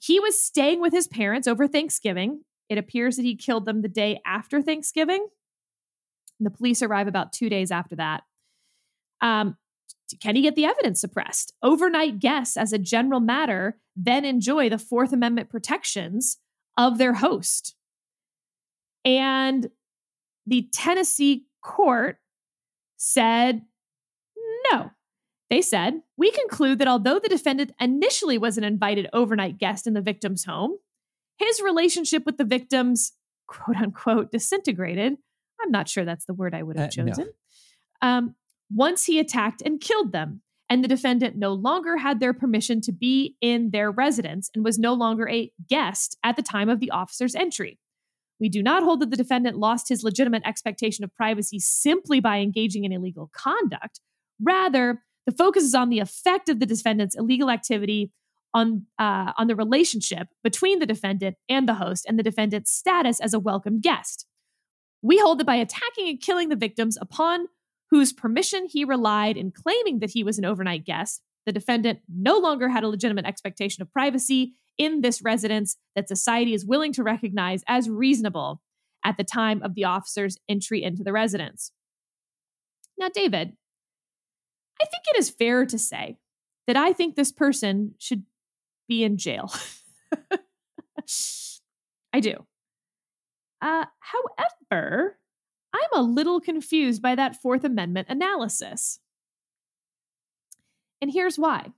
he 0.00 0.18
was 0.18 0.42
staying 0.42 0.80
with 0.80 0.92
his 0.92 1.06
parents 1.06 1.46
over 1.46 1.68
Thanksgiving. 1.68 2.42
It 2.68 2.78
appears 2.78 3.16
that 3.16 3.24
he 3.24 3.36
killed 3.36 3.66
them 3.66 3.82
the 3.82 3.88
day 3.88 4.20
after 4.26 4.62
Thanksgiving. 4.62 5.28
The 6.40 6.50
police 6.50 6.82
arrive 6.82 7.06
about 7.06 7.32
two 7.32 7.50
days 7.50 7.70
after 7.70 7.96
that. 7.96 8.22
Um, 9.20 9.56
can 10.20 10.36
he 10.36 10.42
get 10.42 10.56
the 10.56 10.64
evidence 10.64 11.00
suppressed? 11.00 11.52
Overnight 11.62 12.18
guests, 12.18 12.56
as 12.56 12.72
a 12.72 12.78
general 12.78 13.20
matter, 13.20 13.78
then 13.94 14.24
enjoy 14.24 14.70
the 14.70 14.78
Fourth 14.78 15.12
Amendment 15.12 15.50
protections 15.50 16.38
of 16.78 16.96
their 16.96 17.14
host. 17.14 17.76
And 19.04 19.68
the 20.46 20.68
Tennessee 20.72 21.46
court 21.62 22.16
said 22.96 23.62
no. 24.72 24.90
They 25.50 25.60
said, 25.60 26.00
We 26.16 26.30
conclude 26.30 26.78
that 26.78 26.88
although 26.88 27.18
the 27.18 27.28
defendant 27.28 27.72
initially 27.80 28.38
was 28.38 28.56
an 28.56 28.64
invited 28.64 29.08
overnight 29.12 29.58
guest 29.58 29.86
in 29.86 29.94
the 29.94 30.00
victim's 30.00 30.44
home, 30.44 30.78
his 31.38 31.60
relationship 31.60 32.24
with 32.24 32.38
the 32.38 32.44
victims, 32.44 33.12
quote 33.48 33.76
unquote, 33.76 34.30
disintegrated. 34.30 35.16
I'm 35.62 35.70
not 35.70 35.88
sure 35.88 36.04
that's 36.04 36.24
the 36.24 36.34
word 36.34 36.54
I 36.54 36.62
would 36.62 36.76
have 36.78 36.86
uh, 36.86 36.90
chosen. 36.90 37.30
No. 38.02 38.08
Um, 38.08 38.34
once 38.72 39.04
he 39.04 39.18
attacked 39.18 39.60
and 39.60 39.80
killed 39.80 40.12
them, 40.12 40.42
and 40.70 40.84
the 40.84 40.88
defendant 40.88 41.36
no 41.36 41.52
longer 41.52 41.96
had 41.96 42.20
their 42.20 42.32
permission 42.32 42.80
to 42.82 42.92
be 42.92 43.34
in 43.40 43.72
their 43.72 43.90
residence 43.90 44.50
and 44.54 44.64
was 44.64 44.78
no 44.78 44.94
longer 44.94 45.28
a 45.28 45.50
guest 45.68 46.16
at 46.22 46.36
the 46.36 46.42
time 46.42 46.68
of 46.68 46.78
the 46.78 46.92
officer's 46.92 47.34
entry. 47.34 47.80
We 48.38 48.48
do 48.48 48.62
not 48.62 48.84
hold 48.84 49.00
that 49.00 49.10
the 49.10 49.16
defendant 49.16 49.58
lost 49.58 49.88
his 49.88 50.04
legitimate 50.04 50.42
expectation 50.46 51.04
of 51.04 51.14
privacy 51.14 51.58
simply 51.58 52.20
by 52.20 52.38
engaging 52.38 52.84
in 52.84 52.92
illegal 52.92 53.30
conduct. 53.34 54.00
Rather, 54.40 55.02
the 55.26 55.32
focus 55.32 55.64
is 55.64 55.74
on 55.74 55.90
the 55.90 55.98
effect 55.98 56.48
of 56.48 56.60
the 56.60 56.66
defendant's 56.66 57.16
illegal 57.16 57.50
activity 57.50 58.12
on, 58.52 58.86
uh, 58.98 59.32
on 59.36 59.46
the 59.46 59.56
relationship 59.56 60.28
between 60.42 60.78
the 60.78 60.86
defendant 60.86 61.36
and 61.48 61.68
the 61.68 61.74
host 61.74 62.04
and 62.08 62.18
the 62.18 62.22
defendant's 62.22 62.72
status 62.72 63.20
as 63.20 63.32
a 63.32 63.38
welcome 63.38 63.80
guest. 63.80 64.26
We 65.02 65.18
hold 65.18 65.38
that 65.40 65.46
by 65.46 65.56
attacking 65.56 66.08
and 66.08 66.20
killing 66.20 66.48
the 66.48 66.56
victims 66.56 66.98
upon 67.00 67.46
whose 67.90 68.12
permission 68.12 68.66
he 68.68 68.84
relied 68.84 69.36
in 69.36 69.50
claiming 69.50 70.00
that 70.00 70.10
he 70.10 70.24
was 70.24 70.38
an 70.38 70.44
overnight 70.44 70.84
guest, 70.84 71.22
the 71.46 71.52
defendant 71.52 72.00
no 72.08 72.38
longer 72.38 72.68
had 72.68 72.84
a 72.84 72.88
legitimate 72.88 73.24
expectation 73.24 73.82
of 73.82 73.92
privacy 73.92 74.54
in 74.78 75.00
this 75.00 75.22
residence 75.22 75.76
that 75.94 76.08
society 76.08 76.54
is 76.54 76.64
willing 76.64 76.92
to 76.92 77.02
recognize 77.02 77.62
as 77.66 77.90
reasonable 77.90 78.62
at 79.04 79.16
the 79.16 79.24
time 79.24 79.62
of 79.62 79.74
the 79.74 79.84
officer's 79.84 80.36
entry 80.48 80.82
into 80.82 81.02
the 81.02 81.12
residence. 81.12 81.72
Now, 82.98 83.08
David, 83.12 83.56
I 84.80 84.84
think 84.84 85.04
it 85.08 85.18
is 85.18 85.30
fair 85.30 85.66
to 85.66 85.78
say 85.78 86.16
that 86.66 86.76
I 86.76 86.92
think 86.92 87.14
this 87.14 87.32
person 87.32 87.94
should 87.98 88.24
be 88.88 89.04
in 89.04 89.16
jail. 89.16 89.52
I 92.12 92.20
do. 92.20 92.46
Uh, 93.60 93.84
however, 94.00 95.18
I'm 95.72 96.00
a 96.00 96.02
little 96.02 96.40
confused 96.40 97.02
by 97.02 97.14
that 97.14 97.36
Fourth 97.40 97.64
Amendment 97.64 98.08
analysis. 98.10 99.00
And 101.00 101.12
here's 101.12 101.38
why. 101.38 101.72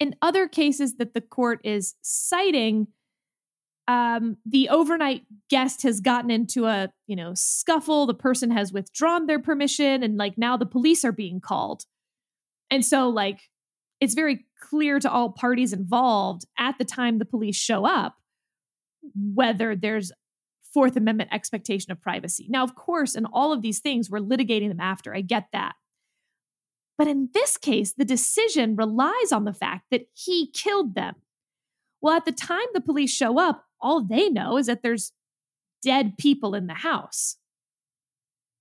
In 0.00 0.16
other 0.20 0.48
cases 0.48 0.96
that 0.96 1.14
the 1.14 1.20
court 1.20 1.60
is 1.64 1.94
citing, 2.02 2.88
um, 3.86 4.38
the 4.46 4.68
overnight 4.68 5.22
guest 5.50 5.82
has 5.82 6.00
gotten 6.00 6.30
into 6.30 6.66
a 6.66 6.90
you 7.06 7.16
know 7.16 7.32
scuffle. 7.34 8.06
The 8.06 8.14
person 8.14 8.50
has 8.50 8.72
withdrawn 8.72 9.26
their 9.26 9.38
permission, 9.38 10.02
and 10.02 10.16
like 10.16 10.38
now 10.38 10.56
the 10.56 10.66
police 10.66 11.04
are 11.04 11.12
being 11.12 11.40
called. 11.40 11.84
And 12.70 12.84
so, 12.84 13.08
like, 13.08 13.40
it's 14.00 14.14
very 14.14 14.46
clear 14.60 14.98
to 14.98 15.10
all 15.10 15.30
parties 15.30 15.72
involved 15.72 16.44
at 16.58 16.78
the 16.78 16.84
time 16.84 17.18
the 17.18 17.24
police 17.24 17.56
show 17.56 17.84
up 17.84 18.16
whether 19.14 19.76
there's 19.76 20.12
Fourth 20.72 20.96
Amendment 20.96 21.30
expectation 21.32 21.92
of 21.92 22.00
privacy. 22.00 22.46
Now, 22.48 22.64
of 22.64 22.74
course, 22.74 23.14
in 23.14 23.26
all 23.26 23.52
of 23.52 23.62
these 23.62 23.78
things, 23.78 24.10
we're 24.10 24.18
litigating 24.18 24.68
them 24.68 24.80
after. 24.80 25.14
I 25.14 25.20
get 25.20 25.46
that. 25.52 25.74
But 26.98 27.06
in 27.06 27.28
this 27.32 27.56
case, 27.56 27.92
the 27.92 28.04
decision 28.04 28.76
relies 28.76 29.32
on 29.32 29.44
the 29.44 29.52
fact 29.52 29.86
that 29.90 30.06
he 30.14 30.50
killed 30.52 30.94
them. 30.94 31.14
Well, 32.00 32.14
at 32.14 32.24
the 32.24 32.32
time 32.32 32.66
the 32.72 32.80
police 32.80 33.12
show 33.12 33.38
up, 33.38 33.64
all 33.80 34.02
they 34.02 34.28
know 34.28 34.56
is 34.56 34.66
that 34.66 34.82
there's 34.82 35.12
dead 35.82 36.16
people 36.18 36.54
in 36.54 36.66
the 36.66 36.74
house. 36.74 37.36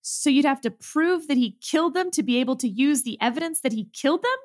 So 0.05 0.29
you'd 0.29 0.45
have 0.45 0.61
to 0.61 0.69
prove 0.69 1.27
that 1.27 1.37
he 1.37 1.57
killed 1.61 1.93
them 1.93 2.11
to 2.11 2.21
be 2.21 2.37
able 2.37 2.57
to 2.57 2.67
use 2.67 3.03
the 3.03 3.17
evidence 3.21 3.61
that 3.61 3.71
he 3.71 3.89
killed 3.93 4.21
them? 4.21 4.37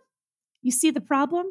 You 0.63 0.71
see 0.71 0.91
the 0.91 1.01
problem? 1.01 1.47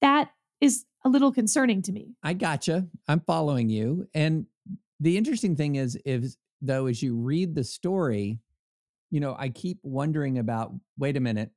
That 0.00 0.32
is 0.60 0.84
a 1.04 1.08
little 1.08 1.32
concerning 1.32 1.80
to 1.82 1.92
me. 1.92 2.16
I 2.22 2.34
gotcha. 2.34 2.88
I'm 3.06 3.20
following 3.20 3.70
you. 3.70 4.08
And 4.12 4.46
the 4.98 5.16
interesting 5.16 5.54
thing 5.54 5.76
is, 5.76 5.96
is 6.04 6.36
though, 6.60 6.86
as 6.86 7.00
you 7.00 7.16
read 7.16 7.54
the 7.54 7.62
story, 7.62 8.40
you 9.10 9.20
know, 9.20 9.36
I 9.38 9.50
keep 9.50 9.78
wondering 9.84 10.38
about 10.38 10.72
wait 10.98 11.16
a 11.16 11.20
minute, 11.20 11.52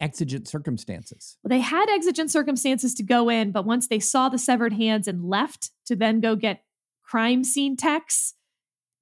exigent 0.00 0.46
circumstances. 0.46 1.36
Well, 1.42 1.48
they 1.48 1.60
had 1.60 1.88
exigent 1.90 2.30
circumstances 2.30 2.94
to 2.94 3.02
go 3.02 3.28
in, 3.28 3.50
but 3.50 3.64
once 3.64 3.88
they 3.88 3.98
saw 3.98 4.28
the 4.28 4.38
severed 4.38 4.74
hands 4.74 5.08
and 5.08 5.24
left 5.24 5.70
to 5.86 5.96
then 5.96 6.20
go 6.20 6.36
get 6.36 6.62
crime 7.02 7.42
scene 7.42 7.76
techs, 7.76 8.34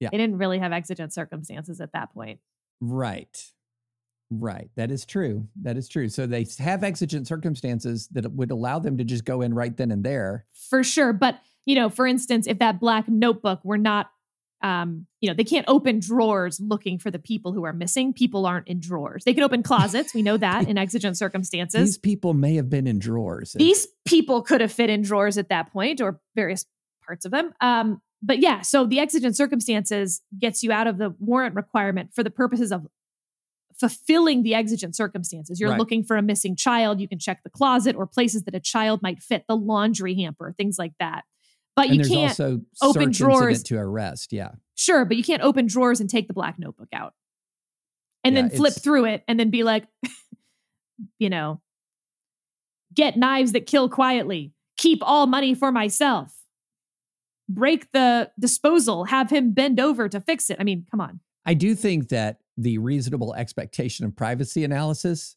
yeah. 0.03 0.09
they 0.11 0.17
didn't 0.17 0.37
really 0.37 0.59
have 0.59 0.71
exigent 0.71 1.13
circumstances 1.13 1.81
at 1.81 1.93
that 1.93 2.13
point. 2.13 2.39
Right. 2.79 3.51
Right. 4.29 4.69
That 4.75 4.91
is 4.91 5.05
true. 5.05 5.47
That 5.61 5.77
is 5.77 5.87
true. 5.87 6.09
So 6.09 6.25
they 6.25 6.47
have 6.59 6.83
exigent 6.83 7.27
circumstances 7.27 8.07
that 8.09 8.31
would 8.31 8.51
allow 8.51 8.79
them 8.79 8.97
to 8.97 9.03
just 9.03 9.25
go 9.25 9.41
in 9.41 9.53
right 9.53 9.75
then 9.75 9.91
and 9.91 10.03
there. 10.03 10.45
For 10.69 10.83
sure. 10.83 11.13
But, 11.13 11.39
you 11.65 11.75
know, 11.75 11.89
for 11.89 12.07
instance, 12.07 12.47
if 12.47 12.59
that 12.59 12.79
black 12.79 13.07
notebook 13.07 13.59
were 13.63 13.77
not, 13.77 14.09
um, 14.61 15.05
you 15.19 15.29
know, 15.29 15.35
they 15.35 15.43
can't 15.43 15.65
open 15.67 15.99
drawers 15.99 16.59
looking 16.59 16.97
for 16.97 17.11
the 17.11 17.19
people 17.19 17.51
who 17.51 17.63
are 17.63 17.73
missing. 17.73 18.13
People 18.13 18.45
aren't 18.45 18.67
in 18.67 18.79
drawers. 18.79 19.23
They 19.25 19.33
can 19.33 19.43
open 19.43 19.61
closets. 19.61 20.13
We 20.13 20.21
know 20.21 20.37
that 20.37 20.67
in 20.69 20.77
exigent 20.77 21.17
circumstances. 21.17 21.81
These 21.81 21.97
people 21.97 22.33
may 22.33 22.55
have 22.55 22.69
been 22.69 22.87
in 22.87 22.97
drawers. 22.97 23.53
These 23.53 23.87
people 24.05 24.41
could 24.41 24.61
have 24.61 24.71
fit 24.71 24.89
in 24.89 25.01
drawers 25.01 25.37
at 25.37 25.49
that 25.49 25.71
point 25.71 26.01
or 26.01 26.21
various 26.33 26.65
parts 27.05 27.25
of 27.25 27.31
them. 27.31 27.53
Um, 27.59 28.01
but 28.25 28.39
yeah, 28.39 28.61
so 28.61 28.85
the 28.85 28.99
exigent 28.99 29.35
circumstances 29.35 30.21
gets 30.39 30.63
you 30.63 30.71
out 30.71 30.87
of 30.87 30.97
the 30.97 31.13
warrant 31.19 31.55
requirement 31.55 32.11
for 32.15 32.23
the 32.23 32.29
purposes 32.29 32.71
of 32.71 32.87
fulfilling 33.77 34.43
the 34.43 34.55
exigent 34.55 34.95
circumstances. 34.95 35.59
You're 35.59 35.71
right. 35.71 35.79
looking 35.79 36.05
for 36.05 36.15
a 36.15 36.21
missing 36.21 36.55
child, 36.55 37.01
you 37.01 37.07
can 37.07 37.19
check 37.19 37.41
the 37.43 37.49
closet 37.49 37.97
or 37.97 38.07
places 38.07 38.43
that 38.43 38.55
a 38.55 38.61
child 38.61 39.01
might 39.01 39.21
fit, 39.21 39.43
the 39.47 39.57
laundry 39.57 40.15
hamper, 40.15 40.53
things 40.57 40.77
like 40.79 40.93
that. 40.99 41.23
But 41.75 41.89
and 41.89 41.97
you 41.97 42.05
can't 42.05 42.63
open 42.81 43.11
drawers 43.11 43.61
to 43.63 43.77
arrest. 43.77 44.31
Yeah, 44.31 44.51
sure, 44.75 45.03
but 45.05 45.17
you 45.17 45.23
can't 45.23 45.41
open 45.41 45.67
drawers 45.67 45.99
and 45.99 46.09
take 46.09 46.27
the 46.27 46.33
black 46.33 46.55
notebook 46.57 46.89
out 46.93 47.13
and 48.23 48.35
yeah, 48.35 48.43
then 48.43 48.51
flip 48.51 48.73
through 48.73 49.05
it 49.05 49.23
and 49.27 49.39
then 49.39 49.49
be 49.49 49.63
like, 49.63 49.85
you 51.19 51.29
know, 51.29 51.61
get 52.93 53.17
knives 53.17 53.51
that 53.51 53.65
kill 53.65 53.89
quietly, 53.89 54.53
keep 54.77 54.99
all 55.01 55.27
money 55.27 55.55
for 55.55 55.71
myself, 55.71 56.42
break 57.49 57.91
the 57.91 58.31
disposal, 58.39 59.05
have 59.05 59.29
him 59.29 59.51
bend 59.53 59.79
over 59.79 60.07
to 60.09 60.19
fix 60.19 60.49
it. 60.49 60.57
I 60.59 60.63
mean, 60.63 60.85
come 60.89 61.01
on. 61.01 61.19
I 61.45 61.53
do 61.53 61.75
think 61.75 62.09
that 62.09 62.37
the 62.57 62.77
reasonable 62.77 63.33
expectation 63.35 64.05
of 64.05 64.15
privacy 64.15 64.63
analysis 64.63 65.35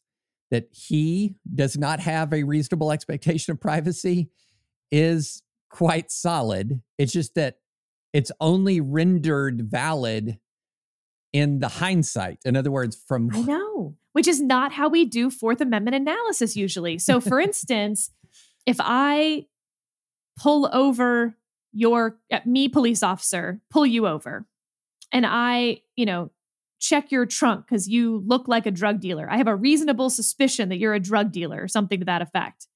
that 0.51 0.69
he 0.71 1.35
does 1.53 1.77
not 1.77 1.99
have 1.99 2.33
a 2.33 2.43
reasonable 2.43 2.91
expectation 2.91 3.51
of 3.51 3.59
privacy 3.59 4.29
is 4.91 5.41
quite 5.69 6.09
solid. 6.11 6.81
It's 6.97 7.11
just 7.11 7.35
that 7.35 7.57
it's 8.13 8.31
only 8.39 8.79
rendered 8.79 9.69
valid 9.69 10.39
in 11.33 11.59
the 11.59 11.67
hindsight. 11.67 12.39
In 12.45 12.55
other 12.55 12.71
words, 12.71 12.95
from 13.07 13.29
I 13.33 13.41
know, 13.41 13.95
which 14.13 14.27
is 14.27 14.41
not 14.41 14.71
how 14.71 14.87
we 14.87 15.05
do 15.05 15.29
Fourth 15.29 15.59
Amendment 15.59 15.95
analysis 15.95 16.55
usually. 16.55 16.97
So, 16.97 17.19
for 17.19 17.39
instance, 17.41 18.11
if 18.65 18.77
I 18.79 19.47
pull 20.37 20.69
over 20.71 21.35
your 21.77 22.17
uh, 22.31 22.39
me 22.43 22.67
police 22.67 23.03
officer, 23.03 23.61
pull 23.69 23.85
you 23.85 24.07
over, 24.07 24.47
and 25.11 25.25
I, 25.27 25.81
you 25.95 26.07
know, 26.07 26.31
check 26.79 27.11
your 27.11 27.25
trunk 27.27 27.65
because 27.67 27.87
you 27.87 28.23
look 28.25 28.47
like 28.47 28.65
a 28.65 28.71
drug 28.71 28.99
dealer. 28.99 29.27
I 29.29 29.37
have 29.37 29.47
a 29.47 29.55
reasonable 29.55 30.09
suspicion 30.09 30.69
that 30.69 30.77
you're 30.77 30.95
a 30.95 30.99
drug 30.99 31.31
dealer 31.31 31.61
or 31.61 31.67
something 31.67 31.99
to 31.99 32.05
that 32.05 32.23
effect. 32.23 32.67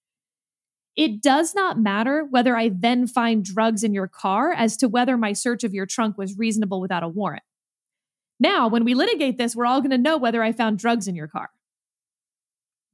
It 0.95 1.21
does 1.21 1.55
not 1.55 1.79
matter 1.79 2.27
whether 2.29 2.55
I 2.55 2.69
then 2.69 3.07
find 3.07 3.43
drugs 3.43 3.83
in 3.83 3.93
your 3.93 4.07
car 4.07 4.51
as 4.51 4.77
to 4.77 4.87
whether 4.87 5.17
my 5.17 5.33
search 5.33 5.63
of 5.63 5.73
your 5.73 5.85
trunk 5.87 6.17
was 6.17 6.37
reasonable 6.37 6.79
without 6.79 7.03
a 7.03 7.07
warrant. 7.07 7.43
Now, 8.39 8.67
when 8.67 8.83
we 8.83 8.93
litigate 8.93 9.37
this, 9.37 9.55
we're 9.55 9.65
all 9.65 9.81
going 9.81 9.91
to 9.91 9.97
know 9.97 10.17
whether 10.17 10.43
I 10.43 10.51
found 10.51 10.77
drugs 10.77 11.07
in 11.07 11.15
your 11.15 11.27
car. 11.27 11.49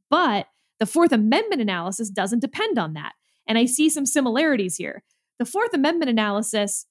But 0.10 0.47
the 0.80 0.86
Fourth 0.86 1.12
Amendment 1.12 1.62
analysis 1.62 2.10
doesn't 2.10 2.39
depend 2.39 2.78
on 2.78 2.93
that. 2.93 3.14
And 3.47 3.58
I 3.58 3.66
see 3.66 3.89
some 3.89 4.05
similarities 4.05 4.78
here. 4.78 5.03
The 5.40 5.46
Fourth 5.46 5.74
Amendment 5.74 6.10
analysis 6.10 6.86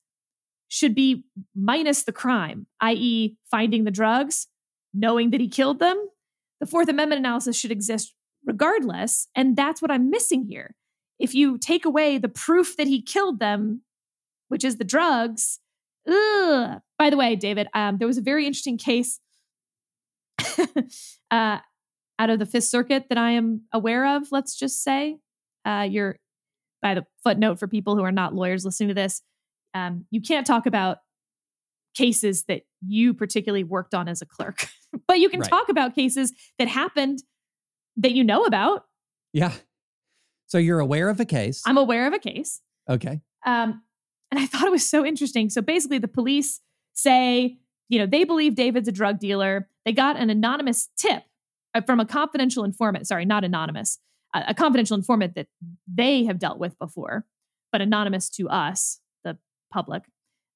should 0.69 0.95
be 0.95 1.25
minus 1.55 2.05
the 2.05 2.13
crime, 2.13 2.67
i.e., 2.81 3.37
finding 3.51 3.85
the 3.85 3.91
drugs, 3.91 4.49
knowing 4.93 5.31
that 5.31 5.41
he 5.41 5.49
killed 5.49 5.79
them. 5.79 5.97
The 6.61 6.67
Fourth 6.67 6.89
Amendment 6.89 7.21
analysis 7.21 7.57
should 7.57 7.71
exist 7.71 8.15
regardless. 8.45 9.29
And 9.35 9.57
that's 9.57 9.83
what 9.83 9.91
I'm 9.91 10.11
missing 10.11 10.47
here. 10.49 10.75
If 11.19 11.35
you 11.35 11.59
take 11.59 11.85
away 11.85 12.19
the 12.19 12.29
proof 12.29 12.77
that 12.77 12.87
he 12.87 13.03
killed 13.03 13.41
them, 13.41 13.83
which 14.49 14.65
is 14.65 14.77
the 14.77 14.85
drugs, 14.85 15.61
ugh. 16.09 16.81
By 16.99 17.11
the 17.11 17.17
way, 17.17 17.37
David, 17.37 17.69
um, 17.75 17.99
there 17.99 18.07
was 18.07 18.19
a 18.19 18.23
very 18.23 18.47
interesting 18.47 18.79
case 18.79 19.21
uh, 21.31 21.59
out 22.19 22.31
of 22.31 22.39
the 22.39 22.47
Fifth 22.47 22.65
Circuit 22.65 23.07
that 23.09 23.19
I 23.19 23.33
am 23.33 23.63
aware 23.73 24.17
of, 24.17 24.31
let's 24.31 24.57
just 24.57 24.83
say. 24.83 25.19
Uh, 25.65 25.87
you're 25.89 26.19
by 26.87 26.95
the 26.95 27.05
footnote 27.25 27.59
for 27.59 27.67
people 27.67 27.97
who 27.97 28.05
are 28.05 28.13
not 28.13 28.35
lawyers 28.35 28.65
listening 28.65 28.89
to 28.89 28.95
this 28.95 29.23
um, 29.77 30.07
you 30.11 30.21
can't 30.23 30.47
talk 30.47 30.67
about 30.67 30.99
cases 31.95 32.45
that 32.45 32.63
you 32.87 33.15
particularly 33.15 33.65
worked 33.65 33.95
on 33.95 34.09
as 34.09 34.23
a 34.23 34.27
clerk, 34.27 34.69
but 35.07 35.19
you 35.19 35.29
can 35.29 35.41
right. 35.41 35.51
talk 35.51 35.69
about 35.69 35.95
cases 35.95 36.33
that 36.59 36.69
happened 36.69 37.23
that 37.97 38.13
you 38.13 38.25
know 38.25 38.45
about. 38.45 38.85
Yeah. 39.33 39.53
So 40.47 40.59
you're 40.59 40.81
aware 40.81 41.09
of 41.09 41.21
a 41.21 41.25
case. 41.25 41.63
I'm 41.67 41.77
aware 41.77 42.07
of 42.07 42.13
a 42.13 42.19
case. 42.19 42.61
Okay. 42.89 43.21
Um, 43.45 43.83
and 44.31 44.41
I 44.41 44.47
thought 44.47 44.65
it 44.65 44.71
was 44.71 44.89
so 44.89 45.05
interesting. 45.05 45.51
So 45.51 45.61
basically, 45.61 45.99
the 45.99 46.09
police 46.09 46.61
say, 46.95 47.59
you 47.89 47.99
know, 47.99 48.07
they 48.07 48.25
believe 48.25 48.55
David's 48.55 48.89
a 48.89 48.93
drug 48.93 49.19
dealer. 49.19 49.69
They 49.85 49.93
got 49.93 50.17
an 50.17 50.31
anonymous 50.31 50.89
tip 50.97 51.23
uh, 51.75 51.81
from 51.83 52.01
a 52.01 52.07
confidential 52.07 52.65
informant. 52.65 53.07
Sorry, 53.07 53.25
not 53.25 53.45
anonymous, 53.45 53.99
a, 54.35 54.55
confidential 54.55 54.97
informant 54.97 55.35
that 55.35 55.47
they 55.93 56.25
have 56.25 56.39
dealt 56.39 56.59
with 56.59 56.79
before, 56.79 57.25
but 57.73 57.81
anonymous 57.81 58.29
to 58.31 58.49
us 58.49 59.01
the 59.25 59.39
public 59.73 60.05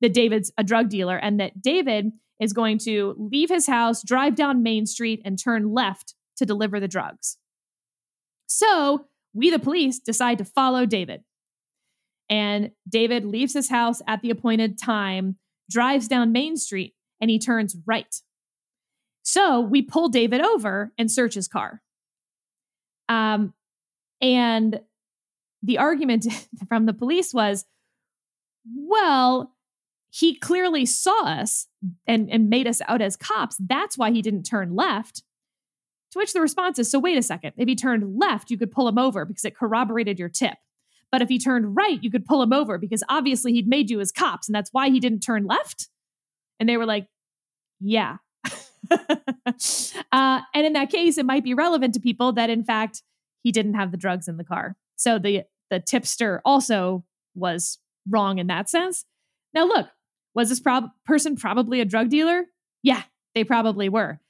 that 0.00 0.14
David's 0.14 0.52
a 0.56 0.64
drug 0.64 0.88
dealer 0.88 1.16
and 1.16 1.40
that 1.40 1.60
David 1.60 2.12
is 2.40 2.52
going 2.52 2.78
to 2.78 3.14
leave 3.18 3.50
his 3.50 3.66
house, 3.66 4.02
drive 4.02 4.34
down 4.34 4.62
Main 4.62 4.86
Street, 4.86 5.20
and 5.24 5.38
turn 5.38 5.72
left 5.72 6.14
to 6.36 6.46
deliver 6.46 6.80
the 6.80 6.88
drugs. 6.88 7.36
So 8.46 9.06
we, 9.34 9.50
the 9.50 9.58
police, 9.58 9.98
decide 9.98 10.38
to 10.38 10.44
follow 10.44 10.86
David. 10.86 11.22
And 12.30 12.70
David 12.88 13.24
leaves 13.24 13.52
his 13.52 13.68
house 13.68 14.00
at 14.06 14.22
the 14.22 14.30
appointed 14.30 14.78
time, 14.78 15.36
drives 15.70 16.08
down 16.08 16.32
Main 16.32 16.56
Street, 16.56 16.94
and 17.20 17.30
he 17.30 17.38
turns 17.38 17.76
right. 17.86 18.14
So 19.22 19.60
we 19.60 19.82
pull 19.82 20.08
David 20.08 20.40
over 20.40 20.92
and 20.96 21.10
search 21.10 21.34
his 21.34 21.46
car. 21.46 21.82
Um, 23.08 23.52
and 24.20 24.80
the 25.62 25.78
argument 25.78 26.26
from 26.68 26.86
the 26.86 26.92
police 26.92 27.32
was, 27.34 27.64
well, 28.64 29.54
he 30.10 30.36
clearly 30.36 30.84
saw 30.86 31.24
us 31.24 31.68
and, 32.06 32.30
and 32.30 32.50
made 32.50 32.66
us 32.66 32.82
out 32.88 33.00
as 33.00 33.16
cops. 33.16 33.56
That's 33.58 33.96
why 33.96 34.10
he 34.10 34.22
didn't 34.22 34.42
turn 34.42 34.74
left. 34.74 35.22
To 36.12 36.18
which 36.18 36.32
the 36.32 36.40
response 36.40 36.78
is 36.80 36.90
so, 36.90 36.98
wait 36.98 37.16
a 37.16 37.22
second. 37.22 37.52
If 37.56 37.68
he 37.68 37.76
turned 37.76 38.18
left, 38.18 38.50
you 38.50 38.58
could 38.58 38.72
pull 38.72 38.88
him 38.88 38.98
over 38.98 39.24
because 39.24 39.44
it 39.44 39.56
corroborated 39.56 40.18
your 40.18 40.28
tip. 40.28 40.58
But 41.12 41.22
if 41.22 41.28
he 41.28 41.38
turned 41.38 41.76
right, 41.76 42.02
you 42.02 42.10
could 42.10 42.24
pull 42.24 42.42
him 42.42 42.52
over 42.52 42.78
because 42.78 43.04
obviously 43.08 43.52
he'd 43.52 43.68
made 43.68 43.90
you 43.90 44.00
as 44.00 44.10
cops 44.10 44.48
and 44.48 44.54
that's 44.54 44.70
why 44.72 44.90
he 44.90 44.98
didn't 44.98 45.20
turn 45.20 45.46
left. 45.46 45.88
And 46.58 46.68
they 46.68 46.76
were 46.76 46.86
like, 46.86 47.06
yeah. 47.80 48.16
uh, 48.90 50.40
and 50.54 50.66
in 50.66 50.72
that 50.72 50.90
case, 50.90 51.16
it 51.18 51.26
might 51.26 51.44
be 51.44 51.54
relevant 51.54 51.94
to 51.94 52.00
people 52.00 52.32
that, 52.32 52.50
in 52.50 52.64
fact, 52.64 53.02
he 53.42 53.52
didn't 53.52 53.74
have 53.74 53.90
the 53.90 53.96
drugs 53.96 54.28
in 54.28 54.36
the 54.36 54.44
car. 54.44 54.76
So 54.96 55.18
the 55.18 55.44
the 55.70 55.80
tipster 55.80 56.42
also 56.44 57.04
was 57.34 57.78
wrong 58.08 58.38
in 58.38 58.48
that 58.48 58.68
sense. 58.68 59.04
Now, 59.54 59.64
look, 59.64 59.88
was 60.34 60.48
this 60.48 60.60
prob- 60.60 60.90
person 61.04 61.36
probably 61.36 61.80
a 61.80 61.84
drug 61.84 62.08
dealer? 62.08 62.46
Yeah, 62.82 63.02
they 63.34 63.44
probably 63.44 63.88
were. 63.88 64.20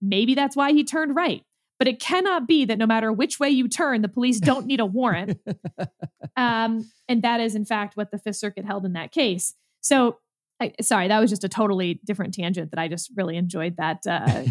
Maybe 0.00 0.34
that's 0.34 0.56
why 0.56 0.72
he 0.72 0.84
turned 0.84 1.14
right. 1.14 1.42
But 1.78 1.88
it 1.88 1.98
cannot 1.98 2.46
be 2.46 2.66
that 2.66 2.76
no 2.76 2.86
matter 2.86 3.10
which 3.10 3.40
way 3.40 3.48
you 3.48 3.66
turn, 3.66 4.02
the 4.02 4.08
police 4.08 4.38
don't 4.38 4.66
need 4.66 4.80
a 4.80 4.86
warrant. 4.86 5.40
um, 6.36 6.90
and 7.08 7.22
that 7.22 7.40
is, 7.40 7.54
in 7.54 7.64
fact, 7.64 7.96
what 7.96 8.10
the 8.10 8.18
Fifth 8.18 8.36
Circuit 8.36 8.66
held 8.66 8.84
in 8.84 8.92
that 8.92 9.12
case. 9.12 9.54
So, 9.80 10.18
I, 10.60 10.74
sorry, 10.82 11.08
that 11.08 11.18
was 11.18 11.30
just 11.30 11.44
a 11.44 11.48
totally 11.48 11.98
different 12.04 12.34
tangent 12.34 12.70
that 12.72 12.78
I 12.78 12.88
just 12.88 13.10
really 13.16 13.36
enjoyed. 13.36 13.78
That 13.78 14.06
uh, 14.06 14.44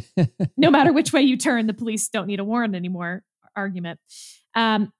no 0.57 0.71
matter 0.71 0.91
which 0.91 1.13
way 1.13 1.21
you 1.21 1.37
turn, 1.37 1.67
the 1.67 1.73
police 1.73 2.09
don't 2.09 2.25
need 2.25 2.39
a 2.39 2.43
warrant 2.43 2.75
anymore 2.75 3.23
argument. 3.59 3.99
Um, 4.55 4.91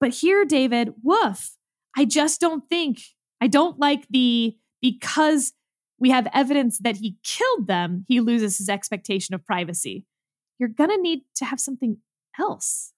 but 0.00 0.10
here, 0.10 0.44
David, 0.44 0.94
woof. 1.02 1.56
I 1.96 2.04
just 2.04 2.40
don't 2.40 2.62
think, 2.68 3.00
I 3.40 3.48
don't 3.48 3.78
like 3.78 4.06
the 4.08 4.56
because 4.80 5.52
we 5.98 6.10
have 6.10 6.28
evidence 6.32 6.78
that 6.78 6.98
he 6.98 7.16
killed 7.24 7.66
them, 7.66 8.04
he 8.06 8.20
loses 8.20 8.58
his 8.58 8.68
expectation 8.68 9.34
of 9.34 9.44
privacy. 9.44 10.04
You're 10.58 10.68
going 10.68 10.90
to 10.90 11.00
need 11.00 11.22
to 11.36 11.44
have 11.44 11.58
something 11.58 11.98
else. 12.38 12.92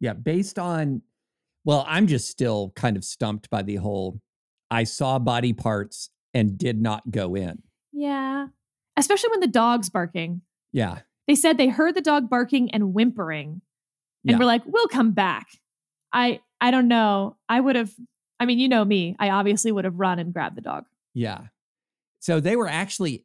Yeah, 0.00 0.14
based 0.14 0.58
on, 0.58 1.02
well, 1.64 1.84
I'm 1.86 2.06
just 2.06 2.28
still 2.28 2.72
kind 2.74 2.96
of 2.96 3.04
stumped 3.04 3.50
by 3.50 3.62
the 3.62 3.76
whole 3.76 4.20
I 4.70 4.84
saw 4.84 5.18
body 5.18 5.52
parts 5.52 6.10
and 6.32 6.56
did 6.58 6.80
not 6.80 7.10
go 7.10 7.34
in. 7.34 7.62
Yeah. 7.92 8.48
Especially 8.96 9.30
when 9.30 9.40
the 9.40 9.46
dog's 9.46 9.90
barking. 9.90 10.42
Yeah. 10.72 11.00
They 11.26 11.34
said 11.34 11.56
they 11.56 11.68
heard 11.68 11.94
the 11.94 12.00
dog 12.00 12.28
barking 12.28 12.70
and 12.72 12.92
whimpering. 12.94 13.62
And 14.24 14.32
Yeah. 14.32 14.38
we're 14.38 14.44
like, 14.46 14.62
we'll 14.66 14.88
come 14.88 15.12
back. 15.12 15.48
I 16.12 16.40
I 16.60 16.70
don't 16.70 16.88
know. 16.88 17.36
I 17.48 17.60
would 17.60 17.76
have 17.76 17.92
I 18.40 18.46
mean, 18.46 18.58
you 18.58 18.68
know 18.68 18.84
me. 18.84 19.14
I 19.18 19.30
obviously 19.30 19.70
would 19.72 19.84
have 19.84 19.98
run 19.98 20.18
and 20.18 20.32
grabbed 20.32 20.56
the 20.56 20.60
dog. 20.62 20.84
Yeah. 21.14 21.42
So 22.20 22.40
they 22.40 22.56
were 22.56 22.68
actually 22.68 23.24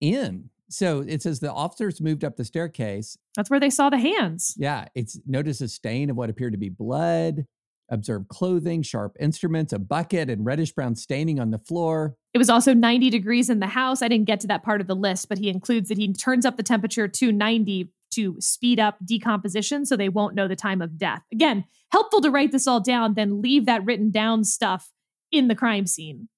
in. 0.00 0.50
So 0.70 1.00
it 1.06 1.22
says 1.22 1.40
the 1.40 1.52
officers 1.52 2.00
moved 2.00 2.24
up 2.24 2.36
the 2.36 2.44
staircase. 2.44 3.18
That's 3.36 3.50
where 3.50 3.60
they 3.60 3.70
saw 3.70 3.90
the 3.90 3.98
hands. 3.98 4.54
Yeah. 4.56 4.86
It's 4.94 5.18
noticed 5.26 5.60
a 5.60 5.68
stain 5.68 6.10
of 6.10 6.16
what 6.16 6.30
appeared 6.30 6.52
to 6.52 6.58
be 6.58 6.68
blood, 6.70 7.46
observed 7.90 8.28
clothing, 8.28 8.82
sharp 8.82 9.16
instruments, 9.20 9.72
a 9.72 9.78
bucket, 9.78 10.30
and 10.30 10.44
reddish 10.44 10.72
brown 10.72 10.94
staining 10.96 11.38
on 11.38 11.50
the 11.50 11.58
floor. 11.58 12.16
It 12.32 12.38
was 12.38 12.48
also 12.50 12.72
90 12.72 13.10
degrees 13.10 13.50
in 13.50 13.60
the 13.60 13.66
house. 13.68 14.00
I 14.02 14.08
didn't 14.08 14.26
get 14.26 14.40
to 14.40 14.46
that 14.48 14.62
part 14.62 14.80
of 14.80 14.86
the 14.86 14.96
list, 14.96 15.28
but 15.28 15.38
he 15.38 15.48
includes 15.48 15.88
that 15.90 15.98
he 15.98 16.12
turns 16.12 16.46
up 16.46 16.56
the 16.56 16.62
temperature 16.62 17.06
to 17.08 17.30
90 17.30 17.92
to 18.14 18.36
speed 18.40 18.80
up 18.80 18.96
decomposition 19.04 19.86
so 19.86 19.96
they 19.96 20.08
won't 20.08 20.34
know 20.34 20.48
the 20.48 20.56
time 20.56 20.82
of 20.82 20.98
death. 20.98 21.22
Again, 21.32 21.64
helpful 21.90 22.20
to 22.20 22.30
write 22.30 22.52
this 22.52 22.66
all 22.66 22.80
down, 22.80 23.14
then 23.14 23.40
leave 23.40 23.66
that 23.66 23.84
written 23.84 24.10
down 24.10 24.44
stuff 24.44 24.90
in 25.30 25.48
the 25.48 25.54
crime 25.54 25.86
scene. 25.86 26.28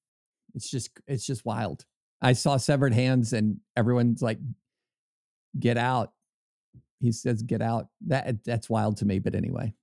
It's 0.54 0.70
just 0.70 0.90
it's 1.06 1.26
just 1.26 1.44
wild. 1.44 1.84
I 2.22 2.32
saw 2.32 2.56
severed 2.56 2.94
hands 2.94 3.32
and 3.32 3.58
everyone's 3.76 4.22
like, 4.22 4.38
get 5.58 5.76
out. 5.76 6.12
He 7.00 7.12
says, 7.12 7.42
get 7.42 7.60
out. 7.60 7.88
That 8.06 8.44
that's 8.44 8.70
wild 8.70 8.96
to 8.98 9.04
me. 9.04 9.18
But 9.18 9.34
anyway. 9.34 9.74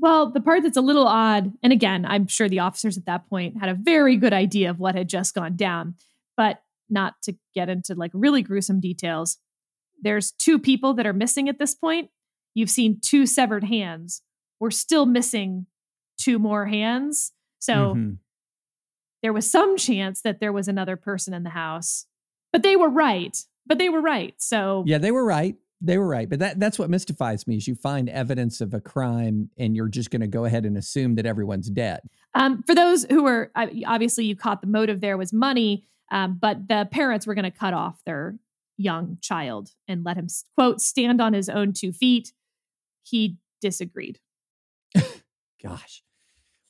Well, 0.00 0.30
the 0.30 0.40
part 0.40 0.62
that's 0.62 0.76
a 0.76 0.82
little 0.82 1.08
odd, 1.08 1.52
and 1.62 1.72
again, 1.72 2.04
I'm 2.06 2.28
sure 2.28 2.48
the 2.48 2.60
officers 2.60 2.96
at 2.96 3.06
that 3.06 3.28
point 3.28 3.58
had 3.58 3.68
a 3.68 3.74
very 3.74 4.16
good 4.16 4.32
idea 4.32 4.70
of 4.70 4.78
what 4.78 4.94
had 4.94 5.08
just 5.08 5.34
gone 5.34 5.56
down, 5.56 5.96
but 6.36 6.62
not 6.88 7.14
to 7.22 7.36
get 7.54 7.68
into 7.68 7.94
like 7.94 8.12
really 8.14 8.42
gruesome 8.42 8.80
details. 8.80 9.38
There's 10.00 10.32
two 10.32 10.58
people 10.58 10.94
that 10.94 11.06
are 11.06 11.12
missing 11.12 11.48
at 11.48 11.58
this 11.58 11.74
point. 11.74 12.10
You've 12.54 12.70
seen 12.70 12.98
two 13.00 13.26
severed 13.26 13.64
hands. 13.64 14.22
We're 14.60 14.70
still 14.70 15.06
missing 15.06 15.66
two 16.18 16.38
more 16.38 16.66
hands. 16.66 17.32
So 17.60 17.94
Mhm. 17.94 18.18
there 19.22 19.32
was 19.32 19.50
some 19.50 19.76
chance 19.76 20.22
that 20.22 20.40
there 20.40 20.52
was 20.52 20.68
another 20.68 20.96
person 20.96 21.34
in 21.34 21.42
the 21.42 21.50
house. 21.50 22.06
But 22.52 22.62
they 22.62 22.76
were 22.76 22.88
right. 22.88 23.36
But 23.66 23.78
they 23.78 23.88
were 23.88 24.00
right. 24.00 24.34
So 24.38 24.84
Yeah, 24.86 24.98
they 24.98 25.10
were 25.10 25.24
right. 25.24 25.56
They 25.80 25.98
were 25.98 26.08
right. 26.08 26.28
But 26.28 26.40
that, 26.40 26.58
that's 26.58 26.78
what 26.78 26.90
mystifies 26.90 27.46
me 27.46 27.56
is 27.56 27.68
you 27.68 27.74
find 27.76 28.08
evidence 28.08 28.60
of 28.60 28.74
a 28.74 28.80
crime 28.80 29.50
and 29.58 29.76
you're 29.76 29.88
just 29.88 30.10
going 30.10 30.22
to 30.22 30.26
go 30.26 30.44
ahead 30.44 30.64
and 30.66 30.76
assume 30.76 31.14
that 31.16 31.26
everyone's 31.26 31.70
dead. 31.70 32.00
Um, 32.34 32.62
for 32.64 32.74
those 32.74 33.04
who 33.04 33.22
were 33.22 33.52
obviously, 33.54 34.24
you 34.24 34.34
caught 34.34 34.60
the 34.60 34.66
motive 34.66 35.00
there 35.00 35.16
was 35.16 35.32
money, 35.32 35.84
um, 36.10 36.36
but 36.40 36.66
the 36.68 36.88
parents 36.90 37.26
were 37.26 37.34
going 37.34 37.44
to 37.44 37.56
cut 37.56 37.74
off 37.74 38.02
their 38.04 38.36
young 38.78 39.18
child 39.20 39.72
and 39.86 40.04
let 40.04 40.16
him 40.16 40.28
quote 40.56 40.80
stand 40.80 41.20
on 41.20 41.34
his 41.34 41.48
own 41.50 41.72
two 41.74 41.92
feet. 41.92 42.32
He 43.02 43.36
disagreed, 43.60 44.20
Gosh, 45.62 46.02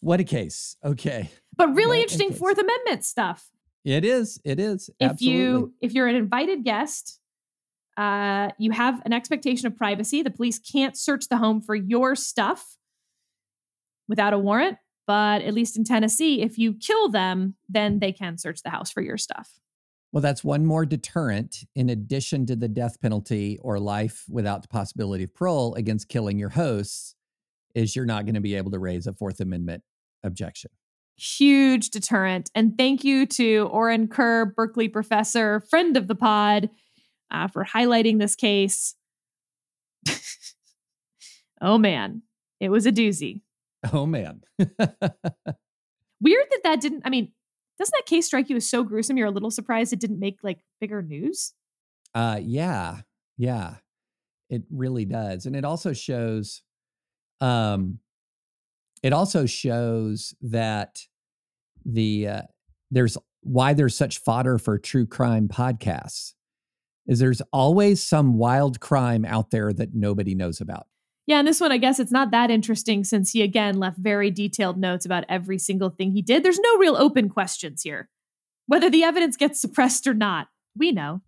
what 0.00 0.18
a 0.18 0.24
case. 0.24 0.76
Okay. 0.84 1.30
but 1.56 1.68
really 1.74 1.98
What 1.98 2.02
interesting. 2.12 2.32
Fourth 2.32 2.58
Amendment 2.58 3.04
stuff. 3.04 3.50
It 3.84 4.04
is. 4.04 4.40
It 4.44 4.58
is. 4.58 4.90
If 4.98 5.12
Absolutely. 5.12 5.38
you 5.38 5.74
if 5.80 5.92
you're 5.92 6.08
an 6.08 6.16
invited 6.16 6.64
guest, 6.64 7.20
uh, 7.96 8.50
you 8.58 8.70
have 8.72 9.00
an 9.04 9.12
expectation 9.12 9.66
of 9.66 9.76
privacy. 9.76 10.22
The 10.22 10.30
police 10.30 10.58
can't 10.58 10.96
search 10.96 11.28
the 11.28 11.36
home 11.36 11.60
for 11.60 11.74
your 11.74 12.14
stuff 12.14 12.76
without 14.08 14.32
a 14.32 14.38
warrant. 14.38 14.78
But 15.06 15.40
at 15.42 15.54
least 15.54 15.78
in 15.78 15.84
Tennessee, 15.84 16.42
if 16.42 16.58
you 16.58 16.74
kill 16.74 17.08
them, 17.08 17.54
then 17.68 17.98
they 17.98 18.12
can 18.12 18.36
search 18.36 18.62
the 18.62 18.68
house 18.70 18.90
for 18.90 19.00
your 19.00 19.16
stuff. 19.16 19.50
Well, 20.12 20.22
that's 20.22 20.42
one 20.42 20.64
more 20.64 20.86
deterrent 20.86 21.64
in 21.74 21.90
addition 21.90 22.46
to 22.46 22.56
the 22.56 22.68
death 22.68 23.00
penalty 23.00 23.58
or 23.60 23.78
life 23.78 24.24
without 24.28 24.62
the 24.62 24.68
possibility 24.68 25.24
of 25.24 25.34
parole 25.34 25.74
against 25.74 26.08
killing 26.08 26.38
your 26.38 26.48
hosts 26.48 27.14
is 27.74 27.94
you're 27.94 28.06
not 28.06 28.24
going 28.24 28.34
to 28.34 28.40
be 28.40 28.54
able 28.54 28.70
to 28.70 28.78
raise 28.78 29.06
a 29.06 29.12
Fourth 29.12 29.40
Amendment 29.40 29.82
objection. 30.24 30.70
huge 31.16 31.90
deterrent. 31.90 32.50
And 32.54 32.78
thank 32.78 33.04
you 33.04 33.26
to 33.26 33.68
Orin 33.72 34.08
Kerr, 34.08 34.46
Berkeley 34.46 34.88
professor, 34.88 35.60
friend 35.60 35.96
of 35.96 36.06
the 36.06 36.14
pod, 36.14 36.70
uh, 37.30 37.48
for 37.48 37.64
highlighting 37.64 38.18
this 38.18 38.34
case. 38.36 38.94
oh 41.60 41.76
man, 41.76 42.22
it 42.60 42.70
was 42.70 42.86
a 42.86 42.92
doozy. 42.92 43.42
Oh 43.92 44.06
man. 44.06 44.42
Weird 44.58 46.46
that 46.50 46.60
that 46.64 46.80
didn't. 46.80 47.02
I 47.04 47.10
mean, 47.10 47.32
doesn't 47.78 47.94
that 47.96 48.06
case 48.06 48.26
strike 48.26 48.50
you 48.50 48.56
as 48.56 48.68
so 48.68 48.82
gruesome? 48.82 49.16
You're 49.16 49.28
a 49.28 49.32
little 49.32 49.50
surprised 49.50 49.92
it 49.92 50.00
didn't 50.00 50.18
make 50.18 50.38
like 50.42 50.58
bigger 50.80 51.02
news. 51.02 51.52
uh 52.14 52.38
yeah. 52.42 53.00
Yeah. 53.36 53.76
It 54.50 54.62
really 54.70 55.04
does. 55.04 55.46
And 55.46 55.54
it 55.54 55.64
also 55.64 55.92
shows 55.92 56.62
um 57.40 58.00
it 59.02 59.12
also 59.12 59.46
shows 59.46 60.34
that 60.42 61.00
the 61.84 62.28
uh, 62.28 62.42
there's 62.90 63.16
why 63.42 63.72
there's 63.72 63.96
such 63.96 64.18
fodder 64.18 64.58
for 64.58 64.78
true 64.78 65.06
crime 65.06 65.48
podcasts 65.48 66.34
is 67.06 67.18
there's 67.18 67.40
always 67.52 68.02
some 68.02 68.36
wild 68.36 68.80
crime 68.80 69.24
out 69.24 69.50
there 69.50 69.72
that 69.72 69.94
nobody 69.94 70.34
knows 70.34 70.60
about. 70.60 70.86
Yeah, 71.28 71.40
and 71.40 71.46
this 71.46 71.60
one, 71.60 71.70
I 71.70 71.76
guess 71.76 72.00
it's 72.00 72.10
not 72.10 72.30
that 72.30 72.50
interesting 72.50 73.04
since 73.04 73.32
he 73.32 73.42
again 73.42 73.78
left 73.78 73.98
very 73.98 74.30
detailed 74.30 74.78
notes 74.78 75.04
about 75.04 75.26
every 75.28 75.58
single 75.58 75.90
thing 75.90 76.12
he 76.12 76.22
did. 76.22 76.42
There's 76.42 76.58
no 76.58 76.78
real 76.78 76.96
open 76.96 77.28
questions 77.28 77.82
here. 77.82 78.08
Whether 78.66 78.88
the 78.88 79.04
evidence 79.04 79.36
gets 79.36 79.60
suppressed 79.60 80.06
or 80.06 80.14
not, 80.14 80.48
we 80.74 80.90
know. 80.90 81.20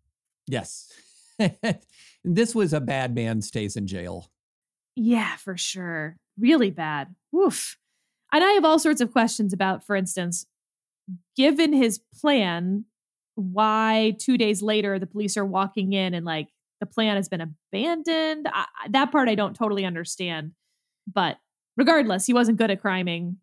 Yes. 0.47 0.91
this 2.25 2.55
was 2.55 2.73
a 2.73 2.81
bad 2.81 3.15
man 3.15 3.43
stays 3.43 3.77
in 3.77 3.87
jail. 3.87 4.31
Yeah, 4.97 5.37
for 5.37 5.59
sure. 5.59 6.17
Really 6.39 6.71
bad. 6.71 7.15
Woof. 7.31 7.77
And 8.33 8.43
I 8.43 8.53
have 8.53 8.65
all 8.65 8.79
sorts 8.79 9.03
of 9.03 9.13
questions 9.13 9.53
about, 9.53 9.85
for 9.85 9.97
instance, 9.97 10.47
given 11.37 11.75
his 11.75 12.01
plan, 12.19 12.87
why 13.35 14.17
two 14.19 14.39
days 14.39 14.63
later 14.63 14.99
the 14.99 15.07
police 15.07 15.37
are 15.37 15.45
walking 15.45 15.93
in 15.93 16.15
and 16.15 16.25
like 16.25 16.49
the 16.81 16.87
plan 16.87 17.17
has 17.17 17.29
been 17.29 17.41
abandoned. 17.41 18.49
I, 18.53 18.67
that 18.91 19.13
part 19.13 19.29
I 19.29 19.35
don't 19.35 19.55
totally 19.55 19.85
understand. 19.85 20.53
But 21.13 21.39
regardless, 21.77 22.27
he 22.27 22.33
wasn't 22.33 22.59
good 22.59 22.71
at 22.71 22.81
criming 22.81 23.37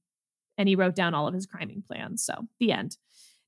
and 0.57 0.67
he 0.67 0.75
wrote 0.75 0.95
down 0.95 1.13
all 1.13 1.27
of 1.27 1.33
his 1.33 1.45
criming 1.45 1.83
plans. 1.87 2.23
So 2.23 2.47
the 2.59 2.71
end. 2.71 2.97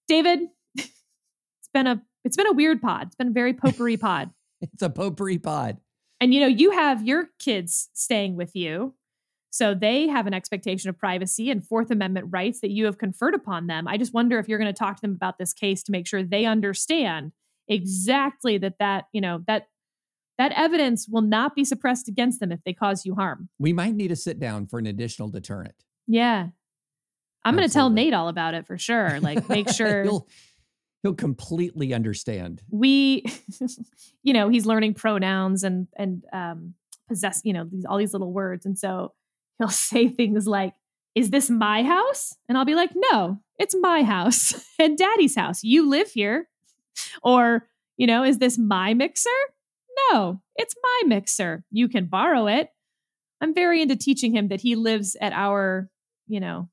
David, 0.08 0.42
it's 0.76 1.70
been 1.74 1.88
a 1.88 2.02
it's 2.24 2.36
been 2.36 2.48
a 2.48 2.54
weird 2.54 2.82
pod. 2.82 3.08
It's 3.08 3.16
been 3.16 3.30
a 3.30 3.32
very 3.32 3.54
potpourri 3.54 3.98
pod. 3.98 4.32
It's 4.62 4.82
a 4.82 4.90
potpourri 4.90 5.38
pod. 5.38 5.78
And 6.20 6.34
you 6.34 6.42
know, 6.42 6.48
you 6.48 6.72
have 6.72 7.08
your 7.08 7.30
kids 7.40 7.88
staying 7.94 8.36
with 8.36 8.58
you. 8.58 8.94
So 9.52 9.74
they 9.74 10.08
have 10.08 10.28
an 10.28 10.34
expectation 10.34 10.90
of 10.90 10.98
privacy 10.98 11.50
and 11.50 11.66
Fourth 11.66 11.90
Amendment 11.90 12.28
rights 12.30 12.60
that 12.60 12.72
you 12.72 12.84
have 12.84 12.98
conferred 12.98 13.34
upon 13.34 13.68
them. 13.68 13.88
I 13.88 13.96
just 13.96 14.14
wonder 14.14 14.38
if 14.38 14.50
you're 14.50 14.60
going 14.60 14.74
to 14.74 14.78
talk 14.78 14.98
to 14.98 15.02
them 15.02 15.14
about 15.14 15.38
this 15.38 15.54
case 15.54 15.82
to 15.84 15.94
make 15.94 16.08
sure 16.08 16.22
they 16.22 16.44
understand 16.44 17.32
exactly 17.70 18.58
that 18.58 18.80
that, 18.80 19.06
you 19.14 19.22
know, 19.22 19.44
that 19.48 19.68
that 20.40 20.54
evidence 20.56 21.06
will 21.08 21.22
not 21.22 21.54
be 21.54 21.66
suppressed 21.66 22.08
against 22.08 22.40
them 22.40 22.52
if 22.52 22.64
they 22.64 22.74
cause 22.74 23.06
you 23.06 23.14
harm. 23.14 23.50
We 23.60 23.74
might 23.74 23.94
need 23.94 24.08
to 24.08 24.16
sit 24.16 24.40
down 24.40 24.68
for 24.68 24.80
an 24.80 24.88
additional 24.88 25.28
deterrent. 25.28 25.76
Yeah. 26.08 26.48
I'm 27.44 27.56
going 27.58 27.68
to 27.68 27.74
tell 27.74 27.90
Nate 27.90 28.14
all 28.14 28.30
about 28.30 28.54
it 28.54 28.66
for 28.66 28.78
sure. 28.78 29.20
Like 29.20 29.48
make 29.50 29.70
sure 29.74 30.04
he'll 30.04 30.28
he'll 31.04 31.14
completely 31.14 31.94
understand. 31.94 32.62
we 32.72 33.26
you 34.24 34.34
know, 34.34 34.48
he's 34.48 34.66
learning 34.66 34.94
pronouns 34.94 35.64
and 35.64 35.88
and 35.98 36.24
um 36.32 36.74
possess, 37.10 37.42
you 37.44 37.52
know, 37.52 37.66
these 37.70 37.84
all 37.84 37.98
these 37.98 38.14
little 38.14 38.32
words 38.32 38.66
and 38.66 38.80
so 38.80 39.14
he'll 39.58 39.68
say 39.70 40.08
things 40.08 40.48
like 40.48 40.74
is 41.16 41.32
this 41.32 41.50
my 41.50 41.84
house? 41.84 42.36
And 42.48 42.58
I'll 42.58 42.66
be 42.66 42.76
like, 42.76 42.92
"No, 42.96 43.40
it's 43.58 43.76
my 43.76 44.04
house 44.04 44.54
and 44.80 44.98
daddy's 44.98 45.36
house. 45.36 45.64
You 45.64 45.90
live 45.90 46.12
here." 46.12 46.48
Or, 47.24 47.68
you 47.98 48.08
know, 48.08 48.24
is 48.24 48.38
this 48.38 48.58
my 48.58 48.94
mixer? 48.94 49.30
No, 50.12 50.42
it's 50.56 50.76
my 50.82 51.02
mixer. 51.08 51.64
You 51.72 51.90
can 51.90 52.06
borrow 52.06 52.48
it. 52.48 52.70
I'm 53.42 53.54
very 53.54 53.82
into 53.82 53.96
teaching 53.96 54.36
him 54.36 54.50
that 54.50 54.62
he 54.62 54.76
lives 54.76 55.16
at 55.20 55.34
our, 55.34 55.90
you 56.28 56.40
know, 56.40 56.70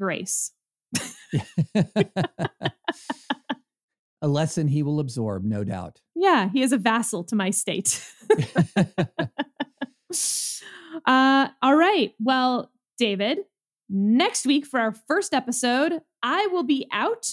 grace. 0.00 0.52
a 4.22 4.28
lesson 4.28 4.68
he 4.68 4.82
will 4.82 5.00
absorb, 5.00 5.44
no 5.44 5.64
doubt. 5.64 6.00
Yeah, 6.14 6.48
he 6.50 6.62
is 6.62 6.72
a 6.72 6.78
vassal 6.78 7.24
to 7.24 7.36
my 7.36 7.50
state. 7.50 8.04
uh, 11.06 11.48
all 11.62 11.76
right. 11.76 12.12
Well, 12.18 12.70
David, 12.98 13.38
next 13.88 14.46
week 14.46 14.66
for 14.66 14.80
our 14.80 14.92
first 14.92 15.34
episode, 15.34 16.00
I 16.22 16.48
will 16.48 16.62
be 16.62 16.86
out 16.92 17.26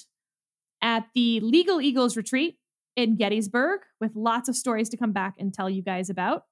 at 0.82 1.06
the 1.14 1.40
Legal 1.42 1.80
Eagles 1.82 2.18
retreat 2.18 2.58
in 3.02 3.16
Gettysburg 3.18 3.82
with 4.00 4.12
lots 4.16 4.48
of 4.50 4.56
stories 4.56 4.90
to 4.90 4.98
come 4.98 5.12
back 5.12 5.36
and 5.40 5.54
tell 5.54 5.70
you 5.70 5.82
guys 5.82 6.10
about. 6.10 6.44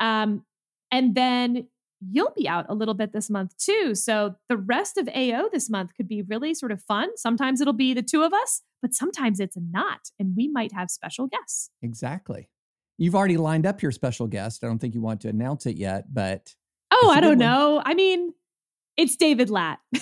Um, 0.00 0.44
and 0.92 1.14
then 1.14 1.68
you'll 2.00 2.32
be 2.36 2.48
out 2.48 2.66
a 2.68 2.74
little 2.74 2.94
bit 2.94 3.12
this 3.12 3.28
month 3.28 3.56
too. 3.58 3.94
So 3.94 4.36
the 4.48 4.56
rest 4.56 4.96
of 4.98 5.08
AO 5.08 5.48
this 5.52 5.68
month 5.68 5.90
could 5.96 6.06
be 6.08 6.22
really 6.22 6.54
sort 6.54 6.70
of 6.72 6.82
fun. 6.82 7.08
Sometimes 7.16 7.60
it'll 7.60 7.72
be 7.72 7.92
the 7.94 8.02
two 8.02 8.22
of 8.22 8.32
us, 8.32 8.62
but 8.80 8.94
sometimes 8.94 9.40
it's 9.40 9.56
not. 9.72 10.10
And 10.18 10.34
we 10.36 10.48
might 10.48 10.72
have 10.72 10.90
special 10.90 11.26
guests. 11.26 11.70
exactly. 11.82 12.48
You've 13.00 13.14
already 13.14 13.36
lined 13.36 13.64
up 13.66 13.80
your 13.82 13.92
special 13.92 14.26
guest. 14.26 14.62
I 14.64 14.66
don't 14.66 14.78
think 14.80 14.94
you 14.94 15.00
want 15.00 15.20
to 15.22 15.28
announce 15.28 15.66
it 15.66 15.76
yet, 15.76 16.12
but 16.12 16.54
Oh, 16.90 17.10
I 17.14 17.20
don't 17.20 17.30
one. 17.30 17.38
know. 17.38 17.82
I 17.84 17.94
mean, 17.94 18.32
it's 18.96 19.14
David 19.16 19.50
Lat. 19.50 19.78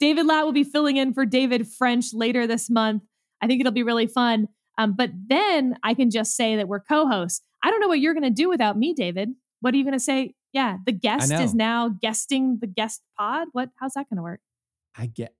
David 0.00 0.26
Lat 0.26 0.44
will 0.44 0.52
be 0.52 0.64
filling 0.64 0.96
in 0.96 1.12
for 1.12 1.24
David 1.24 1.66
French 1.68 2.12
later 2.12 2.46
this 2.46 2.68
month. 2.70 3.02
I 3.42 3.46
think 3.46 3.60
it'll 3.60 3.72
be 3.72 3.82
really 3.82 4.06
fun. 4.06 4.48
Um, 4.78 4.94
but 4.96 5.10
then 5.28 5.76
I 5.82 5.94
can 5.94 6.10
just 6.10 6.36
say 6.36 6.56
that 6.56 6.68
we're 6.68 6.80
co-hosts. 6.80 7.42
I 7.62 7.70
don't 7.70 7.80
know 7.80 7.88
what 7.88 8.00
you're 8.00 8.14
going 8.14 8.24
to 8.24 8.30
do 8.30 8.48
without 8.48 8.78
me, 8.78 8.94
David. 8.94 9.30
What 9.60 9.74
are 9.74 9.76
you 9.76 9.84
going 9.84 9.92
to 9.92 10.00
say? 10.00 10.34
Yeah, 10.52 10.78
the 10.84 10.92
guest 10.92 11.32
is 11.32 11.54
now 11.54 11.88
guesting 11.88 12.58
the 12.60 12.66
guest 12.66 13.02
pod. 13.18 13.48
What? 13.52 13.70
How's 13.76 13.92
that 13.92 14.08
going 14.08 14.16
to 14.16 14.22
work? 14.22 14.40
I 14.96 15.06
get 15.06 15.34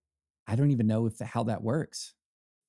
I 0.50 0.56
don't 0.56 0.72
even 0.72 0.88
know 0.88 1.06
if 1.06 1.16
the, 1.16 1.24
how 1.24 1.44
that 1.44 1.62
works. 1.62 2.14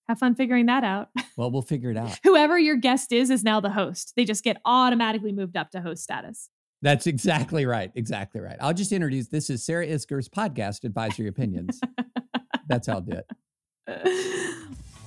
Have 0.08 0.20
fun 0.20 0.36
figuring 0.36 0.68
that 0.68 0.84
out. 0.84 1.10
Well, 1.38 1.50
we'll 1.50 1.62
figure 1.64 1.90
it 1.90 1.98
out. 1.98 2.20
Whoever 2.24 2.60
your 2.60 2.76
guest 2.76 3.12
is 3.12 3.32
is 3.32 3.44
now 3.44 3.62
the 3.62 3.72
host. 3.72 4.14
They 4.16 4.26
just 4.26 4.44
get 4.44 4.58
automatically 4.66 5.32
moved 5.32 5.56
up 5.56 5.72
to 5.72 5.82
host 5.82 6.04
status. 6.04 6.50
That's 6.84 7.08
exactly 7.08 7.66
right. 7.66 7.90
Exactly 7.96 8.42
right. 8.42 8.58
I'll 8.60 8.74
just 8.74 8.92
introduce 8.92 9.30
this 9.30 9.50
is 9.50 9.64
Sarah 9.64 9.88
Isgur's 9.88 10.28
podcast, 10.30 10.84
Advisory 10.84 11.28
Opinions. 11.28 11.80
That's 12.68 12.86
how 12.86 12.96
I'll 12.96 13.02
do 13.02 13.14
it. 13.88 14.68